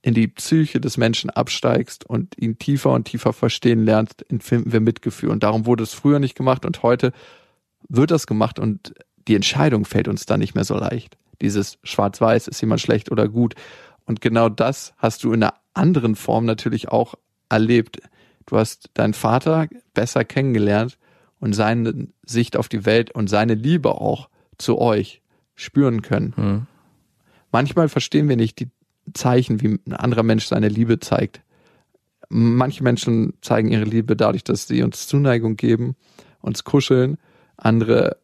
in 0.00 0.14
die 0.14 0.28
Psyche 0.28 0.80
des 0.80 0.96
Menschen 0.96 1.28
absteigst 1.28 2.06
und 2.08 2.38
ihn 2.38 2.58
tiefer 2.58 2.92
und 2.92 3.04
tiefer 3.04 3.34
verstehen 3.34 3.84
lernst, 3.84 4.24
empfinden 4.30 4.72
wir 4.72 4.80
Mitgefühl. 4.80 5.28
Und 5.28 5.42
darum 5.42 5.66
wurde 5.66 5.82
es 5.82 5.92
früher 5.92 6.20
nicht 6.20 6.36
gemacht 6.36 6.64
und 6.64 6.82
heute 6.82 7.12
wird 7.86 8.10
das 8.10 8.26
gemacht 8.26 8.58
und 8.58 8.94
die 9.28 9.34
Entscheidung 9.34 9.84
fällt 9.84 10.08
uns 10.08 10.24
dann 10.24 10.40
nicht 10.40 10.54
mehr 10.54 10.64
so 10.64 10.74
leicht 10.74 11.18
dieses 11.40 11.78
Schwarz-Weiß, 11.82 12.48
ist 12.48 12.60
jemand 12.60 12.80
schlecht 12.80 13.10
oder 13.10 13.28
gut. 13.28 13.54
Und 14.06 14.20
genau 14.20 14.48
das 14.48 14.94
hast 14.98 15.24
du 15.24 15.32
in 15.32 15.42
einer 15.42 15.54
anderen 15.72 16.14
Form 16.14 16.44
natürlich 16.44 16.88
auch 16.88 17.14
erlebt. 17.48 18.00
Du 18.46 18.56
hast 18.56 18.90
deinen 18.94 19.14
Vater 19.14 19.68
besser 19.94 20.24
kennengelernt 20.24 20.98
und 21.40 21.54
seine 21.54 22.08
Sicht 22.24 22.56
auf 22.56 22.68
die 22.68 22.84
Welt 22.86 23.10
und 23.10 23.28
seine 23.28 23.54
Liebe 23.54 24.00
auch 24.00 24.28
zu 24.58 24.78
euch 24.78 25.22
spüren 25.54 26.02
können. 26.02 26.34
Mhm. 26.36 26.66
Manchmal 27.52 27.88
verstehen 27.88 28.28
wir 28.28 28.36
nicht 28.36 28.58
die 28.60 28.70
Zeichen, 29.12 29.60
wie 29.60 29.78
ein 29.86 29.92
anderer 29.92 30.22
Mensch 30.22 30.46
seine 30.46 30.68
Liebe 30.68 30.98
zeigt. 31.00 31.42
Manche 32.28 32.82
Menschen 32.82 33.34
zeigen 33.42 33.68
ihre 33.68 33.84
Liebe 33.84 34.16
dadurch, 34.16 34.44
dass 34.44 34.66
sie 34.66 34.82
uns 34.82 35.06
Zuneigung 35.06 35.56
geben, 35.56 35.94
uns 36.40 36.64
kuscheln. 36.64 37.18
Andere, 37.56 38.16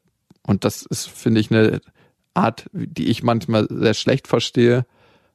und 0.43 0.65
das 0.65 0.83
ist, 0.83 1.09
finde 1.09 1.41
ich, 1.41 1.51
eine 1.51 1.81
Art, 2.35 2.67
die 2.73 3.09
ich 3.09 3.23
manchmal 3.23 3.67
sehr 3.71 3.95
schlecht 3.95 4.29
verstehe, 4.29 4.87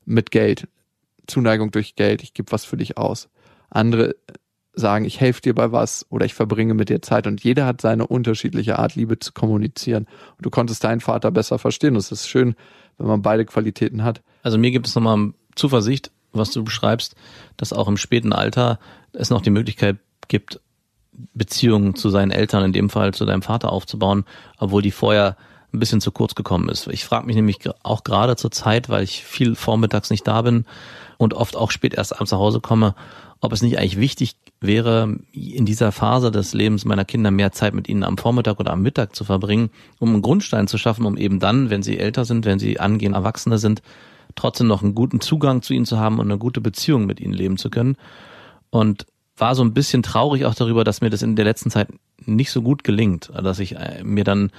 mit 0.06 0.32
Geld. 0.32 0.68
Zuneigung 1.28 1.72
durch 1.72 1.96
Geld, 1.96 2.24
ich 2.24 2.34
gebe 2.34 2.52
was 2.52 2.66
für 2.66 2.78
dich 2.78 2.98
aus. 2.98 3.30
Andere 3.70 4.16
sagen, 4.74 5.06
ich 5.06 5.20
helfe 5.20 5.42
dir 5.42 5.56
bei 5.56 5.72
was 5.72 6.06
oder 6.10 6.26
ich 6.26 6.34
verbringe 6.34 6.74
mit 6.74 6.90
dir 6.90 7.02
Zeit 7.02 7.28
und 7.28 7.44
jeder 7.44 7.66
hat 7.66 7.82
seine 7.82 8.08
unterschiedliche 8.08 8.78
Art, 8.78 8.96
Liebe 8.96 9.20
zu 9.20 9.32
kommunizieren. 9.32 10.06
Und 10.38 10.46
du 10.46 10.50
konntest 10.50 10.84
deinen 10.84 11.00
Vater 11.00 11.32
besser 11.32 11.60
verstehen. 11.60 11.96
Es 11.96 12.12
ist 12.12 12.28
schön, 12.28 12.56
wenn 12.98 13.08
man 13.08 13.22
beide 13.22 13.46
Qualitäten 13.46 14.04
hat. 14.04 14.22
Also 14.44 14.58
mir 14.58 14.72
gibt 14.72 14.88
es 14.88 14.96
nochmal 14.96 15.34
Zuversicht, 15.56 16.12
was 16.34 16.52
du 16.52 16.64
beschreibst, 16.64 17.16
dass 17.58 17.74
auch 17.74 17.88
im 17.88 17.98
späten 17.98 18.34
Alter 18.34 18.80
es 19.14 19.30
noch 19.30 19.42
die 19.42 19.50
Möglichkeit 19.50 19.98
gibt, 20.28 20.60
Beziehungen 21.34 21.96
zu 21.96 22.10
seinen 22.10 22.32
Eltern, 22.32 22.66
in 22.66 22.74
dem 22.74 22.90
Fall 22.90 23.14
zu 23.14 23.26
deinem 23.26 23.42
Vater 23.42 23.72
aufzubauen, 23.72 24.26
obwohl 24.58 24.82
die 24.82 24.92
vorher 24.92 25.38
ein 25.76 25.80
bisschen 25.80 26.02
zu 26.02 26.12
kurz 26.12 26.36
gekommen 26.36 26.70
ist. 26.70 26.88
Ich 26.88 27.06
frage 27.06 27.26
mich 27.26 27.36
nämlich 27.36 27.60
auch 27.84 28.04
gerade 28.04 28.36
zur 28.36 28.52
Zeit, 28.52 28.90
weil 28.90 29.04
ich 29.04 29.24
viel 29.24 29.56
vormittags 29.56 30.10
nicht 30.10 30.28
da 30.28 30.42
bin 30.42 30.66
und 31.18 31.34
oft 31.34 31.56
auch 31.56 31.72
spät 31.72 31.94
erst 31.94 32.14
abends 32.14 32.32
nach 32.32 32.40
Hause 32.40 32.60
komme, 32.62 32.96
ob 33.42 33.54
es 33.54 33.62
nicht 33.62 33.78
eigentlich 33.78 34.00
wichtig 34.00 34.36
wäre, 34.60 35.18
in 35.32 35.66
dieser 35.66 35.92
Phase 35.92 36.32
des 36.32 36.54
Lebens 36.54 36.86
meiner 36.86 37.06
Kinder 37.06 37.32
mehr 37.32 37.52
Zeit 37.52 37.74
mit 37.74 37.88
ihnen 37.88 38.04
am 38.04 38.18
Vormittag 38.18 38.60
oder 38.60 38.72
am 38.72 38.82
Mittag 38.82 39.16
zu 39.16 39.24
verbringen, 39.24 39.70
um 40.00 40.10
einen 40.10 40.22
Grundstein 40.22 40.68
zu 40.68 40.78
schaffen, 40.78 41.06
um 41.06 41.18
eben 41.18 41.40
dann, 41.40 41.70
wenn 41.70 41.84
sie 41.84 42.00
älter 42.00 42.26
sind, 42.26 42.46
wenn 42.46 42.60
sie 42.60 42.80
angehen 42.80 43.14
Erwachsene 43.14 43.58
sind, 43.58 43.82
trotzdem 44.36 44.68
noch 44.68 44.82
einen 44.82 44.96
guten 44.96 45.22
Zugang 45.22 45.62
zu 45.62 45.74
ihnen 45.74 45.86
zu 45.86 46.00
haben 46.00 46.20
und 46.20 46.28
eine 46.28 46.38
gute 46.38 46.62
Beziehung 46.62 47.06
mit 47.06 47.20
ihnen 47.20 47.34
leben 47.34 47.58
zu 47.58 47.70
können. 47.70 47.98
Und 48.70 49.06
war 49.38 49.56
so 49.56 49.64
ein 49.64 49.74
bisschen 49.74 50.02
traurig 50.02 50.46
auch 50.46 50.56
darüber, 50.56 50.84
dass 50.84 51.02
mir 51.02 51.10
das 51.10 51.22
in 51.22 51.36
der 51.36 51.46
letzten 51.46 51.70
Zeit 51.70 51.90
nicht 52.26 52.52
so 52.52 52.62
gut 52.62 52.84
gelingt, 52.84 53.32
dass 53.34 53.60
ich 53.60 53.76
äh, 53.76 54.02
mir 54.04 54.24
dann 54.24 54.52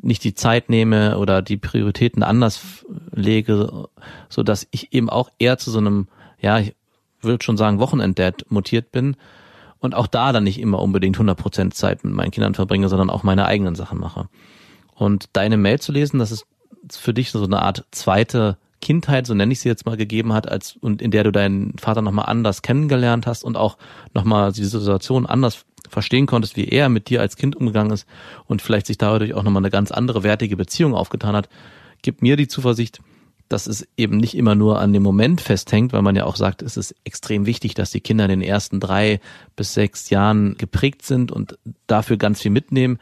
nicht 0.00 0.24
die 0.24 0.34
Zeit 0.34 0.68
nehme 0.68 1.18
oder 1.18 1.42
die 1.42 1.56
Prioritäten 1.56 2.22
anders 2.22 2.84
lege, 3.12 3.88
so 4.28 4.42
dass 4.42 4.66
ich 4.70 4.92
eben 4.92 5.10
auch 5.10 5.30
eher 5.38 5.58
zu 5.58 5.70
so 5.70 5.78
einem, 5.78 6.08
ja, 6.40 6.58
ich 6.58 6.74
würde 7.20 7.44
schon 7.44 7.56
sagen, 7.56 7.78
Wochenenddad 7.78 8.46
mutiert 8.50 8.92
bin 8.92 9.16
und 9.78 9.94
auch 9.94 10.06
da 10.06 10.32
dann 10.32 10.44
nicht 10.44 10.60
immer 10.60 10.80
unbedingt 10.80 11.18
100% 11.18 11.70
Zeit 11.72 12.04
mit 12.04 12.12
meinen 12.12 12.30
Kindern 12.30 12.54
verbringe, 12.54 12.88
sondern 12.88 13.10
auch 13.10 13.22
meine 13.22 13.46
eigenen 13.46 13.74
Sachen 13.74 13.98
mache. 13.98 14.28
Und 14.94 15.30
deine 15.32 15.56
Mail 15.56 15.80
zu 15.80 15.92
lesen, 15.92 16.18
das 16.18 16.32
ist 16.32 16.46
für 16.90 17.14
dich 17.14 17.30
so 17.30 17.42
eine 17.42 17.62
Art 17.62 17.84
zweite 17.90 18.58
Kindheit, 18.86 19.26
so 19.26 19.34
nenne 19.34 19.52
ich 19.52 19.58
sie 19.58 19.68
jetzt 19.68 19.84
mal, 19.84 19.96
gegeben 19.96 20.32
hat, 20.32 20.48
als 20.48 20.76
und 20.76 21.02
in 21.02 21.10
der 21.10 21.24
du 21.24 21.32
deinen 21.32 21.76
Vater 21.76 22.02
nochmal 22.02 22.26
anders 22.26 22.62
kennengelernt 22.62 23.26
hast 23.26 23.42
und 23.42 23.56
auch 23.56 23.78
nochmal 24.14 24.52
die 24.52 24.64
Situation 24.64 25.26
anders 25.26 25.64
verstehen 25.88 26.26
konntest, 26.26 26.56
wie 26.56 26.68
er 26.68 26.88
mit 26.88 27.08
dir 27.08 27.20
als 27.20 27.36
Kind 27.36 27.56
umgegangen 27.56 27.90
ist 27.90 28.06
und 28.46 28.62
vielleicht 28.62 28.86
sich 28.86 28.96
dadurch 28.96 29.34
auch 29.34 29.42
nochmal 29.42 29.62
eine 29.62 29.72
ganz 29.72 29.90
andere 29.90 30.22
wertige 30.22 30.56
Beziehung 30.56 30.94
aufgetan 30.94 31.34
hat, 31.34 31.48
gibt 32.02 32.22
mir 32.22 32.36
die 32.36 32.46
Zuversicht, 32.46 33.00
dass 33.48 33.66
es 33.66 33.88
eben 33.96 34.18
nicht 34.18 34.36
immer 34.36 34.54
nur 34.54 34.78
an 34.78 34.92
dem 34.92 35.02
Moment 35.02 35.40
festhängt, 35.40 35.92
weil 35.92 36.02
man 36.02 36.14
ja 36.14 36.24
auch 36.24 36.36
sagt, 36.36 36.62
es 36.62 36.76
ist 36.76 36.94
extrem 37.02 37.44
wichtig, 37.44 37.74
dass 37.74 37.90
die 37.90 38.00
Kinder 38.00 38.26
in 38.26 38.30
den 38.30 38.42
ersten 38.42 38.78
drei 38.78 39.18
bis 39.56 39.74
sechs 39.74 40.10
Jahren 40.10 40.56
geprägt 40.58 41.02
sind 41.02 41.32
und 41.32 41.58
dafür 41.88 42.18
ganz 42.18 42.40
viel 42.40 42.52
mitnehmen, 42.52 43.00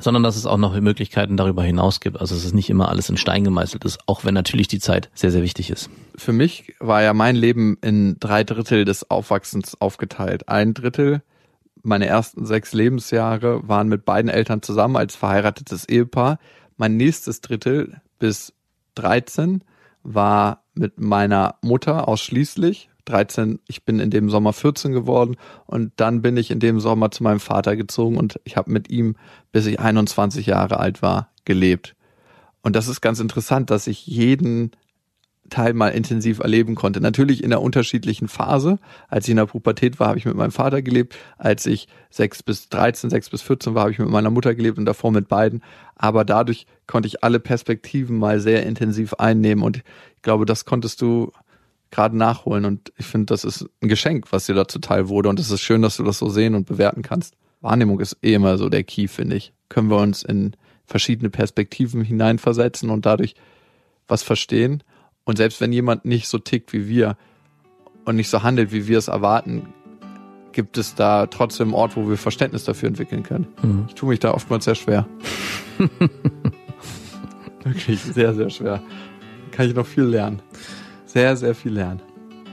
sondern 0.00 0.22
dass 0.22 0.36
es 0.36 0.46
auch 0.46 0.56
noch 0.56 0.78
Möglichkeiten 0.80 1.36
darüber 1.36 1.62
hinaus 1.62 2.00
gibt. 2.00 2.20
Also 2.20 2.34
es 2.34 2.44
ist 2.44 2.54
nicht 2.54 2.70
immer 2.70 2.88
alles 2.88 3.08
in 3.08 3.16
Stein 3.16 3.44
gemeißelt 3.44 3.84
ist, 3.84 4.00
auch 4.06 4.24
wenn 4.24 4.34
natürlich 4.34 4.68
die 4.68 4.80
Zeit 4.80 5.10
sehr, 5.14 5.30
sehr 5.30 5.42
wichtig 5.42 5.70
ist. 5.70 5.90
Für 6.16 6.32
mich 6.32 6.74
war 6.80 7.02
ja 7.02 7.14
mein 7.14 7.36
Leben 7.36 7.78
in 7.80 8.16
drei 8.18 8.44
Drittel 8.44 8.84
des 8.84 9.10
Aufwachsens 9.10 9.80
aufgeteilt. 9.80 10.48
Ein 10.48 10.74
Drittel, 10.74 11.22
meine 11.82 12.06
ersten 12.06 12.44
sechs 12.46 12.72
Lebensjahre 12.72 13.66
waren 13.68 13.88
mit 13.88 14.04
beiden 14.04 14.30
Eltern 14.30 14.62
zusammen 14.62 14.96
als 14.96 15.16
verheiratetes 15.16 15.88
Ehepaar. 15.88 16.38
Mein 16.76 16.96
nächstes 16.96 17.40
Drittel 17.40 18.00
bis 18.18 18.52
13 18.96 19.64
war 20.02 20.64
mit 20.74 21.00
meiner 21.00 21.56
Mutter 21.62 22.08
ausschließlich. 22.08 22.89
13, 23.04 23.60
ich 23.66 23.84
bin 23.84 24.00
in 24.00 24.10
dem 24.10 24.30
Sommer 24.30 24.52
14 24.52 24.92
geworden 24.92 25.36
und 25.66 25.92
dann 25.96 26.22
bin 26.22 26.36
ich 26.36 26.50
in 26.50 26.60
dem 26.60 26.80
Sommer 26.80 27.10
zu 27.10 27.22
meinem 27.22 27.40
Vater 27.40 27.76
gezogen 27.76 28.16
und 28.16 28.40
ich 28.44 28.56
habe 28.56 28.70
mit 28.70 28.90
ihm, 28.90 29.16
bis 29.52 29.66
ich 29.66 29.80
21 29.80 30.46
Jahre 30.46 30.78
alt 30.78 31.02
war, 31.02 31.30
gelebt. 31.44 31.94
Und 32.62 32.76
das 32.76 32.88
ist 32.88 33.00
ganz 33.00 33.20
interessant, 33.20 33.70
dass 33.70 33.86
ich 33.86 34.06
jeden 34.06 34.72
Teil 35.50 35.74
mal 35.74 35.88
intensiv 35.88 36.38
erleben 36.38 36.74
konnte. 36.76 37.00
Natürlich 37.00 37.42
in 37.42 37.50
der 37.50 37.60
unterschiedlichen 37.60 38.28
Phase. 38.28 38.78
Als 39.08 39.26
ich 39.26 39.32
in 39.32 39.36
der 39.36 39.46
Pubertät 39.46 40.00
war, 40.00 40.08
habe 40.08 40.18
ich 40.18 40.24
mit 40.24 40.36
meinem 40.36 40.52
Vater 40.52 40.80
gelebt. 40.80 41.16
Als 41.36 41.66
ich 41.66 41.88
sechs 42.08 42.42
bis 42.42 42.68
13, 42.68 43.10
sechs 43.10 43.28
bis 43.28 43.42
14 43.42 43.74
war, 43.74 43.82
habe 43.82 43.92
ich 43.92 43.98
mit 43.98 44.08
meiner 44.08 44.30
Mutter 44.30 44.54
gelebt 44.54 44.78
und 44.78 44.86
davor 44.86 45.10
mit 45.10 45.28
beiden. 45.28 45.62
Aber 45.96 46.24
dadurch 46.24 46.66
konnte 46.86 47.08
ich 47.08 47.22
alle 47.22 47.40
Perspektiven 47.40 48.16
mal 48.16 48.40
sehr 48.40 48.64
intensiv 48.64 49.14
einnehmen 49.14 49.62
und 49.64 49.78
ich 49.78 50.22
glaube, 50.22 50.46
das 50.46 50.64
konntest 50.64 51.02
du 51.02 51.32
gerade 51.90 52.16
nachholen 52.16 52.64
und 52.64 52.92
ich 52.96 53.06
finde, 53.06 53.26
das 53.26 53.44
ist 53.44 53.68
ein 53.82 53.88
Geschenk, 53.88 54.32
was 54.32 54.46
dir 54.46 54.54
da 54.54 54.68
zuteil 54.68 55.08
wurde 55.08 55.28
und 55.28 55.40
es 55.40 55.50
ist 55.50 55.60
schön, 55.60 55.82
dass 55.82 55.96
du 55.96 56.04
das 56.04 56.18
so 56.18 56.28
sehen 56.28 56.54
und 56.54 56.66
bewerten 56.66 57.02
kannst. 57.02 57.34
Wahrnehmung 57.60 58.00
ist 58.00 58.16
eh 58.22 58.34
immer 58.34 58.56
so 58.58 58.68
der 58.68 58.84
Key, 58.84 59.08
finde 59.08 59.36
ich. 59.36 59.52
Können 59.68 59.90
wir 59.90 59.98
uns 59.98 60.22
in 60.22 60.54
verschiedene 60.86 61.30
Perspektiven 61.30 62.02
hineinversetzen 62.02 62.90
und 62.90 63.06
dadurch 63.06 63.34
was 64.08 64.22
verstehen 64.22 64.82
und 65.24 65.36
selbst 65.36 65.60
wenn 65.60 65.72
jemand 65.72 66.04
nicht 66.04 66.28
so 66.28 66.38
tickt 66.38 66.72
wie 66.72 66.88
wir 66.88 67.16
und 68.04 68.16
nicht 68.16 68.30
so 68.30 68.42
handelt, 68.42 68.72
wie 68.72 68.88
wir 68.88 68.98
es 68.98 69.08
erwarten, 69.08 69.68
gibt 70.52 70.78
es 70.78 70.94
da 70.94 71.26
trotzdem 71.26 71.68
einen 71.68 71.74
Ort, 71.74 71.96
wo 71.96 72.08
wir 72.08 72.16
Verständnis 72.16 72.64
dafür 72.64 72.88
entwickeln 72.88 73.22
können. 73.22 73.46
Mhm. 73.62 73.84
Ich 73.88 73.94
tue 73.94 74.08
mich 74.08 74.18
da 74.18 74.32
oftmals 74.32 74.64
sehr 74.64 74.74
schwer. 74.74 75.06
Wirklich 77.62 78.00
sehr, 78.00 78.34
sehr 78.34 78.50
schwer. 78.50 78.82
Kann 79.52 79.68
ich 79.68 79.74
noch 79.74 79.86
viel 79.86 80.04
lernen. 80.04 80.42
Sehr, 81.12 81.36
sehr 81.36 81.56
viel 81.56 81.72
lernen. 81.72 82.00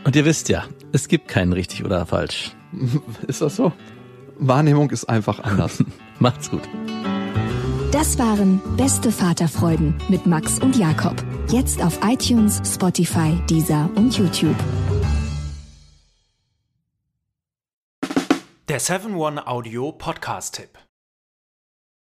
Und 0.04 0.16
ihr 0.16 0.26
wisst 0.26 0.50
ja, 0.50 0.66
es 0.92 1.08
gibt 1.08 1.28
keinen 1.28 1.54
richtig 1.54 1.86
oder 1.86 2.08
falsch. 2.08 2.56
Ist 3.28 3.42
das 3.42 3.56
so? 3.56 3.72
Wahrnehmung 4.40 4.90
ist 4.90 5.06
einfach 5.06 5.40
anders. 5.40 5.84
Macht's 6.20 6.50
gut. 6.50 6.62
Das 7.92 8.18
waren 8.18 8.60
Beste 8.76 9.12
Vaterfreuden 9.12 9.96
mit 10.10 10.26
Max 10.26 10.60
und 10.60 10.76
Jakob. 10.76 11.16
Jetzt 11.50 11.84
auf 11.84 12.00
iTunes, 12.04 12.62
Spotify, 12.66 13.40
Deezer 13.48 13.90
und 13.96 14.18
YouTube. 14.18 14.56
Der 18.68 18.82
7-One 18.82 19.48
Audio 19.48 19.92
Podcast-Tipp. 19.92 20.87